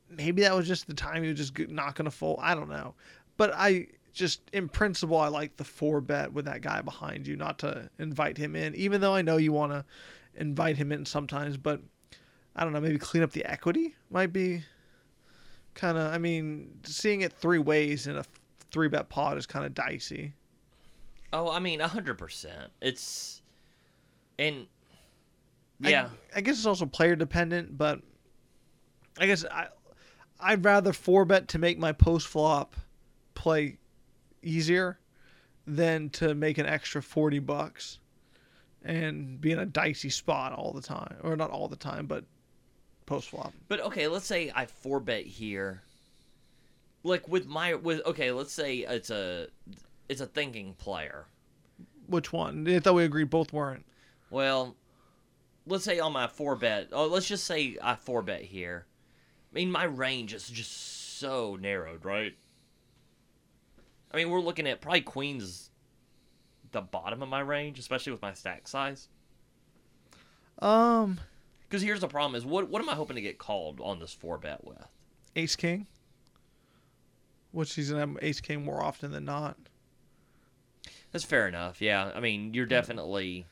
maybe 0.09 0.41
that 0.43 0.55
was 0.55 0.67
just 0.67 0.87
the 0.87 0.93
time 0.93 1.23
was 1.23 1.37
just 1.37 1.57
not 1.69 1.95
going 1.95 2.05
to 2.05 2.11
fold. 2.11 2.39
I 2.41 2.55
don't 2.55 2.69
know, 2.69 2.95
but 3.37 3.53
I 3.53 3.87
just 4.13 4.41
in 4.53 4.69
principle 4.69 5.17
I 5.17 5.27
like 5.27 5.57
the 5.57 5.63
four 5.63 6.01
bet 6.01 6.31
with 6.31 6.45
that 6.45 6.61
guy 6.61 6.81
behind 6.81 7.27
you, 7.27 7.35
not 7.35 7.59
to 7.59 7.89
invite 7.99 8.37
him 8.37 8.55
in, 8.55 8.73
even 8.75 9.01
though 9.01 9.13
I 9.13 9.21
know 9.21 9.37
you 9.37 9.51
want 9.51 9.73
to 9.73 9.85
invite 10.37 10.77
him 10.77 10.91
in 10.91 11.05
sometimes. 11.05 11.57
But 11.57 11.81
I 12.55 12.63
don't 12.63 12.73
know, 12.73 12.81
maybe 12.81 12.97
clean 12.97 13.23
up 13.23 13.31
the 13.31 13.45
equity 13.45 13.95
might 14.09 14.33
be 14.33 14.63
kind 15.73 15.97
of. 15.97 16.13
I 16.13 16.17
mean, 16.17 16.79
seeing 16.83 17.21
it 17.21 17.33
three 17.33 17.59
ways 17.59 18.07
in 18.07 18.17
a 18.17 18.25
three 18.71 18.87
bet 18.87 19.09
pot 19.09 19.37
is 19.37 19.45
kind 19.45 19.65
of 19.65 19.73
dicey. 19.73 20.33
Oh, 21.33 21.49
I 21.49 21.59
mean, 21.59 21.79
hundred 21.79 22.17
percent. 22.17 22.71
It's 22.81 23.41
and 24.39 24.67
I- 25.83 25.89
yeah, 25.89 26.09
I, 26.35 26.41
guess 26.41 26.57
it's 26.57 26.65
also 26.65 26.85
player 26.85 27.15
dependent, 27.15 27.77
but 27.77 28.01
I 29.19 29.25
guess 29.25 29.43
I 29.45 29.67
I'd 30.39 30.63
rather 30.63 30.93
four 30.93 31.25
bet 31.25 31.49
to 31.49 31.59
make 31.59 31.77
my 31.77 31.91
post 31.91 32.27
flop 32.27 32.75
play 33.33 33.77
easier 34.41 34.99
than 35.67 36.09
to 36.11 36.35
make 36.35 36.57
an 36.57 36.65
extra 36.65 37.01
forty 37.01 37.39
bucks 37.39 37.99
and 38.85 39.41
be 39.41 39.51
in 39.51 39.59
a 39.59 39.65
dicey 39.65 40.09
spot 40.09 40.53
all 40.53 40.71
the 40.71 40.81
time, 40.81 41.17
or 41.23 41.35
not 41.35 41.49
all 41.49 41.67
the 41.67 41.75
time, 41.75 42.05
but 42.05 42.23
post 43.05 43.29
flop. 43.29 43.53
but 43.67 43.81
okay. 43.81 44.07
Let's 44.07 44.25
say 44.25 44.51
I 44.55 44.67
four 44.67 44.99
bet 44.99 45.25
here. 45.25 45.81
Like 47.03 47.27
with 47.27 47.47
my 47.47 47.73
with 47.75 48.05
okay, 48.05 48.31
let's 48.31 48.53
say 48.53 48.77
it's 48.77 49.09
a 49.09 49.47
it's 50.07 50.21
a 50.21 50.25
thinking 50.25 50.73
player. 50.75 51.25
Which 52.07 52.31
one? 52.31 52.67
I 52.67 52.79
thought 52.79 52.93
we 52.93 53.03
agreed 53.03 53.31
both 53.31 53.51
weren't. 53.51 53.85
Well, 54.29 54.75
let's 55.65 55.83
say 55.83 55.99
on 55.99 56.13
my 56.13 56.27
four 56.27 56.55
bet. 56.55 56.89
Oh, 56.91 57.07
let's 57.07 57.27
just 57.27 57.45
say 57.45 57.77
I 57.81 57.95
four 57.95 58.21
bet 58.21 58.41
here. 58.41 58.85
I 59.51 59.55
mean, 59.55 59.71
my 59.71 59.85
range 59.85 60.33
is 60.33 60.47
just 60.47 61.17
so 61.19 61.57
narrowed, 61.59 62.05
right? 62.05 62.35
I 64.11 64.17
mean, 64.17 64.29
we're 64.29 64.41
looking 64.41 64.67
at 64.67 64.81
probably 64.81 65.01
queens 65.01 65.69
the 66.75 66.81
bottom 66.81 67.23
of 67.23 67.29
my 67.29 67.39
range, 67.39 67.79
especially 67.79 68.11
with 68.11 68.21
my 68.21 68.33
stack 68.33 68.67
size. 68.67 69.07
Um, 70.59 71.19
Because 71.63 71.81
here's 71.81 72.01
the 72.01 72.07
problem: 72.07 72.35
is 72.35 72.45
what 72.45 72.69
what 72.69 72.81
am 72.81 72.89
I 72.89 72.93
hoping 72.93 73.15
to 73.15 73.21
get 73.21 73.37
called 73.39 73.79
on 73.81 73.99
this 73.99 74.13
four 74.13 74.37
bet 74.37 74.63
with? 74.63 74.87
ace 75.35 75.55
king. 75.55 75.87
which 77.51 77.73
he's 77.75 77.89
gonna 77.89 78.01
have 78.01 78.17
ace 78.21 78.39
king 78.41 78.63
more 78.63 78.81
often 78.83 79.11
than 79.11 79.25
not. 79.25 79.57
That's 81.11 81.25
fair 81.25 81.47
enough. 81.47 81.81
Yeah, 81.81 82.11
I 82.13 82.19
mean, 82.19 82.53
you're 82.53 82.65
definitely. 82.65 83.45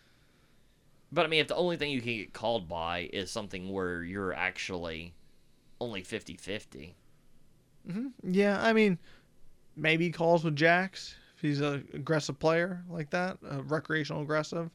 But 1.11 1.25
I 1.25 1.29
mean, 1.29 1.41
if 1.41 1.47
the 1.47 1.55
only 1.55 1.77
thing 1.77 1.91
you 1.91 2.01
can 2.01 2.17
get 2.17 2.33
called 2.33 2.67
by 2.67 3.09
is 3.13 3.29
something 3.31 3.69
where 3.71 4.03
you're 4.03 4.33
actually 4.33 5.13
only 5.79 6.01
50 6.03 6.35
50. 6.37 6.95
hmm 7.89 8.07
Yeah, 8.23 8.61
I 8.61 8.73
mean, 8.73 8.97
maybe 9.75 10.09
calls 10.09 10.43
with 10.43 10.55
jacks 10.55 11.15
he's 11.43 11.61
a 11.61 11.83
aggressive 11.93 12.39
player 12.39 12.83
like 12.89 13.11
that, 13.11 13.37
recreational 13.41 14.23
aggressive. 14.23 14.71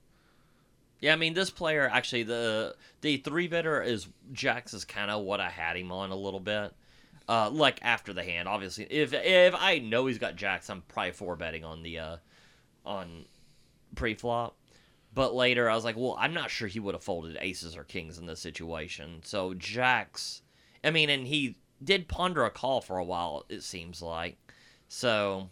Yeah, 1.00 1.12
I 1.12 1.16
mean, 1.16 1.34
this 1.34 1.50
player 1.50 1.88
actually 1.92 2.24
the 2.24 2.76
the 3.00 3.16
three 3.18 3.48
better 3.48 3.82
is 3.82 4.08
jacks 4.32 4.74
is 4.74 4.84
kind 4.84 5.10
of 5.10 5.22
what 5.24 5.40
I 5.40 5.50
had 5.50 5.76
him 5.76 5.90
on 5.90 6.10
a 6.10 6.16
little 6.16 6.40
bit. 6.40 6.72
Uh, 7.28 7.50
like 7.50 7.78
after 7.82 8.12
the 8.12 8.24
hand, 8.24 8.48
obviously. 8.48 8.84
If 8.84 9.12
if 9.12 9.54
I 9.56 9.80
know 9.80 10.06
he's 10.06 10.18
got 10.18 10.36
jacks, 10.36 10.70
I'm 10.70 10.82
probably 10.88 11.12
four 11.12 11.36
betting 11.36 11.64
on 11.64 11.82
the 11.82 11.98
uh, 11.98 12.16
on 12.86 13.26
pre-flop. 13.94 14.56
But 15.14 15.34
later, 15.34 15.68
I 15.68 15.74
was 15.74 15.84
like, 15.84 15.96
well, 15.96 16.16
I'm 16.18 16.34
not 16.34 16.50
sure 16.50 16.68
he 16.68 16.80
would 16.80 16.94
have 16.94 17.02
folded 17.02 17.36
aces 17.40 17.76
or 17.76 17.84
kings 17.84 18.18
in 18.18 18.26
this 18.26 18.40
situation. 18.40 19.20
So 19.24 19.54
jacks, 19.54 20.42
I 20.84 20.90
mean, 20.90 21.10
and 21.10 21.26
he 21.26 21.56
did 21.82 22.08
ponder 22.08 22.44
a 22.44 22.50
call 22.50 22.80
for 22.80 22.98
a 22.98 23.04
while. 23.04 23.44
It 23.48 23.62
seems 23.62 24.02
like. 24.02 24.36
So, 24.88 25.50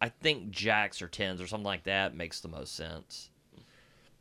I 0.00 0.08
think 0.08 0.50
Jacks 0.50 1.00
or 1.00 1.08
tens 1.08 1.40
or 1.40 1.46
something 1.46 1.64
like 1.64 1.84
that 1.84 2.14
makes 2.14 2.40
the 2.40 2.48
most 2.48 2.74
sense. 2.74 3.30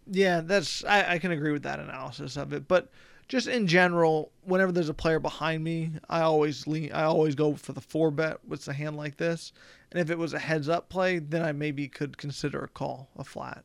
Yeah, 0.07 0.41
that's 0.41 0.83
I, 0.85 1.13
I 1.13 1.19
can 1.19 1.31
agree 1.31 1.51
with 1.51 1.63
that 1.63 1.79
analysis 1.79 2.37
of 2.37 2.53
it. 2.53 2.67
But 2.67 2.89
just 3.27 3.47
in 3.47 3.67
general, 3.67 4.31
whenever 4.43 4.71
there's 4.71 4.89
a 4.89 4.93
player 4.93 5.19
behind 5.19 5.63
me, 5.63 5.91
I 6.09 6.21
always 6.21 6.67
lean 6.67 6.91
I 6.91 7.03
always 7.03 7.35
go 7.35 7.55
for 7.55 7.73
the 7.73 7.81
four 7.81 8.11
bet 8.11 8.45
with 8.47 8.67
a 8.67 8.73
hand 8.73 8.97
like 8.97 9.17
this. 9.17 9.51
And 9.91 9.99
if 9.99 10.09
it 10.09 10.17
was 10.17 10.33
a 10.33 10.39
heads 10.39 10.69
up 10.69 10.89
play, 10.89 11.19
then 11.19 11.41
I 11.41 11.51
maybe 11.51 11.87
could 11.87 12.17
consider 12.17 12.63
a 12.63 12.67
call, 12.67 13.09
a 13.17 13.23
flat. 13.23 13.63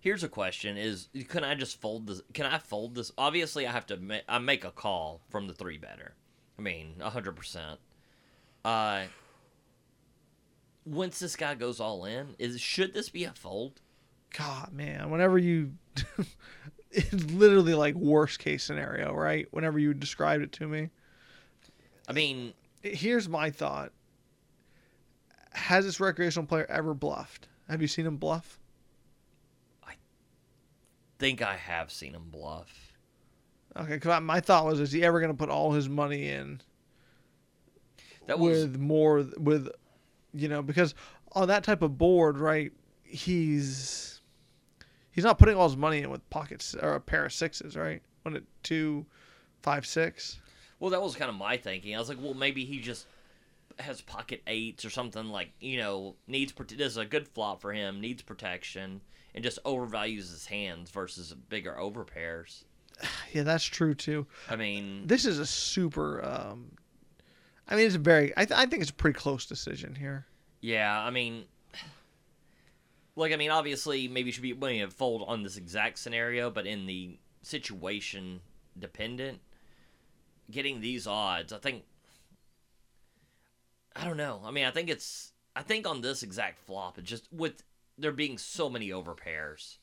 Here's 0.00 0.24
a 0.24 0.28
question: 0.28 0.76
Is 0.76 1.08
can 1.28 1.44
I 1.44 1.54
just 1.54 1.80
fold 1.80 2.06
this? 2.06 2.22
Can 2.32 2.46
I 2.46 2.58
fold 2.58 2.94
this? 2.94 3.12
Obviously, 3.18 3.66
I 3.66 3.72
have 3.72 3.86
to. 3.86 3.96
Ma- 3.96 4.26
I 4.28 4.38
make 4.38 4.64
a 4.64 4.70
call 4.70 5.20
from 5.30 5.46
the 5.46 5.54
three 5.54 5.78
better. 5.78 6.14
I 6.58 6.62
mean, 6.62 6.94
hundred 7.00 7.36
percent. 7.36 7.78
Uh, 8.64 9.04
once 10.84 11.18
this 11.18 11.36
guy 11.36 11.54
goes 11.54 11.80
all 11.80 12.04
in, 12.04 12.34
is 12.38 12.60
should 12.60 12.94
this 12.94 13.08
be 13.08 13.24
a 13.24 13.32
fold? 13.32 13.80
God, 14.36 14.72
man, 14.72 15.10
whenever 15.10 15.38
you 15.38 15.72
it's 16.90 17.24
literally 17.30 17.74
like 17.74 17.94
worst 17.94 18.38
case 18.38 18.64
scenario, 18.64 19.14
right? 19.14 19.46
Whenever 19.50 19.78
you 19.78 19.94
described 19.94 20.42
it 20.42 20.52
to 20.52 20.66
me. 20.66 20.90
I 22.08 22.12
mean, 22.12 22.54
Here's 22.82 23.28
my 23.28 23.50
thought. 23.50 23.92
Has 25.52 25.84
this 25.84 26.00
recreational 26.00 26.46
player 26.46 26.66
ever 26.68 26.94
bluffed? 26.94 27.46
Have 27.68 27.80
you 27.80 27.88
seen 27.88 28.06
him 28.06 28.16
bluff? 28.16 28.58
I 29.86 29.94
think 31.18 31.42
I 31.42 31.54
have 31.56 31.92
seen 31.92 32.14
him 32.14 32.28
bluff. 32.30 32.92
Okay, 33.76 33.94
because 33.94 34.20
my 34.22 34.40
thought 34.40 34.66
was, 34.66 34.80
is 34.80 34.92
he 34.92 35.04
ever 35.04 35.20
going 35.20 35.32
to 35.32 35.36
put 35.36 35.48
all 35.48 35.72
his 35.72 35.88
money 35.88 36.28
in 36.28 36.60
That 38.26 38.38
was 38.38 38.64
with 38.64 38.78
more 38.78 39.24
with, 39.38 39.68
you 40.34 40.48
know, 40.48 40.62
because 40.62 40.94
on 41.32 41.48
that 41.48 41.64
type 41.64 41.82
of 41.82 41.98
board, 41.98 42.38
right? 42.38 42.72
He's 43.04 44.20
he's 45.10 45.24
not 45.24 45.38
putting 45.38 45.56
all 45.56 45.68
his 45.68 45.76
money 45.76 45.98
in 45.98 46.10
with 46.10 46.28
pockets 46.30 46.74
or 46.74 46.94
a 46.94 47.00
pair 47.00 47.26
of 47.26 47.32
sixes, 47.32 47.76
right? 47.76 48.02
When 48.22 48.36
it 48.36 48.44
two, 48.62 49.04
five, 49.62 49.86
six. 49.86 50.40
well. 50.80 50.90
That 50.90 51.02
was 51.02 51.14
kind 51.14 51.28
of 51.28 51.36
my 51.36 51.56
thinking. 51.56 51.94
I 51.94 51.98
was 51.98 52.08
like, 52.08 52.18
well, 52.20 52.34
maybe 52.34 52.64
he 52.64 52.78
just 52.80 53.06
has 53.78 54.00
pocket 54.02 54.42
eights 54.46 54.84
or 54.84 54.90
something 54.90 55.28
like 55.28 55.50
you 55.60 55.78
know 55.78 56.14
needs. 56.26 56.52
This 56.52 56.78
is 56.92 56.96
a 56.96 57.04
good 57.04 57.28
flop 57.28 57.60
for 57.60 57.72
him. 57.72 58.00
Needs 58.00 58.22
protection 58.22 59.00
and 59.34 59.42
just 59.42 59.58
overvalues 59.64 60.30
his 60.30 60.46
hands 60.46 60.90
versus 60.90 61.34
bigger 61.48 61.76
overpairs. 61.78 62.64
Yeah, 63.32 63.42
that's 63.44 63.64
true 63.64 63.94
too. 63.94 64.26
I 64.50 64.56
mean, 64.56 65.06
This 65.06 65.24
is 65.24 65.38
a 65.38 65.46
super. 65.46 66.22
Um, 66.24 66.70
I 67.68 67.76
mean, 67.76 67.86
it's 67.86 67.94
a 67.94 67.98
very. 67.98 68.32
I, 68.36 68.44
th- 68.44 68.58
I 68.58 68.66
think 68.66 68.82
it's 68.82 68.90
a 68.90 68.94
pretty 68.94 69.18
close 69.18 69.46
decision 69.46 69.94
here. 69.94 70.26
Yeah, 70.60 71.00
I 71.00 71.10
mean, 71.10 71.44
like 73.16 73.32
I 73.32 73.36
mean, 73.36 73.50
obviously, 73.50 74.08
maybe 74.08 74.28
you 74.28 74.32
should 74.32 74.42
be 74.42 74.52
willing 74.52 74.80
to 74.80 74.88
fold 74.88 75.24
on 75.26 75.42
this 75.42 75.56
exact 75.56 75.98
scenario, 75.98 76.50
but 76.50 76.66
in 76.66 76.86
the 76.86 77.18
situation 77.42 78.40
dependent, 78.78 79.40
getting 80.50 80.80
these 80.80 81.06
odds, 81.06 81.52
I 81.52 81.58
think. 81.58 81.84
I 83.94 84.04
don't 84.04 84.16
know. 84.16 84.40
I 84.44 84.50
mean, 84.50 84.64
I 84.64 84.70
think 84.70 84.88
it's. 84.88 85.32
I 85.54 85.62
think 85.62 85.86
on 85.86 86.00
this 86.00 86.22
exact 86.22 86.58
flop, 86.58 86.98
it 86.98 87.04
just 87.04 87.28
with 87.30 87.62
there 87.98 88.12
being 88.12 88.38
so 88.38 88.70
many 88.70 88.88
overpairs, 88.88 89.76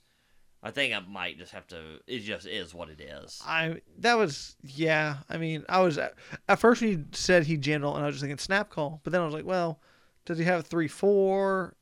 I 0.62 0.72
think 0.72 0.94
I 0.94 1.00
might 1.00 1.38
just 1.38 1.54
have 1.54 1.68
to. 1.68 2.00
It 2.06 2.20
just 2.20 2.46
is 2.46 2.74
what 2.74 2.90
it 2.90 3.00
is. 3.00 3.42
I 3.46 3.82
that 4.00 4.16
was 4.16 4.58
yeah. 4.64 5.18
I 5.30 5.38
mean, 5.38 5.64
I 5.70 5.82
was 5.82 5.98
at, 5.98 6.16
at 6.50 6.60
first 6.60 6.82
when 6.82 6.90
you 6.92 7.06
said 7.14 7.46
he 7.46 7.56
gentle, 7.56 7.96
and 7.96 8.04
I 8.04 8.08
was 8.08 8.16
just 8.16 8.24
thinking 8.24 8.38
snap 8.38 8.70
call, 8.70 9.00
but 9.04 9.14
then 9.14 9.22
I 9.22 9.26
was 9.26 9.34
like, 9.34 9.46
well, 9.46 9.80
does 10.26 10.38
he 10.38 10.44
have 10.44 10.68
three 10.68 10.90
four? 10.90 11.76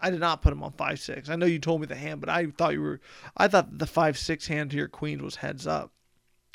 I 0.00 0.10
did 0.10 0.20
not 0.20 0.42
put 0.42 0.52
him 0.52 0.62
on 0.62 0.72
five 0.72 1.00
six. 1.00 1.28
I 1.28 1.36
know 1.36 1.44
you 1.46 1.58
told 1.58 1.80
me 1.80 1.86
the 1.86 1.96
hand, 1.96 2.20
but 2.20 2.30
I 2.30 2.46
thought 2.46 2.72
you 2.72 2.80
were. 2.80 3.00
I 3.36 3.46
thought 3.48 3.78
the 3.78 3.86
five 3.86 4.16
six 4.16 4.46
hand 4.46 4.70
to 4.70 4.76
your 4.76 4.88
queen 4.88 5.22
was 5.22 5.36
heads 5.36 5.66
up. 5.66 5.92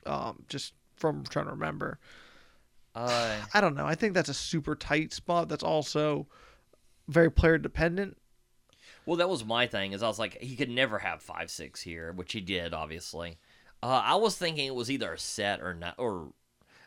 Um, 0.05 0.43
just 0.49 0.73
from 0.95 1.23
trying 1.23 1.45
to 1.45 1.51
remember. 1.51 1.99
Uh, 2.95 3.37
I 3.53 3.61
don't 3.61 3.75
know. 3.75 3.85
I 3.85 3.93
think 3.93 4.15
that's 4.15 4.29
a 4.29 4.33
super 4.33 4.75
tight 4.75 5.13
spot. 5.13 5.49
That's 5.49 5.63
also 5.63 6.27
very 7.07 7.29
player 7.29 7.57
dependent. 7.57 8.17
Well, 9.05 9.17
that 9.17 9.29
was 9.29 9.45
my 9.45 9.67
thing. 9.67 9.91
Is 9.91 10.03
I 10.03 10.07
was 10.07 10.19
like, 10.19 10.41
he 10.41 10.55
could 10.55 10.69
never 10.69 10.99
have 10.99 11.21
five 11.21 11.49
six 11.49 11.81
here, 11.81 12.11
which 12.13 12.33
he 12.33 12.41
did, 12.41 12.73
obviously. 12.73 13.37
Uh, 13.81 14.01
I 14.05 14.15
was 14.15 14.37
thinking 14.37 14.65
it 14.65 14.75
was 14.75 14.89
either 14.89 15.13
a 15.13 15.19
set 15.19 15.61
or 15.61 15.73
not, 15.73 15.95
or 15.97 16.31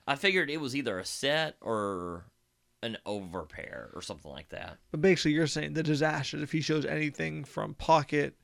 I 0.06 0.14
figured 0.16 0.50
it 0.50 0.60
was 0.60 0.74
either 0.74 0.98
a 0.98 1.04
set 1.04 1.56
or 1.60 2.24
an 2.82 2.96
overpair 3.06 3.94
or 3.94 4.00
something 4.00 4.30
like 4.30 4.48
that. 4.50 4.78
But 4.92 5.00
basically, 5.02 5.32
you're 5.32 5.46
saying 5.46 5.74
the 5.74 5.82
disaster 5.82 6.42
if 6.42 6.52
he 6.52 6.60
shows 6.60 6.86
anything 6.86 7.44
from 7.44 7.74
pocket 7.74 8.34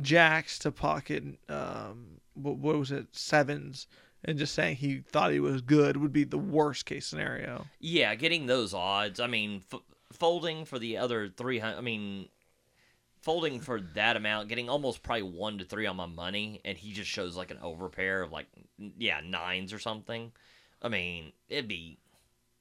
jacks 0.00 0.58
to 0.60 0.72
pocket, 0.72 1.24
um, 1.48 2.20
what, 2.34 2.56
what 2.56 2.78
was 2.78 2.90
it, 2.90 3.06
sevens, 3.12 3.86
and 4.24 4.38
just 4.38 4.54
saying 4.54 4.76
he 4.76 4.98
thought 4.98 5.32
he 5.32 5.40
was 5.40 5.60
good 5.60 5.96
would 5.96 6.12
be 6.12 6.24
the 6.24 6.38
worst 6.38 6.86
case 6.86 7.06
scenario. 7.06 7.66
Yeah, 7.78 8.14
getting 8.14 8.46
those 8.46 8.74
odds. 8.74 9.20
I 9.20 9.26
mean, 9.26 9.62
f- 9.72 9.80
folding 10.12 10.64
for 10.64 10.78
the 10.78 10.96
other 10.96 11.28
three 11.28 11.58
hundred. 11.58 11.78
I 11.78 11.82
mean, 11.82 12.28
folding 13.24 13.58
for 13.58 13.80
that 13.94 14.16
amount, 14.16 14.48
getting 14.48 14.68
almost 14.68 15.02
probably 15.02 15.22
one 15.22 15.58
to 15.58 15.64
three 15.64 15.86
on 15.86 15.96
my 15.96 16.06
money, 16.06 16.60
and 16.64 16.76
he 16.76 16.92
just 16.92 17.10
shows 17.10 17.36
like 17.36 17.50
an 17.50 17.56
overpair 17.56 18.22
of 18.22 18.30
like 18.30 18.46
yeah 18.98 19.20
nines 19.24 19.72
or 19.72 19.78
something. 19.78 20.30
I 20.82 20.88
mean, 20.88 21.32
it'd 21.48 21.66
be 21.66 21.98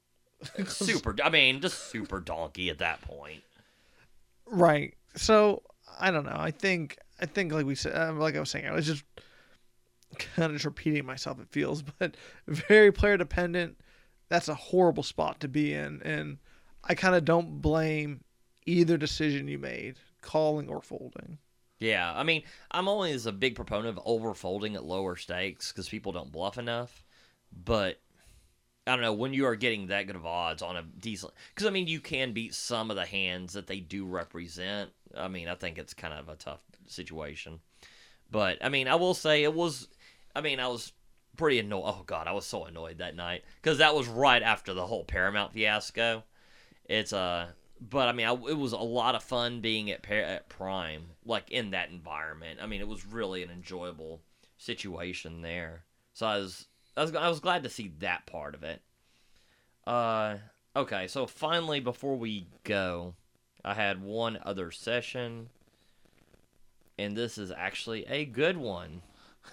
super. 0.67 1.15
I 1.23 1.29
mean, 1.29 1.59
just 1.59 1.91
super 1.91 2.21
donkey 2.21 2.69
at 2.69 2.79
that 2.79 3.01
point. 3.01 3.43
Right. 4.45 4.95
So 5.15 5.63
I 5.99 6.11
don't 6.11 6.25
know. 6.25 6.37
I 6.37 6.51
think 6.51 6.97
I 7.19 7.25
think 7.25 7.51
like 7.51 7.65
we 7.65 7.75
said, 7.75 7.95
uh, 7.95 8.13
like 8.13 8.35
I 8.35 8.39
was 8.39 8.49
saying, 8.49 8.65
I 8.65 8.71
was 8.71 8.87
just 8.87 9.03
kind 10.17 10.45
of 10.45 10.53
just 10.53 10.65
repeating 10.65 11.05
myself. 11.05 11.39
It 11.39 11.49
feels, 11.51 11.81
but 11.99 12.15
very 12.47 12.91
player 12.91 13.17
dependent. 13.17 13.77
That's 14.29 14.47
a 14.47 14.55
horrible 14.55 15.03
spot 15.03 15.41
to 15.41 15.47
be 15.49 15.73
in, 15.73 16.01
and 16.03 16.37
I 16.83 16.95
kind 16.95 17.15
of 17.15 17.25
don't 17.25 17.61
blame 17.61 18.23
either 18.65 18.97
decision 18.97 19.47
you 19.47 19.59
made, 19.59 19.97
calling 20.23 20.69
or 20.69 20.81
folding. 20.81 21.37
Yeah, 21.79 22.13
I 22.15 22.23
mean, 22.23 22.43
I'm 22.71 22.87
always 22.87 23.25
a 23.25 23.31
big 23.31 23.55
proponent 23.55 23.97
of 23.97 24.05
overfolding 24.05 24.75
at 24.75 24.85
lower 24.85 25.15
stakes 25.15 25.71
because 25.71 25.89
people 25.89 26.11
don't 26.11 26.31
bluff 26.31 26.57
enough. 26.57 27.03
But 27.51 27.99
I 28.87 28.91
don't 28.91 29.01
know 29.01 29.13
when 29.13 29.33
you 29.33 29.45
are 29.45 29.55
getting 29.55 29.87
that 29.87 30.07
good 30.07 30.15
of 30.15 30.25
odds 30.25 30.61
on 30.61 30.77
a 30.77 30.83
decent. 30.83 31.33
Because 31.53 31.67
I 31.67 31.71
mean, 31.71 31.87
you 31.87 31.99
can 31.99 32.33
beat 32.33 32.53
some 32.55 32.89
of 32.89 32.95
the 32.95 33.05
hands 33.05 33.53
that 33.53 33.67
they 33.67 33.79
do 33.79 34.05
represent. 34.05 34.91
I 35.15 35.27
mean, 35.27 35.47
I 35.47 35.55
think 35.55 35.77
it's 35.77 35.93
kind 35.93 36.13
of 36.13 36.29
a 36.29 36.35
tough 36.35 36.61
situation. 36.87 37.59
But 38.31 38.63
I 38.63 38.69
mean, 38.69 38.87
I 38.87 38.95
will 38.95 39.13
say 39.13 39.43
it 39.43 39.53
was. 39.53 39.87
I 40.35 40.41
mean, 40.41 40.59
I 40.59 40.67
was 40.67 40.93
pretty 41.37 41.59
annoyed. 41.59 41.83
Oh 41.85 42.03
God, 42.05 42.27
I 42.27 42.31
was 42.31 42.45
so 42.45 42.65
annoyed 42.65 42.99
that 42.99 43.15
night 43.15 43.43
because 43.61 43.79
that 43.79 43.95
was 43.95 44.07
right 44.07 44.41
after 44.41 44.73
the 44.73 44.87
whole 44.87 45.03
Paramount 45.03 45.53
fiasco. 45.53 46.23
It's 46.85 47.13
uh 47.13 47.47
but 47.89 48.07
I 48.07 48.13
mean, 48.13 48.27
I, 48.27 48.33
it 48.33 48.57
was 48.57 48.71
a 48.71 48.77
lot 48.77 49.15
of 49.15 49.23
fun 49.23 49.59
being 49.59 49.91
at, 49.91 50.09
at 50.09 50.49
Prime, 50.49 51.07
like 51.25 51.51
in 51.51 51.71
that 51.71 51.89
environment. 51.89 52.59
I 52.61 52.67
mean, 52.67 52.81
it 52.81 52.87
was 52.87 53.05
really 53.05 53.43
an 53.43 53.49
enjoyable 53.49 54.21
situation 54.57 55.41
there. 55.41 55.83
So 56.13 56.27
I 56.27 56.37
was, 56.37 56.67
I 56.95 57.01
was, 57.01 57.15
I 57.15 57.29
was 57.29 57.39
glad 57.39 57.63
to 57.63 57.69
see 57.69 57.91
that 57.99 58.25
part 58.25 58.55
of 58.55 58.63
it. 58.63 58.81
Uh, 59.85 60.37
okay, 60.75 61.07
so 61.07 61.25
finally, 61.25 61.79
before 61.79 62.15
we 62.15 62.47
go, 62.63 63.15
I 63.65 63.73
had 63.73 64.01
one 64.01 64.39
other 64.43 64.71
session, 64.71 65.49
and 66.97 67.17
this 67.17 67.37
is 67.37 67.51
actually 67.51 68.05
a 68.05 68.23
good 68.23 68.57
one. 68.57 69.01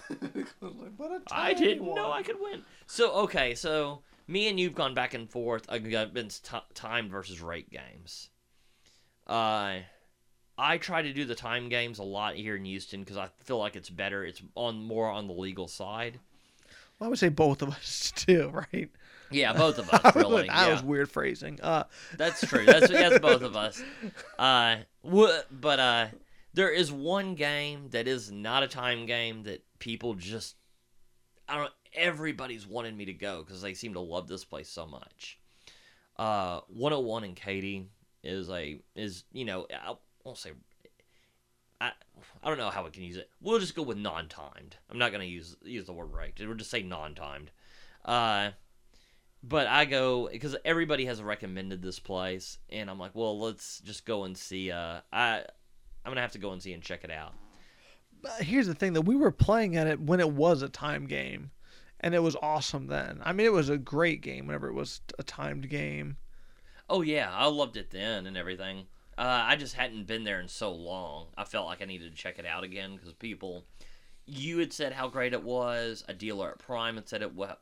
I 1.31 1.53
didn't 1.53 1.93
know 1.93 2.11
I 2.11 2.23
could 2.23 2.39
win. 2.39 2.61
So 2.85 3.11
okay, 3.23 3.55
so 3.55 4.03
me 4.31 4.47
and 4.47 4.59
you've 4.59 4.75
gone 4.75 4.93
back 4.93 5.13
and 5.13 5.29
forth 5.29 5.65
against 5.69 6.45
t- 6.49 6.57
time 6.73 7.09
versus 7.09 7.41
rate 7.41 7.69
games. 7.69 8.29
Uh, 9.27 9.79
I 10.57 10.77
try 10.77 11.01
to 11.01 11.13
do 11.13 11.25
the 11.25 11.35
time 11.35 11.69
games 11.69 11.99
a 11.99 12.03
lot 12.03 12.35
here 12.35 12.55
in 12.55 12.65
Houston 12.65 13.01
because 13.01 13.17
I 13.17 13.29
feel 13.43 13.57
like 13.57 13.75
it's 13.75 13.89
better. 13.89 14.23
It's 14.23 14.41
on 14.55 14.83
more 14.83 15.09
on 15.09 15.27
the 15.27 15.33
legal 15.33 15.67
side. 15.67 16.19
Well, 16.99 17.07
I 17.07 17.09
would 17.09 17.19
say 17.19 17.29
both 17.29 17.61
of 17.61 17.69
us 17.69 18.11
too, 18.15 18.49
right? 18.49 18.89
Yeah, 19.31 19.53
both 19.53 19.79
of 19.79 19.89
us 19.93 20.15
really. 20.15 20.47
that 20.47 20.67
yeah. 20.67 20.71
was 20.71 20.83
weird 20.83 21.09
phrasing. 21.09 21.59
Uh, 21.61 21.83
That's 22.17 22.45
true. 22.45 22.65
That's 22.65 22.89
that's 22.89 23.19
both 23.19 23.41
of 23.41 23.55
us. 23.55 23.81
Uh, 24.37 24.77
wh- 25.09 25.39
but 25.51 25.79
uh, 25.79 26.07
there 26.53 26.69
is 26.69 26.91
one 26.91 27.35
game 27.35 27.89
that 27.91 28.07
is 28.07 28.31
not 28.31 28.63
a 28.63 28.67
time 28.67 29.05
game 29.05 29.43
that 29.43 29.63
people 29.79 30.13
just 30.15 30.55
I 31.47 31.57
don't. 31.57 31.71
Everybody's 31.93 32.65
wanted 32.67 32.95
me 32.97 33.05
to 33.05 33.13
go 33.13 33.43
because 33.43 33.61
they 33.61 33.73
seem 33.73 33.93
to 33.93 33.99
love 33.99 34.27
this 34.27 34.45
place 34.45 34.69
so 34.69 34.85
much. 34.85 35.39
Uh, 36.17 36.61
101 36.67 37.23
and 37.23 37.35
Katy 37.35 37.87
is 38.23 38.49
a 38.49 38.79
is 38.95 39.23
you 39.31 39.45
know 39.45 39.65
I 39.73 39.95
won't 40.23 40.37
say 40.37 40.51
I 41.79 41.91
I 42.43 42.47
don't 42.47 42.57
know 42.57 42.69
how 42.69 42.83
we 42.83 42.91
can 42.91 43.03
use 43.03 43.17
it. 43.17 43.29
We'll 43.41 43.59
just 43.59 43.75
go 43.75 43.81
with 43.81 43.97
non-timed. 43.97 44.75
I'm 44.89 44.99
not 44.99 45.11
gonna 45.11 45.23
use 45.23 45.55
use 45.63 45.85
the 45.85 45.93
word 45.93 46.13
right. 46.13 46.33
We'll 46.39 46.53
just 46.55 46.69
say 46.71 46.83
non-timed. 46.83 47.51
Uh, 48.05 48.51
but 49.43 49.67
I 49.67 49.85
go 49.85 50.29
because 50.31 50.55
everybody 50.63 51.05
has 51.05 51.21
recommended 51.21 51.81
this 51.81 51.99
place, 51.99 52.59
and 52.69 52.89
I'm 52.89 52.99
like, 52.99 53.15
well, 53.15 53.39
let's 53.39 53.79
just 53.79 54.05
go 54.05 54.23
and 54.25 54.37
see. 54.37 54.71
Uh, 54.71 55.01
I 55.11 55.43
I'm 56.05 56.11
gonna 56.11 56.21
have 56.21 56.33
to 56.33 56.39
go 56.39 56.51
and 56.51 56.61
see 56.61 56.73
and 56.73 56.83
check 56.83 57.03
it 57.03 57.11
out. 57.11 57.33
but 58.21 58.43
here's 58.43 58.67
the 58.67 58.75
thing 58.75 58.93
that 58.93 59.01
we 59.01 59.15
were 59.15 59.31
playing 59.31 59.75
at 59.75 59.87
it 59.87 59.99
when 59.99 60.19
it 60.19 60.29
was 60.29 60.61
a 60.61 60.69
time 60.69 61.07
game, 61.07 61.51
and 62.01 62.13
it 62.13 62.19
was 62.19 62.35
awesome 62.41 62.87
then. 62.87 63.21
I 63.23 63.31
mean, 63.31 63.45
it 63.45 63.53
was 63.53 63.69
a 63.69 63.77
great 63.77 64.21
game 64.21 64.47
whenever 64.47 64.67
it 64.67 64.73
was 64.73 64.99
a 65.17 65.23
timed 65.23 65.69
game. 65.69 66.17
Oh 66.89 67.01
yeah, 67.01 67.29
I 67.31 67.45
loved 67.45 67.77
it 67.77 67.91
then 67.91 68.25
and 68.27 68.35
everything. 68.35 68.87
Uh, 69.17 69.43
I 69.45 69.55
just 69.55 69.75
hadn't 69.75 70.07
been 70.07 70.23
there 70.23 70.41
in 70.41 70.47
so 70.47 70.71
long. 70.73 71.27
I 71.37 71.45
felt 71.45 71.67
like 71.67 71.81
I 71.81 71.85
needed 71.85 72.11
to 72.11 72.17
check 72.17 72.39
it 72.39 72.45
out 72.45 72.63
again 72.63 72.95
because 72.95 73.13
people, 73.13 73.65
you 74.25 74.57
had 74.57 74.73
said 74.73 74.93
how 74.93 75.07
great 75.07 75.33
it 75.33 75.43
was. 75.43 76.03
A 76.07 76.13
dealer 76.13 76.49
at 76.49 76.59
Prime 76.59 76.95
had 76.95 77.07
said 77.07 77.21
it 77.21 77.35
was, 77.35 77.55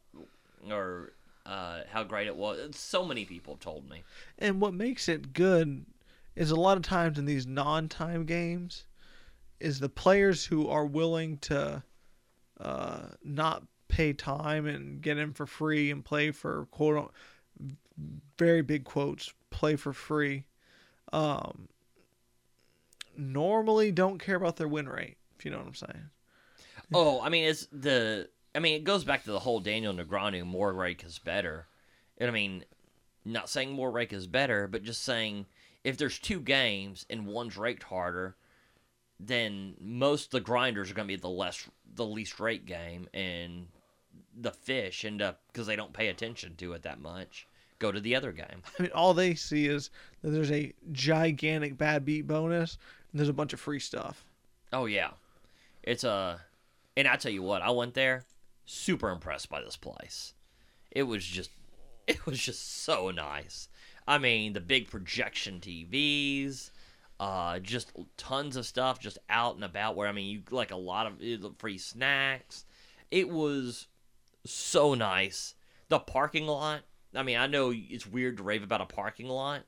or 0.72 1.12
uh, 1.46 1.82
how 1.92 2.04
great 2.04 2.28
it 2.28 2.36
was. 2.36 2.76
So 2.78 3.06
many 3.06 3.26
people 3.26 3.58
told 3.58 3.90
me. 3.90 4.04
And 4.38 4.62
what 4.62 4.74
makes 4.74 5.10
it 5.10 5.34
good 5.34 5.86
is 6.36 6.52
a 6.52 6.56
lot 6.56 6.78
of 6.78 6.84
times 6.84 7.20
in 7.20 7.26
these 7.26 7.46
non-time 7.46 8.26
games 8.26 8.86
is 9.60 9.80
the 9.80 9.90
players 9.90 10.46
who 10.46 10.70
are 10.70 10.86
willing 10.86 11.38
to 11.40 11.84
uh, 12.62 13.02
not 13.24 13.64
pay 13.90 14.14
time 14.14 14.66
and 14.66 15.02
get 15.02 15.18
in 15.18 15.34
for 15.34 15.46
free 15.46 15.92
and 15.92 16.06
play 16.06 16.32
for 16.32 16.68
quote 16.72 17.12
very 18.38 18.62
big 18.62 18.86
quotes 18.86 19.34
play 19.50 19.76
for 19.76 19.92
free 19.92 20.46
um, 21.12 21.68
normally 23.18 23.92
don't 23.92 24.20
care 24.20 24.36
about 24.36 24.56
their 24.56 24.68
win 24.68 24.88
rate 24.88 25.18
if 25.38 25.44
you 25.44 25.52
know 25.52 25.58
what 25.58 25.68
i'm 25.68 25.76
saying 25.76 26.10
Oh, 26.94 27.22
I 27.22 27.30
mean, 27.30 27.46
it's 27.46 27.68
the. 27.72 28.30
I 28.56 28.60
mean, 28.60 28.76
it 28.76 28.84
goes 28.84 29.04
back 29.04 29.24
to 29.24 29.32
the 29.32 29.40
whole 29.40 29.60
Daniel 29.60 29.94
Negreanu 29.94 30.44
more 30.46 30.74
rake 30.74 31.04
is 31.04 31.20
better. 31.20 31.68
And 32.18 32.30
I 32.30 32.34
mean, 32.34 32.66
not 33.24 33.50
saying 33.50 33.72
more 33.72 33.92
rake 33.92 34.12
is 34.12 34.28
better, 34.28 34.68
but 34.68 34.84
just 34.84 35.04
saying 35.04 35.46
if 35.84 35.98
there's 35.98 36.18
two 36.18 36.40
games 36.40 37.06
and 37.10 37.28
one's 37.28 37.58
raked 37.58 37.84
harder, 37.84 38.36
then 39.20 39.76
most 39.80 40.32
the 40.32 40.40
grinders 40.40 40.90
are 40.90 40.96
going 40.96 41.08
to 41.08 41.14
be 41.14 41.20
the 41.20 41.30
less 41.30 41.70
the 41.94 42.06
least 42.06 42.40
rate 42.40 42.66
game, 42.66 43.08
and 43.14 43.68
the 44.42 44.52
fish 44.52 45.06
end 45.06 45.22
up 45.22 45.42
because 45.48 45.68
they 45.68 45.76
don't 45.76 45.94
pay 45.94 46.08
attention 46.08 46.56
to 46.58 46.74
it 46.74 46.84
that 46.84 47.02
much. 47.02 47.48
Go 47.80 47.92
to 47.92 48.00
the 48.00 48.16
other 48.16 48.32
game. 48.32 48.64
I 48.80 48.84
mean, 48.84 48.92
all 48.94 49.14
they 49.14 49.36
see 49.36 49.68
is 49.68 49.90
that 50.22 50.32
there's 50.32 50.52
a 50.52 50.74
gigantic 50.92 51.78
bad 51.78 52.06
beat 52.06 52.28
bonus 52.28 52.78
and 53.12 53.20
there's 53.20 53.30
a 53.30 53.34
bunch 53.34 53.54
of 53.54 53.60
free 53.60 53.80
stuff. 53.80 54.26
Oh 54.72 54.86
yeah, 54.86 55.12
it's 55.84 56.04
a, 56.04 56.42
and 56.96 57.08
I 57.08 57.16
tell 57.16 57.32
you 57.32 57.42
what, 57.42 57.62
I 57.62 57.72
went 57.72 57.94
there, 57.94 58.26
super 58.66 59.10
impressed 59.10 59.50
by 59.50 59.62
this 59.62 59.78
place. 59.78 60.34
It 60.92 61.04
was 61.04 61.26
just, 61.26 61.52
it 62.08 62.26
was 62.26 62.40
just 62.40 62.84
so 62.84 63.12
nice. 63.12 63.70
I 64.08 64.18
mean, 64.18 64.54
the 64.54 64.62
big 64.62 64.90
projection 64.90 65.60
TVs, 65.60 66.72
uh, 67.20 67.60
just 67.60 67.92
tons 68.18 68.56
of 68.56 68.66
stuff 68.66 69.00
just 69.00 69.18
out 69.30 69.56
and 69.56 69.64
about. 69.64 69.96
Where 69.96 70.08
I 70.08 70.12
mean, 70.12 70.28
you 70.28 70.42
like 70.52 70.72
a 70.72 70.78
lot 70.78 71.06
of 71.06 71.14
uh, 71.22 71.50
free 71.58 71.78
snacks. 71.78 72.66
It 73.12 73.30
was 73.30 73.88
so 74.46 74.94
nice. 74.94 75.56
The 75.90 76.00
parking 76.00 76.48
lot. 76.48 76.82
I 77.16 77.24
mean, 77.24 77.38
I 77.38 77.48
know 77.48 77.74
it's 77.74 78.06
weird 78.06 78.38
to 78.38 78.44
rave 78.44 78.64
about 78.64 78.82
a 78.82 78.86
parking 78.86 79.28
lot, 79.28 79.64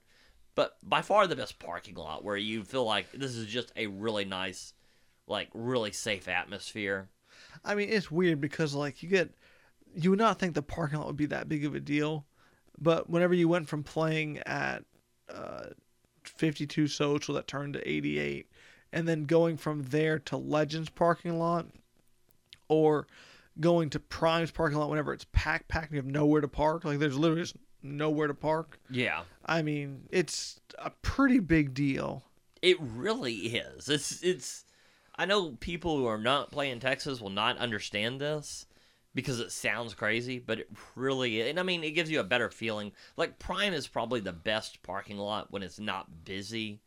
but 0.54 0.78
by 0.84 1.02
far 1.02 1.26
the 1.26 1.36
best 1.36 1.58
parking 1.58 1.96
lot 1.96 2.24
where 2.24 2.38
you 2.38 2.64
feel 2.64 2.86
like 2.86 3.12
this 3.12 3.36
is 3.36 3.48
just 3.48 3.72
a 3.76 3.88
really 3.88 4.26
nice 4.26 4.74
like 5.28 5.50
really 5.54 5.92
safe 5.92 6.28
atmosphere. 6.28 7.10
I 7.66 7.74
mean, 7.74 7.90
it's 7.90 8.12
weird 8.12 8.40
because 8.40 8.76
like 8.76 9.02
you 9.02 9.10
get, 9.10 9.32
you 9.96 10.12
would 10.12 10.20
not 10.20 10.40
think 10.40 10.54
the 10.54 10.62
parking 10.62 11.00
lot 11.00 11.08
would 11.08 11.18
be 11.18 11.26
that 11.28 11.50
big 11.50 11.66
of 11.66 11.74
a 11.74 11.80
deal, 11.80 12.26
but 12.80 13.10
whenever 13.10 13.34
you 13.34 13.48
went 13.48 13.68
from 13.68 13.84
playing 13.84 14.40
at 14.40 14.84
uh, 15.34 15.68
52 16.24 16.88
social 16.88 17.36
that 17.36 17.48
turned 17.48 17.74
to 17.74 17.90
88, 17.90 18.48
and 18.94 19.08
then 19.08 19.24
going 19.24 19.58
from 19.58 19.84
there 19.84 20.20
to 20.20 20.38
Legends 20.38 20.90
parking 20.90 21.40
lot, 21.40 21.68
or 22.68 23.08
going 23.60 23.90
to 23.92 24.00
Prime's 24.00 24.52
parking 24.52 24.78
lot 24.78 24.90
whenever 24.90 25.14
it's 25.14 25.26
packed, 25.32 25.68
packed, 25.68 25.88
and 25.88 25.96
you 25.96 26.02
have 26.02 26.06
nowhere 26.12 26.42
to 26.42 26.48
park. 26.48 26.86
Like 26.86 27.00
there's 27.00 27.18
literally 27.18 27.42
just 27.44 27.56
nowhere 27.84 28.28
to 28.28 28.34
park. 28.34 28.80
Yeah. 28.90 29.24
I 29.46 29.62
mean, 29.62 30.04
it's 30.12 30.60
a 30.80 30.92
pretty 31.02 31.40
big 31.40 31.74
deal. 31.74 32.24
It 32.62 32.78
really 32.80 33.34
is. 33.36 33.90
It's 33.90 34.22
it's 34.24 34.66
I 35.16 35.26
know 35.26 35.52
people 35.60 35.98
who 35.98 36.06
are 36.06 36.18
not 36.18 36.52
playing 36.52 36.80
Texas 36.80 37.20
will 37.20 37.30
not 37.30 37.58
understand 37.58 38.22
this 38.22 38.66
because 39.14 39.40
it 39.40 39.52
sounds 39.52 39.94
crazy, 39.94 40.40
but 40.40 40.60
it 40.60 40.70
really 40.96 41.42
and 41.50 41.60
I 41.60 41.64
mean 41.64 41.84
it 41.84 41.92
gives 41.92 42.10
you 42.12 42.20
a 42.20 42.24
better 42.24 42.50
feeling. 42.50 42.92
Like 43.18 43.40
Prime 43.40 43.74
is 43.74 43.88
probably 43.88 44.20
the 44.20 44.32
best 44.32 44.84
parking 44.84 45.18
lot 45.18 45.52
when 45.52 45.64
it's 45.64 45.80
not 45.80 46.24
busy. 46.24 46.82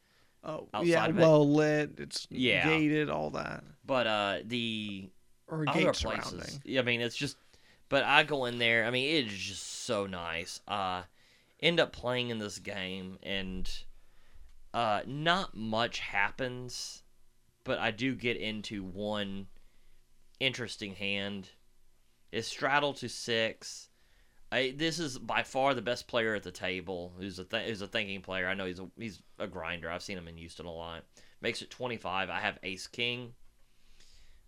Oh, 0.47 0.69
yeah, 0.83 1.09
well 1.09 1.51
lit. 1.51 1.93
It's 1.99 2.27
Yeah. 2.31 2.67
gated, 2.69 3.09
all 3.11 3.31
that, 3.31 3.65
But 3.85 4.07
uh 4.07 4.39
the 4.45 5.11
or 5.49 5.65
a 5.65 5.71
other 5.71 5.81
gate 5.81 5.95
places. 5.95 6.61
I 6.79 6.83
mean, 6.83 7.01
it's 7.01 7.17
just. 7.17 7.37
But 7.89 8.05
I 8.05 8.23
go 8.23 8.47
in 8.47 8.59
there. 8.59 8.87
I 8.87 8.91
mean, 8.91 9.09
it 9.09 9.27
is 9.27 9.39
just 9.39 9.85
so 9.85 10.07
nice. 10.07 10.61
Uh, 10.67 11.03
end 11.61 11.79
up 11.79 11.93
playing 11.93 12.31
in 12.31 12.39
this 12.39 12.59
game, 12.59 13.19
and 13.23 13.71
uh, 14.73 15.01
not 15.07 15.55
much 15.55 15.99
happens, 16.01 17.03
but 17.63 17.79
I 17.79 17.91
do 17.91 18.15
get 18.15 18.37
into 18.37 18.83
one 18.83 19.47
interesting 20.41 20.95
hand. 20.95 21.51
Is 22.33 22.47
straddle 22.47 22.95
to 22.95 23.09
six. 23.09 23.91
I, 24.51 24.75
this 24.77 24.99
is 24.99 25.19
by 25.19 25.43
far 25.43 25.75
the 25.75 25.83
best 25.83 26.09
player 26.09 26.35
at 26.35 26.43
the 26.43 26.51
table. 26.51 27.13
Who's 27.19 27.39
a 27.39 27.45
th- 27.45 27.69
who's 27.69 27.83
a 27.83 27.87
thinking 27.87 28.23
player. 28.23 28.49
I 28.49 28.55
know 28.55 28.67
he's 28.67 28.81
a 28.81 28.89
he's 28.97 29.21
a 29.39 29.47
grinder. 29.47 29.91
I've 29.91 30.03
seen 30.03 30.19
him 30.19 30.29
in 30.29 30.37
Houston 30.37 30.67
a 30.67 30.73
lot. 30.73 31.05
Makes 31.41 31.63
it 31.63 31.71
twenty 31.71 31.97
five. 31.97 32.31
I 32.31 32.41
have 32.41 32.59
Ace 32.63 32.87
King. 32.87 33.35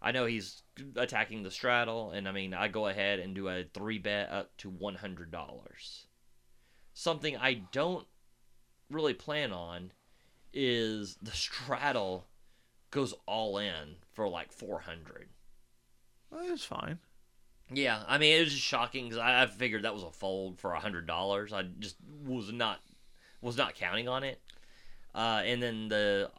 I 0.01 0.13
know 0.13 0.27
he's 0.27 0.63
attacking 0.95 1.43
the 1.43 1.51
straddle, 1.51 2.11
and 2.11 2.29
I 2.29 2.33
mean, 2.33 2.55
I 2.55 2.69
go 2.69 2.87
ahead 2.87 3.19
and 3.19 3.35
do 3.35 3.49
a 3.49 3.65
three 3.73 3.99
bet 3.99 4.31
up 4.31 4.57
to 4.59 4.71
one 4.71 4.97
hundred 4.97 5.31
dollars. 5.31 6.07
Something 6.93 7.37
I 7.37 7.63
don't 7.73 8.07
really 8.91 9.15
plan 9.15 9.53
on 9.53 9.93
is 10.53 11.17
the 11.21 11.33
straddle 11.33 12.27
goes 12.91 13.15
all 13.27 13.59
in 13.59 13.97
for 14.13 14.29
like 14.29 14.53
four 14.53 14.81
hundred. 14.81 15.29
Well, 16.31 16.45
it's 16.53 16.65
fine. 16.65 16.99
Yeah, 17.73 18.03
I 18.07 18.19
mean, 18.19 18.37
it 18.37 18.45
was 18.45 18.53
just 18.53 18.65
shocking 18.65 19.07
because 19.07 19.19
I, 19.19 19.43
I 19.43 19.47
figured 19.47 19.83
that 19.83 19.95
was 19.95 20.05
a 20.05 20.11
fold 20.11 20.61
for 20.61 20.73
a 20.73 20.81
hundred 20.81 21.07
dollars. 21.07 21.53
I 21.53 21.63
just 21.79 21.97
was 22.25 22.53
not 22.53 22.81
was 23.41 23.57
not 23.57 23.75
counting 23.75 24.09
on 24.09 24.25
it. 24.25 24.41
Uh, 25.15 25.43
and 25.45 25.63
then 25.63 25.89
the 25.89 26.31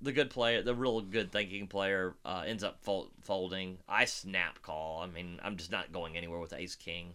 the 0.00 0.12
good 0.12 0.30
player, 0.30 0.62
the 0.62 0.74
real 0.74 1.00
good 1.00 1.32
thinking 1.32 1.66
player, 1.66 2.14
uh, 2.24 2.44
ends 2.46 2.64
up 2.64 2.82
fol- 2.82 3.10
folding. 3.22 3.78
I 3.88 4.04
snap 4.04 4.62
call. 4.62 5.02
I 5.02 5.06
mean, 5.06 5.40
I'm 5.42 5.56
just 5.56 5.72
not 5.72 5.92
going 5.92 6.16
anywhere 6.16 6.40
with 6.40 6.52
Ace 6.52 6.74
King. 6.74 7.14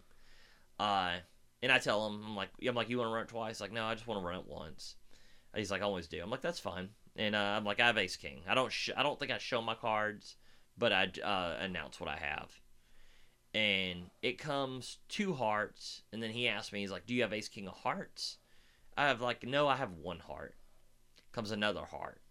Uh, 0.79 1.17
and 1.61 1.71
I 1.71 1.79
tell 1.79 2.07
him, 2.07 2.23
I'm 2.25 2.35
like, 2.35 2.49
I'm 2.67 2.75
like, 2.75 2.89
you 2.89 2.97
want 2.97 3.09
to 3.09 3.13
run 3.13 3.23
it 3.23 3.29
twice? 3.29 3.61
Like, 3.61 3.71
no, 3.71 3.85
I 3.85 3.93
just 3.93 4.07
want 4.07 4.21
to 4.21 4.27
run 4.27 4.39
it 4.39 4.47
once. 4.47 4.95
He's 5.55 5.69
like, 5.71 5.81
I 5.81 5.85
always 5.85 6.07
do. 6.07 6.21
I'm 6.21 6.29
like, 6.29 6.41
that's 6.41 6.59
fine. 6.59 6.89
And 7.15 7.35
uh, 7.35 7.39
I'm 7.39 7.65
like, 7.65 7.79
I 7.79 7.87
have 7.87 7.97
Ace 7.97 8.15
King. 8.15 8.41
I 8.47 8.55
don't, 8.55 8.71
sh- 8.71 8.89
I 8.95 9.03
don't 9.03 9.19
think 9.19 9.31
I 9.31 9.37
show 9.37 9.61
my 9.61 9.75
cards, 9.75 10.37
but 10.77 10.91
I 10.93 11.11
uh, 11.23 11.57
announce 11.59 11.99
what 11.99 12.09
I 12.09 12.17
have 12.17 12.61
and 13.53 14.09
it 14.21 14.37
comes 14.37 14.99
two 15.09 15.33
hearts 15.33 16.03
and 16.13 16.23
then 16.23 16.31
he 16.31 16.47
asks 16.47 16.71
me 16.71 16.79
he's 16.79 16.91
like 16.91 17.05
do 17.05 17.13
you 17.13 17.21
have 17.21 17.33
ace 17.33 17.49
king 17.49 17.67
of 17.67 17.73
hearts 17.73 18.37
i 18.97 19.07
have 19.07 19.21
like 19.21 19.45
no 19.45 19.67
i 19.67 19.75
have 19.75 19.91
one 19.91 20.19
heart 20.19 20.55
comes 21.31 21.51
another 21.51 21.83
heart 21.85 22.21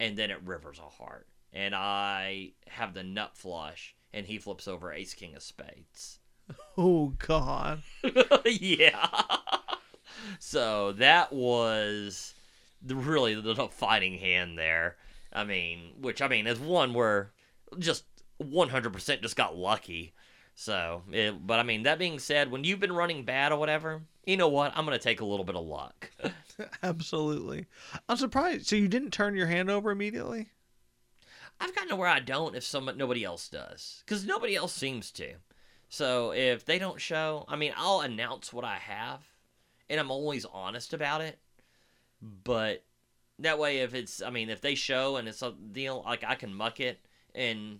and 0.00 0.16
then 0.16 0.30
it 0.30 0.40
rivers 0.44 0.78
a 0.78 1.02
heart 1.02 1.26
and 1.52 1.74
i 1.74 2.50
have 2.66 2.94
the 2.94 3.02
nut 3.02 3.32
flush 3.34 3.94
and 4.12 4.26
he 4.26 4.38
flips 4.38 4.68
over 4.68 4.92
ace 4.92 5.14
king 5.14 5.34
of 5.34 5.42
spades 5.42 6.18
Oh 6.76 7.14
God. 7.18 7.82
yeah. 8.44 9.08
so 10.38 10.92
that 10.92 11.32
was 11.32 12.34
the, 12.82 12.96
really 12.96 13.34
the, 13.34 13.54
the 13.54 13.68
fighting 13.68 14.18
hand 14.18 14.58
there. 14.58 14.96
I 15.32 15.44
mean, 15.44 15.92
which 16.00 16.20
I 16.20 16.28
mean 16.28 16.46
is 16.46 16.58
one 16.58 16.94
where 16.94 17.32
just 17.78 18.04
100% 18.42 19.22
just 19.22 19.36
got 19.36 19.56
lucky. 19.56 20.14
So, 20.56 21.02
it, 21.10 21.46
but 21.46 21.58
I 21.58 21.62
mean, 21.62 21.84
that 21.84 21.98
being 21.98 22.18
said, 22.18 22.50
when 22.50 22.64
you've 22.64 22.80
been 22.80 22.92
running 22.92 23.24
bad 23.24 23.52
or 23.52 23.58
whatever, 23.58 24.02
you 24.26 24.36
know 24.36 24.48
what? 24.48 24.72
I'm 24.74 24.84
going 24.84 24.98
to 24.98 25.02
take 25.02 25.20
a 25.20 25.24
little 25.24 25.44
bit 25.44 25.56
of 25.56 25.64
luck. 25.64 26.10
Absolutely. 26.82 27.66
I'm 28.08 28.16
surprised. 28.16 28.66
So 28.66 28.76
you 28.76 28.88
didn't 28.88 29.12
turn 29.12 29.36
your 29.36 29.46
hand 29.46 29.70
over 29.70 29.90
immediately? 29.90 30.48
I've 31.60 31.74
gotten 31.74 31.90
to 31.90 31.96
where 31.96 32.08
I 32.08 32.20
don't 32.20 32.56
if 32.56 32.64
some 32.64 32.90
nobody 32.96 33.24
else 33.24 33.48
does, 33.48 34.02
because 34.04 34.24
nobody 34.26 34.56
else 34.56 34.72
seems 34.72 35.10
to. 35.12 35.34
So 35.88 36.32
if 36.32 36.64
they 36.64 36.78
don't 36.78 37.00
show, 37.00 37.44
I 37.48 37.56
mean, 37.56 37.72
I'll 37.76 38.00
announce 38.00 38.52
what 38.52 38.64
I 38.64 38.76
have, 38.76 39.20
and 39.88 40.00
I'm 40.00 40.10
always 40.10 40.44
honest 40.44 40.92
about 40.92 41.20
it. 41.20 41.38
But 42.20 42.82
that 43.38 43.58
way, 43.58 43.78
if 43.78 43.94
it's, 43.94 44.20
I 44.20 44.30
mean, 44.30 44.50
if 44.50 44.60
they 44.60 44.74
show 44.74 45.16
and 45.16 45.28
it's 45.28 45.42
a 45.42 45.52
deal, 45.52 46.02
like 46.04 46.24
I 46.26 46.34
can 46.34 46.54
muck 46.54 46.80
it, 46.80 46.98
and 47.34 47.78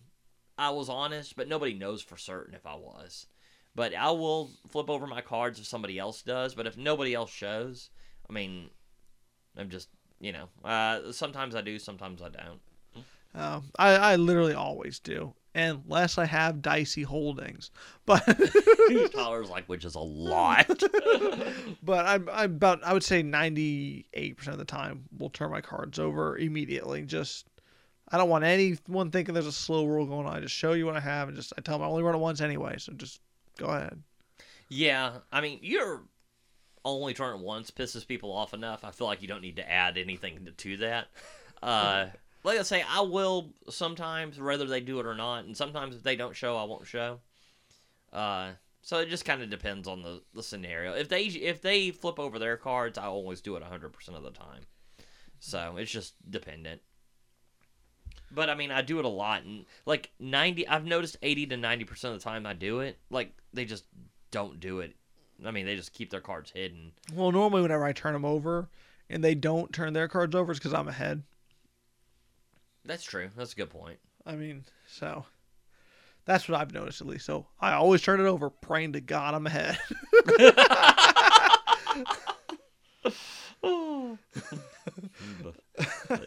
I 0.57 0.70
was 0.70 0.88
honest, 0.88 1.34
but 1.34 1.49
nobody 1.49 1.74
knows 1.74 2.03
for 2.03 2.16
certain 2.16 2.55
if 2.55 2.66
I 2.66 2.76
was. 2.76 3.26
But 3.75 3.95
I 3.95 4.11
will 4.11 4.51
flip 4.68 4.89
over 4.89 5.07
my 5.07 5.20
cards 5.20 5.59
if 5.59 5.66
somebody 5.66 5.99
else 5.99 6.22
does. 6.22 6.55
But 6.55 6.66
if 6.66 6.77
nobody 6.77 7.14
else 7.14 7.31
shows, 7.31 7.91
I 8.29 8.33
mean, 8.33 8.70
I'm 9.57 9.68
just, 9.68 9.89
you 10.20 10.33
know, 10.33 10.49
uh, 10.64 11.12
sometimes 11.12 11.55
I 11.55 11.61
do, 11.61 11.79
sometimes 11.79 12.22
I 12.22 12.29
don't. 12.29 12.61
Um, 13.35 13.64
I, 13.79 13.95
I 13.97 14.16
literally 14.16 14.55
always 14.55 15.01
do, 15.01 15.35
unless 15.57 16.18
I 16.18 16.25
have 16.25 16.62
dicey 16.62 17.03
holdings. 17.03 17.72
But 18.07 18.22
Tyler's 19.12 19.51
like, 19.51 19.66
which 19.66 19.85
is 19.85 19.97
a 19.97 20.01
lot. 20.01 20.68
but 21.83 22.07
I'm, 22.07 22.29
I'm 22.33 22.53
about 22.53 22.85
I 22.85 22.93
would 22.93 23.03
say 23.03 23.22
98 23.22 24.37
percent 24.37 24.55
of 24.55 24.59
the 24.59 24.64
time 24.64 25.05
will 25.18 25.31
turn 25.31 25.51
my 25.51 25.61
cards 25.61 25.99
over 25.99 26.39
immediately. 26.39 27.03
Just 27.03 27.49
I 28.09 28.18
don't 28.18 28.29
want 28.29 28.45
anyone 28.45 29.11
thinking 29.11 29.35
there's 29.35 29.47
a 29.47 29.53
slow 29.53 29.85
roll 29.87 30.07
going 30.07 30.27
on. 30.29 30.37
I 30.37 30.41
just 30.41 30.55
show 30.55 30.75
you 30.75 30.87
what 30.87 30.97
I 30.97 31.01
have 31.01 31.27
and 31.27 31.37
just 31.37 31.53
I 31.59 31.61
tell 31.61 31.79
them 31.79 31.87
I 31.87 31.91
only 31.91 32.05
run 32.05 32.14
it 32.14 32.18
once 32.18 32.41
anyway, 32.41 32.77
so 32.79 32.93
just 32.93 33.20
go 33.59 33.66
ahead. 33.66 34.02
yeah, 34.68 35.18
I 35.32 35.40
mean, 35.40 35.61
you're 35.62 36.02
only 36.84 37.14
turn 37.14 37.40
once 37.40 37.70
pisses 37.70 38.07
people 38.07 38.32
off 38.32 38.55
enough. 38.55 38.84
I 38.84 38.90
feel 38.90 39.07
like 39.07 39.22
you 39.22 39.28
don't 39.28 39.42
need 39.42 39.57
to 39.57 39.70
add 39.70 39.96
anything 39.96 40.44
to, 40.44 40.52
to 40.52 40.76
that. 40.78 41.09
Uh, 41.62 42.07
like 42.44 42.59
I 42.59 42.62
say, 42.62 42.84
I 42.86 43.00
will 43.00 43.52
sometimes, 43.70 44.38
whether 44.38 44.66
they 44.66 44.80
do 44.80 45.00
it 45.00 45.07
or 45.07 45.14
not, 45.14 45.44
and 45.44 45.57
sometimes 45.57 45.96
if 45.96 46.02
they 46.02 46.16
don't 46.16 46.36
show, 46.36 46.57
I 46.57 46.64
won't 46.64 46.86
show. 46.86 47.20
Uh, 48.12 48.52
so 48.82 48.98
it 48.98 49.09
just 49.09 49.24
kind 49.24 49.42
of 49.42 49.48
depends 49.48 49.88
on 49.88 50.02
the, 50.02 50.22
the 50.34 50.42
scenario. 50.42 50.92
If 50.92 51.09
they 51.09 51.24
if 51.24 51.62
they 51.62 51.90
flip 51.90 52.18
over 52.18 52.38
their 52.38 52.59
cards, 52.59 52.98
I 52.98 53.07
always 53.07 53.40
do 53.40 53.57
it 53.57 53.62
100% 53.62 54.09
of 54.09 54.22
the 54.22 54.30
time. 54.30 54.62
So 55.40 55.76
it's 55.78 55.90
just 55.90 56.14
dependent. 56.30 56.82
But 58.35 58.51
I 58.51 58.55
mean, 58.55 58.70
I 58.70 58.82
do 58.82 58.99
it 58.99 59.05
a 59.05 59.09
lot, 59.09 59.45
and 59.45 59.64
like 59.87 60.11
90, 60.18 60.66
I've 60.68 60.85
noticed 60.85 61.16
80 61.22 61.47
to 61.47 61.57
90% 61.57 62.05
of 62.05 62.12
the 62.14 62.18
time 62.18 62.47
I 62.47 62.53
do 62.53 62.80
it, 62.80 62.99
like 63.11 63.32
they 63.53 63.64
just 63.64 63.85
don't 64.30 64.59
do 64.61 64.80
it. 64.80 64.97
I 65.45 65.51
mean, 65.51 65.66
they 65.66 65.76
just 65.76 65.93
keep 65.93 66.11
their 66.11 66.20
cards 66.20 66.51
hidden. 66.51 66.93
Well, 67.14 67.32
normally 67.32 67.62
whenever 67.62 67.85
I 67.85 67.93
turn 67.93 68.12
them 68.12 68.24
over 68.24 68.68
and 69.11 69.22
they 69.22 69.35
don't 69.35 69.72
turn 69.72 69.93
their 69.93 70.09
cards 70.09 70.35
over, 70.35 70.53
it's 70.53 70.59
because 70.59 70.74
I'm 70.74 70.89
ahead. 70.89 71.22
That's 72.85 73.05
true. 73.05 73.30
That's 73.37 73.53
a 73.53 73.57
good 73.57 73.70
point. 73.70 73.99
I 74.26 74.37
mean, 74.37 74.64
so 74.87 75.24
that's 76.24 76.49
what 76.49 76.61
I've 76.61 76.72
noticed 76.72 77.01
at 77.01 77.07
least. 77.07 77.26
So 77.26 77.47
I 77.61 77.72
always 77.72 78.03
turn 78.03 78.20
it 78.20 78.26
over, 78.26 78.51
praying 78.51 78.93
to 78.95 79.01
God 79.01 79.35
I'm 79.35 79.47
ahead. 79.47 79.78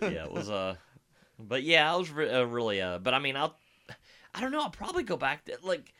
yeah, 0.02 0.26
it 0.26 0.32
was 0.32 0.50
uh 0.50 0.76
but 1.40 1.64
yeah, 1.64 1.92
I 1.92 1.96
was 1.96 2.10
re- 2.12 2.30
uh, 2.30 2.44
really 2.44 2.82
uh 2.82 3.00
but 3.00 3.14
I 3.14 3.20
mean, 3.20 3.36
I'll 3.36 3.58
I 4.34 4.42
don't 4.42 4.52
know, 4.52 4.62
I'll 4.62 4.70
probably 4.70 5.04
go 5.04 5.18
back 5.18 5.46
to 5.46 5.58
like 5.64 5.94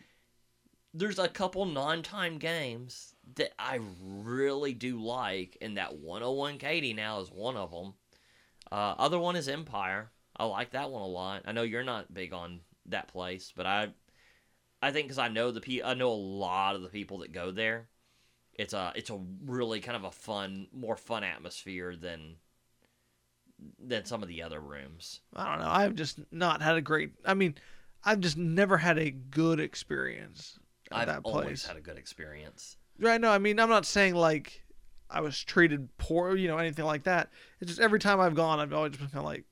there's 0.94 1.20
a 1.20 1.28
couple 1.28 1.66
non-time 1.66 2.38
games 2.38 3.14
that 3.36 3.54
I 3.60 3.80
really 4.00 4.74
do 4.74 5.00
like 5.02 5.58
and 5.62 5.78
that 5.78 5.96
101 5.98 6.58
Katy 6.58 6.94
now 6.94 7.20
is 7.20 7.32
one 7.32 7.58
of 7.58 7.72
them. 7.72 7.94
Uh 8.72 8.96
other 8.98 9.20
one 9.20 9.36
is 9.36 9.48
Empire. 9.48 10.12
I 10.38 10.46
like 10.46 10.72
that 10.72 10.92
one 10.92 11.02
a 11.02 11.08
lot. 11.08 11.44
I 11.46 11.52
know 11.52 11.64
you're 11.64 11.84
not 11.84 12.14
big 12.14 12.34
on 12.34 12.62
that 12.88 13.08
place, 13.08 13.54
but 13.56 13.66
I 13.66 13.90
I 14.82 14.92
think 14.92 15.10
cuz 15.10 15.18
I 15.18 15.28
know 15.30 15.52
the 15.52 15.62
pe- 15.62 15.84
I 15.84 15.94
know 15.94 16.12
a 16.12 16.14
lot 16.14 16.76
of 16.76 16.82
the 16.84 16.90
people 16.90 17.20
that 17.20 17.32
go 17.32 17.52
there. 17.52 17.90
It's 18.54 18.74
a 18.74 18.92
it's 18.96 19.10
a 19.10 19.20
really 19.46 19.80
kind 19.82 19.96
of 19.98 20.04
a 20.04 20.12
fun, 20.12 20.68
more 20.74 20.98
fun 20.98 21.24
atmosphere 21.24 21.96
than 21.96 22.38
than 23.80 24.06
some 24.06 24.22
of 24.22 24.30
the 24.30 24.44
other 24.44 24.60
rooms. 24.60 25.22
I 25.36 25.50
don't 25.50 25.64
know. 25.64 25.72
I've 25.72 25.96
just 25.96 26.20
not 26.32 26.62
had 26.62 26.76
a 26.76 26.82
great. 26.82 27.12
I 27.26 27.34
mean, 27.34 27.56
I've 28.04 28.20
just 28.20 28.38
never 28.38 28.78
had 28.78 28.98
a 28.98 29.12
good 29.12 29.60
experience 29.60 30.60
at 30.92 30.98
I've 30.98 31.08
that 31.08 31.22
always 31.24 31.46
place. 31.46 31.66
had 31.66 31.78
a 31.78 31.82
good 31.82 31.98
experience. 31.98 32.78
Right? 33.00 33.20
No, 33.20 33.30
I 33.30 33.38
mean, 33.38 33.60
I'm 33.60 33.70
not 33.70 33.86
saying 33.86 34.16
like 34.16 34.64
I 35.10 35.22
was 35.22 35.42
treated 35.42 35.90
poor, 35.98 36.36
you 36.36 36.48
know, 36.48 36.58
anything 36.58 36.86
like 36.86 37.04
that. 37.04 37.30
It's 37.60 37.70
just 37.70 37.82
every 37.82 38.00
time 38.00 38.20
I've 38.20 38.36
gone, 38.36 38.60
I've 38.60 38.74
always 38.74 38.98
been 38.98 39.08
kind 39.08 39.20
of 39.20 39.26
like, 39.26 39.46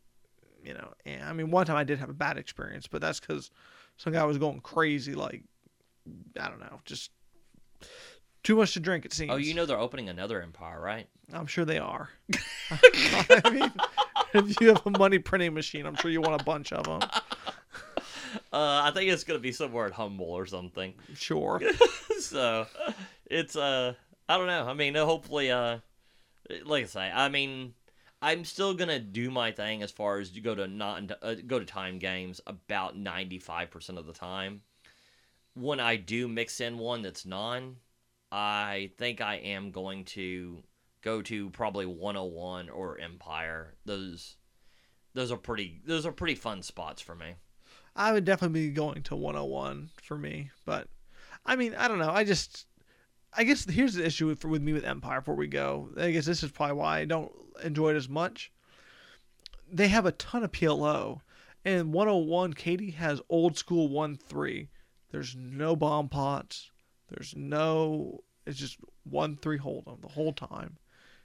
you 0.64 0.74
know, 0.74 0.94
eh. 1.06 1.20
I 1.24 1.34
mean, 1.34 1.52
one 1.52 1.66
time 1.66 1.78
I 1.78 1.84
did 1.84 2.00
have 2.00 2.10
a 2.10 2.14
bad 2.14 2.38
experience, 2.38 2.88
but 2.88 3.02
that's 3.02 3.20
because 3.20 3.52
some 3.98 4.14
guy 4.14 4.24
was 4.26 4.38
going 4.38 4.62
crazy, 4.62 5.16
like 5.16 5.44
I 6.40 6.50
don't 6.50 6.60
know, 6.60 6.80
just 6.86 7.12
too 8.46 8.56
much 8.56 8.74
to 8.74 8.80
drink. 8.80 9.04
It 9.06 9.12
seems. 9.12 9.32
Oh, 9.32 9.38
you 9.38 9.54
know 9.54 9.66
they're 9.66 9.80
opening 9.80 10.08
another 10.08 10.42
Empire, 10.42 10.80
right? 10.80 11.08
I'm 11.34 11.48
sure 11.48 11.66
they 11.66 11.80
are. 11.80 12.10
I 12.72 13.50
mean, 13.52 13.74
if 14.34 14.62
you 14.62 14.68
have 14.70 14.86
a 14.86 14.92
money 14.92 15.20
printing 15.20 15.54
machine, 15.54 15.86
I'm 15.86 15.96
sure 15.96 16.12
you 16.12 16.22
want 16.22 16.40
a 16.40 16.46
bunch 16.46 16.72
of 16.72 16.86
them. 16.86 17.10
Uh, 18.54 18.84
I 18.84 18.92
think 18.94 19.12
it's 19.12 19.24
gonna 19.24 19.40
be 19.40 19.52
somewhere 19.52 19.88
at 19.88 19.94
Humble 19.94 20.28
or 20.32 20.46
something. 20.46 20.94
Sure. 21.16 21.62
so 22.20 22.68
it's 23.26 23.56
uh, 23.56 23.96
I 24.30 24.38
don't 24.38 24.48
know. 24.48 24.68
I 24.68 24.74
mean, 24.74 24.96
uh, 24.96 25.06
hopefully, 25.06 25.52
uh, 25.52 25.80
like 26.64 26.84
I 26.84 26.88
say, 26.88 27.12
I 27.14 27.28
mean, 27.30 27.74
I'm 28.22 28.46
still 28.46 28.74
gonna 28.74 29.00
do 29.00 29.32
my 29.32 29.52
thing 29.52 29.82
as 29.84 29.92
far 29.92 30.20
as 30.20 30.36
you 30.36 30.42
go 30.42 30.56
to 30.56 30.68
not 30.68 31.12
uh, 31.22 31.36
go 31.48 31.60
to 31.60 31.66
time 31.66 31.98
games 31.98 32.40
about 32.46 32.96
95 32.96 33.72
percent 33.72 33.98
of 33.98 34.06
the 34.06 34.14
time. 34.14 34.62
When 35.56 35.80
I 35.80 35.96
do 35.96 36.28
mix 36.28 36.60
in 36.60 36.78
one 36.78 37.02
that's 37.02 37.26
non, 37.26 37.78
I 38.38 38.92
think 38.98 39.22
I 39.22 39.36
am 39.36 39.72
going 39.72 40.04
to 40.06 40.62
go 41.02 41.22
to 41.22 41.50
probably 41.52 41.86
101 41.86 42.70
or 42.70 43.00
Empire. 43.00 43.76
Those 43.86 44.36
those 45.14 45.32
are 45.32 45.38
pretty 45.38 45.80
those 45.86 46.06
are 46.06 46.12
pretty 46.12 46.36
fun 46.36 46.62
spots 46.62 47.02
for 47.02 47.16
me. 47.16 47.36
I 47.96 48.12
would 48.12 48.26
definitely 48.26 48.68
be 48.68 48.74
going 48.74 49.04
to 49.04 49.16
101 49.16 49.90
for 50.04 50.18
me, 50.18 50.52
but 50.66 50.90
I 51.46 51.56
mean, 51.56 51.76
I 51.76 51.88
don't 51.88 52.00
know. 52.00 52.12
I 52.12 52.26
just, 52.26 52.66
I 53.32 53.46
guess 53.46 53.64
here's 53.70 53.94
the 53.94 54.06
issue 54.06 54.28
with, 54.28 54.44
with 54.44 54.62
me 54.62 54.74
with 54.74 54.84
Empire. 54.84 55.22
Before 55.22 55.36
we 55.36 55.48
go, 55.48 55.92
I 55.96 56.12
guess 56.12 56.26
this 56.26 56.44
is 56.44 56.52
probably 56.52 56.76
why 56.76 57.00
I 57.00 57.06
don't 57.06 57.32
enjoy 57.64 57.92
it 57.92 57.96
as 57.96 58.10
much. 58.10 58.52
They 59.72 59.88
have 59.88 60.06
a 60.06 60.12
ton 60.12 60.44
of 60.44 60.52
PLO, 60.52 61.22
and 61.64 61.94
101 61.94 62.54
Katy 62.56 62.92
has 62.92 63.22
old 63.30 63.58
school 63.58 63.88
one 63.88 64.18
three. 64.18 64.68
There's 65.12 65.38
no 65.38 65.78
bomb 65.78 66.10
pots. 66.10 66.70
There's 67.10 67.34
no. 67.36 68.25
It's 68.46 68.60
just 68.60 68.78
one 69.04 69.36
three 69.38 69.58
hold 69.58 69.86
hold'em 69.86 70.02
the 70.02 70.08
whole 70.08 70.34
time. 70.34 70.78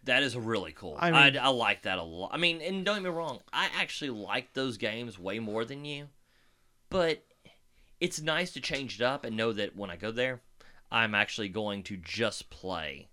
That 0.04 0.22
is 0.22 0.36
really 0.36 0.72
cool. 0.72 0.96
I 0.98 1.08
I, 1.10 1.30
mean- 1.30 1.40
I, 1.40 1.48
like 1.48 1.82
that 1.82 1.98
a 1.98 2.02
lot. 2.02 2.30
I 2.32 2.38
mean, 2.38 2.60
and 2.62 2.84
don't 2.84 2.96
get 2.96 3.04
me 3.04 3.10
wrong, 3.10 3.40
I 3.52 3.68
actually 3.78 4.10
like 4.10 4.54
those 4.54 4.78
games 4.78 5.18
way 5.18 5.38
more 5.38 5.64
than 5.64 5.84
you. 5.84 6.08
But 6.88 7.22
it's 8.00 8.20
nice 8.20 8.52
to 8.52 8.60
change 8.60 9.00
it 9.00 9.04
up 9.04 9.24
and 9.24 9.36
know 9.36 9.52
that 9.52 9.76
when 9.76 9.90
I 9.90 9.96
go 9.96 10.10
there, 10.10 10.40
I'm 10.90 11.14
actually 11.14 11.50
going 11.50 11.82
to 11.84 11.96
just 11.98 12.50
play 12.50 13.08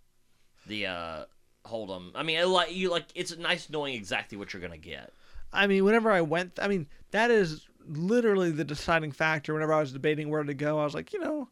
the 0.65 0.87
uh 0.87 1.25
Hold'em. 1.65 2.11
I 2.15 2.23
mean, 2.23 2.39
I 2.39 2.43
like 2.43 2.73
you 2.73 2.89
like 2.89 3.05
it's 3.13 3.37
nice 3.37 3.69
knowing 3.69 3.93
exactly 3.93 4.37
what 4.37 4.53
you're 4.53 4.61
gonna 4.61 4.77
get. 4.77 5.11
I 5.53 5.67
mean, 5.67 5.83
whenever 5.83 6.11
I 6.11 6.21
went, 6.21 6.59
I 6.61 6.67
mean, 6.67 6.87
that 7.11 7.31
is 7.31 7.67
literally 7.85 8.51
the 8.51 8.63
deciding 8.63 9.11
factor. 9.11 9.53
Whenever 9.53 9.73
I 9.73 9.79
was 9.79 9.91
debating 9.91 10.29
where 10.29 10.43
to 10.43 10.53
go, 10.53 10.79
I 10.79 10.83
was 10.83 10.93
like, 10.93 11.13
you 11.13 11.19
know, 11.19 11.49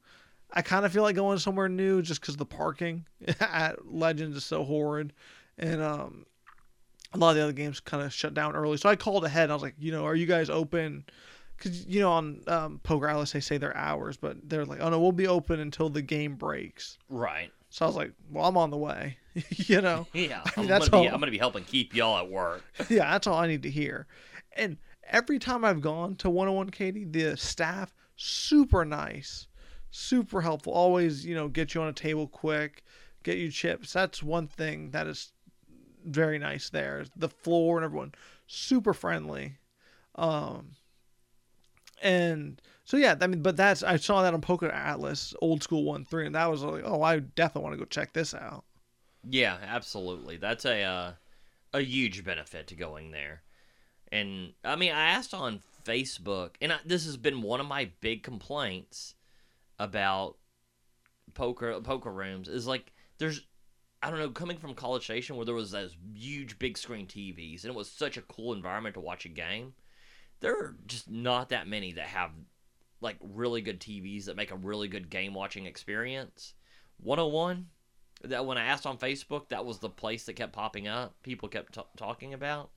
I 0.54 0.62
kind 0.62 0.86
of 0.86 0.92
feel 0.94 1.04
like 1.04 1.16
going 1.16 1.40
somewhere 1.40 1.68
new 1.70 2.02
just 2.02 2.22
because 2.22 2.38
the 2.38 2.46
parking 2.46 3.06
at 3.40 3.86
Legends 3.94 4.38
is 4.38 4.46
so 4.46 4.64
horrid, 4.64 5.14
and 5.58 5.82
um, 5.82 6.26
a 7.14 7.18
lot 7.18 7.32
of 7.32 7.36
the 7.38 7.44
other 7.44 7.52
games 7.54 7.80
kind 7.80 8.04
of 8.04 8.14
shut 8.14 8.34
down 8.34 8.56
early. 8.56 8.78
So 8.78 8.90
I 8.90 8.96
called 8.96 9.26
ahead. 9.26 9.44
And 9.44 9.52
I 9.52 9.56
was 9.56 9.64
like, 9.64 9.76
you 9.80 9.92
know, 9.92 10.06
are 10.06 10.16
you 10.16 10.26
guys 10.26 10.50
open? 10.50 11.06
Because 11.58 11.86
you 11.86 12.00
know, 12.02 12.12
on 12.12 12.42
um, 12.48 12.80
Poker 12.84 13.08
Atlas 13.08 13.32
they 13.32 13.40
say 13.40 13.58
their 13.58 13.76
hours, 13.76 14.18
but 14.18 14.38
they're 14.50 14.66
like, 14.66 14.80
oh 14.82 14.90
no, 14.90 15.00
we'll 15.00 15.12
be 15.12 15.28
open 15.28 15.60
until 15.60 15.90
the 15.90 16.02
game 16.02 16.36
breaks. 16.36 16.98
Right. 17.10 17.52
So 17.70 17.86
I 17.86 17.88
was 17.88 17.96
like, 17.96 18.12
well, 18.32 18.46
I'm 18.46 18.58
on 18.58 18.70
the 18.70 18.78
way. 18.78 19.18
you 19.50 19.82
know. 19.82 20.08
Yeah. 20.14 20.42
I 20.46 20.52
I'm 20.56 20.62
mean, 20.64 20.68
that's 20.70 20.90
gonna 20.90 21.04
be 21.04 21.08
all- 21.10 21.14
I'm 21.16 21.20
gonna 21.20 21.32
be 21.32 21.38
helping 21.38 21.64
keep 21.66 21.94
y'all 21.96 22.18
at 22.18 22.30
work. 22.30 22.64
yeah, 22.90 23.12
that's 23.12 23.28
all 23.28 23.36
I 23.38 23.48
need 23.48 23.64
to 23.64 23.70
hear. 23.70 24.08
And 24.54 24.78
every 25.10 25.40
time 25.40 25.66
I've 25.66 25.82
gone 25.82 26.16
to 26.18 26.30
101 26.30 26.70
Katy, 26.70 27.06
the 27.06 27.36
staff 27.36 27.94
super 28.16 28.86
nice. 28.86 29.48
Super 29.96 30.42
helpful. 30.42 30.74
Always, 30.74 31.26
you 31.26 31.36
know, 31.36 31.48
get 31.48 31.74
you 31.74 31.82
on 31.82 31.88
a 31.88 31.94
table 31.94 32.28
quick, 32.28 32.84
get 33.24 33.38
you 33.38 33.50
chips. 33.50 33.94
That's 33.94 34.22
one 34.22 34.48
thing 34.48 34.92
that 34.92 35.08
is 35.08 35.32
very 36.06 36.38
nice 36.38 36.70
there. 36.70 37.06
The 37.16 37.30
floor 37.30 37.78
and 37.78 37.86
everyone 37.86 38.14
super 38.46 38.94
friendly. 38.94 39.58
Um 40.16 40.72
and 42.02 42.62
so 42.84 42.98
yeah, 42.98 43.16
I 43.20 43.28
mean, 43.28 43.42
but 43.42 43.56
that's 43.56 43.84
I 43.84 43.96
saw 43.96 44.22
that 44.22 44.34
on 44.34 44.42
Poker 44.42 44.70
Atlas, 44.70 45.34
old 45.42 45.64
school 45.64 45.86
one 45.86 46.04
three, 46.06 46.26
and 46.26 46.36
that 46.36 46.52
was 46.52 46.62
like, 46.62 46.84
oh, 46.86 47.02
I 47.02 47.20
definitely 47.20 47.64
want 47.64 47.74
to 47.74 47.80
go 47.80 47.86
check 47.86 48.14
this 48.14 48.34
out. 48.34 48.66
Yeah, 49.28 49.58
absolutely. 49.66 50.38
That's 50.38 50.66
a 50.66 50.84
uh, 50.84 51.12
a 51.74 51.82
huge 51.82 52.24
benefit 52.24 52.68
to 52.68 52.76
going 52.76 53.12
there. 53.12 53.42
And 54.12 54.54
I 54.64 54.76
mean, 54.76 54.92
I 54.92 55.12
asked 55.12 55.34
on 55.34 55.62
Facebook, 55.86 56.52
and 56.62 56.74
I, 56.74 56.78
this 56.86 57.06
has 57.06 57.18
been 57.18 57.42
one 57.42 57.60
of 57.60 57.66
my 57.66 57.90
big 58.02 58.22
complaints 58.22 59.16
about 59.80 60.38
poker 61.34 61.80
poker 61.82 62.12
rooms 62.12 62.48
is 62.48 62.66
like 62.66 62.94
there's 63.18 63.42
I 64.02 64.10
don't 64.10 64.20
know 64.20 64.30
coming 64.30 64.58
from 64.58 64.76
College 64.76 65.04
Station 65.04 65.36
where 65.36 65.46
there 65.46 65.56
was 65.56 65.72
those 65.72 65.98
huge 66.14 66.60
big 66.60 66.78
screen 66.78 67.08
TVs 67.08 67.64
and 67.64 67.72
it 67.72 67.78
was 67.78 67.90
such 67.90 68.18
a 68.18 68.22
cool 68.22 68.54
environment 68.54 68.96
to 68.96 69.02
watch 69.02 69.26
a 69.26 69.30
game. 69.30 69.74
There 70.42 70.54
are 70.54 70.76
just 70.86 71.10
not 71.10 71.50
that 71.50 71.68
many 71.68 71.94
that 71.94 72.08
have 72.08 72.32
like 73.02 73.18
really 73.22 73.62
good 73.62 73.80
TVs 73.80 74.26
that 74.26 74.36
make 74.36 74.52
a 74.52 74.56
really 74.56 74.88
good 74.88 75.10
game 75.10 75.34
watching 75.34 75.66
experience. 75.66 76.54
101 77.02 77.68
that 78.24 78.46
when 78.46 78.58
I 78.58 78.66
asked 78.66 78.86
on 78.86 78.98
Facebook, 78.98 79.50
that 79.50 79.66
was 79.66 79.80
the 79.80 79.90
place 79.90 80.26
that 80.26 80.34
kept 80.34 80.54
popping 80.54 80.88
up. 80.88 81.16
People 81.24 81.50
kept 81.50 81.74
t- 81.74 81.82
talking 81.98 82.34
about. 82.34 82.70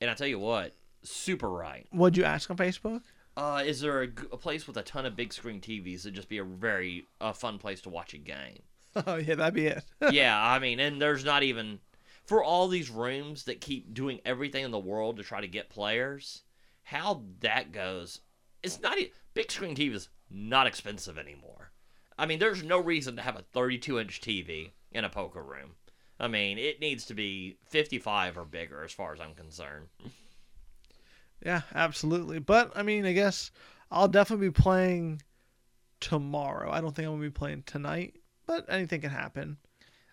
And 0.00 0.10
I 0.10 0.14
tell 0.14 0.26
you 0.26 0.38
what, 0.38 0.74
super 1.02 1.48
right. 1.48 1.86
What'd 1.90 2.16
you 2.16 2.24
ask 2.24 2.50
on 2.50 2.56
Facebook? 2.56 3.02
Uh, 3.36 3.62
is 3.64 3.80
there 3.80 4.02
a, 4.02 4.08
a, 4.32 4.36
place 4.36 4.66
with 4.66 4.76
a 4.76 4.82
ton 4.82 5.04
of 5.04 5.16
big 5.16 5.32
screen 5.32 5.60
TVs 5.60 6.02
that'd 6.02 6.14
just 6.14 6.28
be 6.28 6.38
a 6.38 6.44
very 6.44 7.06
uh, 7.20 7.32
fun 7.32 7.58
place 7.58 7.80
to 7.80 7.90
watch 7.90 8.14
a 8.14 8.18
game? 8.18 8.60
Oh 9.08 9.16
yeah, 9.16 9.34
that'd 9.34 9.54
be 9.54 9.66
it. 9.66 9.82
yeah, 10.12 10.40
I 10.40 10.60
mean, 10.60 10.78
and 10.78 11.02
there's 11.02 11.24
not 11.24 11.42
even 11.42 11.80
for 12.24 12.44
all 12.44 12.68
these 12.68 12.90
rooms 12.90 13.42
that 13.44 13.60
keep 13.60 13.92
doing 13.92 14.20
everything 14.24 14.64
in 14.64 14.70
the 14.70 14.78
world 14.78 15.16
to 15.16 15.24
try 15.24 15.40
to 15.40 15.48
get 15.48 15.68
players. 15.68 16.42
How 16.84 17.24
that 17.40 17.72
goes, 17.72 18.20
it's 18.62 18.80
not 18.80 18.96
big 19.34 19.50
screen 19.50 19.74
TV 19.74 19.94
is 19.94 20.10
not 20.30 20.68
expensive 20.68 21.18
anymore. 21.18 21.72
I 22.16 22.26
mean, 22.26 22.38
there's 22.38 22.62
no 22.62 22.78
reason 22.78 23.16
to 23.16 23.22
have 23.22 23.36
a 23.36 23.44
32 23.52 23.98
inch 23.98 24.20
TV 24.20 24.70
in 24.92 25.04
a 25.04 25.10
poker 25.10 25.42
room. 25.42 25.72
I 26.20 26.28
mean, 26.28 26.58
it 26.58 26.80
needs 26.80 27.06
to 27.06 27.14
be 27.14 27.56
55 27.66 28.38
or 28.38 28.44
bigger 28.44 28.84
as 28.84 28.92
far 28.92 29.12
as 29.12 29.20
I'm 29.20 29.34
concerned. 29.34 29.88
Yeah, 31.44 31.62
absolutely. 31.74 32.38
But 32.38 32.72
I 32.74 32.82
mean, 32.82 33.04
I 33.04 33.12
guess 33.12 33.50
I'll 33.90 34.08
definitely 34.08 34.48
be 34.48 34.52
playing 34.52 35.22
tomorrow. 36.00 36.70
I 36.70 36.80
don't 36.80 36.94
think 36.94 37.06
I'm 37.06 37.14
gonna 37.14 37.22
be 37.22 37.30
playing 37.30 37.64
tonight, 37.66 38.14
but 38.46 38.66
anything 38.68 39.02
can 39.02 39.10
happen. 39.10 39.58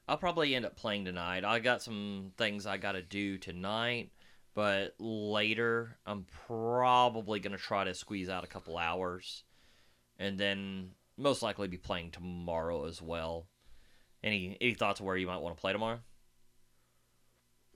I'll 0.07 0.17
probably 0.17 0.55
end 0.55 0.65
up 0.65 0.75
playing 0.75 1.05
tonight. 1.05 1.45
I 1.45 1.59
got 1.59 1.81
some 1.81 2.33
things 2.37 2.65
I 2.65 2.75
got 2.75 2.93
to 2.93 3.01
do 3.01 3.37
tonight, 3.37 4.11
but 4.53 4.93
later 4.99 5.97
I'm 6.05 6.25
probably 6.47 7.39
going 7.39 7.55
to 7.55 7.57
try 7.57 7.85
to 7.85 7.93
squeeze 7.93 8.27
out 8.27 8.43
a 8.43 8.47
couple 8.47 8.77
hours 8.77 9.45
and 10.19 10.37
then 10.37 10.91
most 11.17 11.41
likely 11.41 11.69
be 11.69 11.77
playing 11.77 12.11
tomorrow 12.11 12.85
as 12.87 13.01
well. 13.01 13.47
Any 14.23 14.57
any 14.59 14.73
thoughts 14.73 14.99
of 14.99 15.05
where 15.05 15.15
you 15.15 15.27
might 15.27 15.37
want 15.37 15.55
to 15.55 15.61
play 15.61 15.71
tomorrow? 15.71 15.99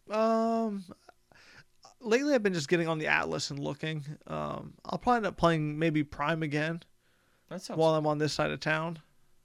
Um, 0.09 0.83
lately 2.01 2.33
I've 2.33 2.43
been 2.43 2.53
just 2.53 2.69
getting 2.69 2.87
on 2.87 2.99
the 2.99 3.07
Atlas 3.07 3.49
and 3.49 3.59
looking. 3.59 4.03
Um, 4.27 4.73
I'll 4.85 4.97
probably 4.97 5.17
end 5.17 5.25
up 5.27 5.37
playing 5.37 5.79
maybe 5.79 6.03
Prime 6.03 6.43
again 6.43 6.83
That 7.49 7.61
sounds 7.61 7.77
while 7.77 7.95
I'm 7.95 8.07
on 8.07 8.17
this 8.17 8.33
side 8.33 8.51
of 8.51 8.59
town. 8.59 8.99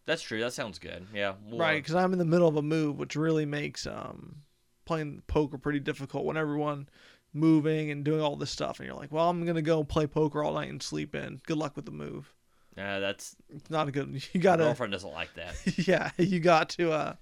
That's 0.07 0.23
true. 0.23 0.41
That 0.41 0.53
sounds 0.53 0.79
good. 0.79 1.07
Yeah. 1.15 1.35
we'll, 1.47 1.61
Right, 1.61 1.83
because 1.83 1.95
I'm 1.95 2.13
in 2.13 2.19
the 2.19 2.25
middle 2.25 2.49
of 2.49 2.57
a 2.57 2.63
move, 2.63 2.99
which 2.99 3.17
really 3.17 3.47
makes 3.47 3.87
um 3.87 4.43
playing 4.85 5.23
poker 5.27 5.57
pretty 5.59 5.81
difficult 5.81 6.25
when 6.25 6.37
everyone 6.37 6.89
moving 7.33 7.91
and 7.91 8.05
doing 8.05 8.21
all 8.21 8.37
this 8.37 8.51
stuff, 8.51 8.81
and 8.81 8.87
you're 8.87 8.97
like, 8.97 9.13
well, 9.13 9.31
I'm 9.31 9.45
gonna 9.47 9.63
go 9.63 9.85
play 9.85 10.07
poker 10.07 10.43
all 10.43 10.55
night 10.55 10.69
and 10.69 10.83
sleep 10.83 11.15
in. 11.15 11.41
Good 11.47 11.59
luck 11.59 11.77
with 11.77 11.85
the 11.85 11.93
move. 11.93 12.35
Uh, 12.77 12.99
that's 13.01 13.37
It's 13.49 13.71
not 13.71 13.89
a 13.89 13.93
good. 13.93 14.23
You 14.33 14.41
gotta, 14.41 14.65
girlfriend 14.65 14.93
doesn't 14.93 15.13
like 15.13 15.35
that. 15.35 15.55
yeah, 15.87 16.11
you 16.17 16.41
got 16.41 16.71
to 16.71 16.93
uh 16.93 17.15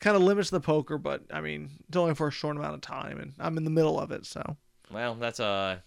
kind 0.00 0.16
of 0.16 0.22
limits 0.22 0.50
the 0.50 0.60
poker, 0.60 0.98
but 0.98 1.22
I 1.32 1.40
mean, 1.40 1.70
it's 1.88 1.96
only 1.96 2.14
for 2.14 2.28
a 2.28 2.32
short 2.32 2.56
amount 2.56 2.74
of 2.74 2.80
time, 2.82 3.18
and 3.18 3.32
I'm 3.38 3.56
in 3.56 3.64
the 3.64 3.70
middle 3.70 3.98
of 3.98 4.12
it, 4.12 4.26
so 4.26 4.56
Well, 4.90 5.14
that's 5.14 5.40
uh, 5.40 5.78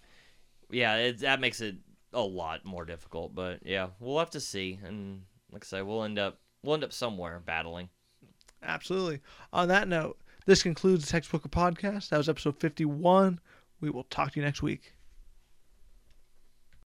yeah, 0.70 0.96
it, 0.98 1.20
that 1.20 1.40
makes 1.40 1.62
it 1.62 1.76
a 2.14 2.22
lot 2.22 2.66
more 2.66 2.86
difficult. 2.86 3.34
But 3.36 3.60
yeah, 3.66 3.88
we'll 4.00 4.20
have 4.20 4.30
to 4.32 4.40
see. 4.40 4.80
And 4.84 5.24
like 5.52 5.64
I 5.64 5.68
say, 5.68 5.82
we'll 5.82 6.04
end 6.04 6.20
up 6.20 6.40
we'll 6.64 6.76
end 6.76 6.84
up 6.84 6.94
somewhere 6.94 7.42
battling. 7.46 7.90
absolutely. 8.64 9.22
On 9.54 9.68
that 9.68 9.88
note, 9.88 10.18
this 10.46 10.64
concludes 10.64 11.06
the 11.06 11.12
Text 11.12 11.32
Poker 11.32 11.50
Podcast. 11.50 12.10
That 12.10 12.18
was 12.18 12.30
episode 12.30 12.60
51. 12.60 13.40
We 13.80 13.90
will 13.90 14.04
talk 14.06 14.34
to 14.34 14.40
you 14.40 14.46
next 14.46 14.62
week. 14.62 14.94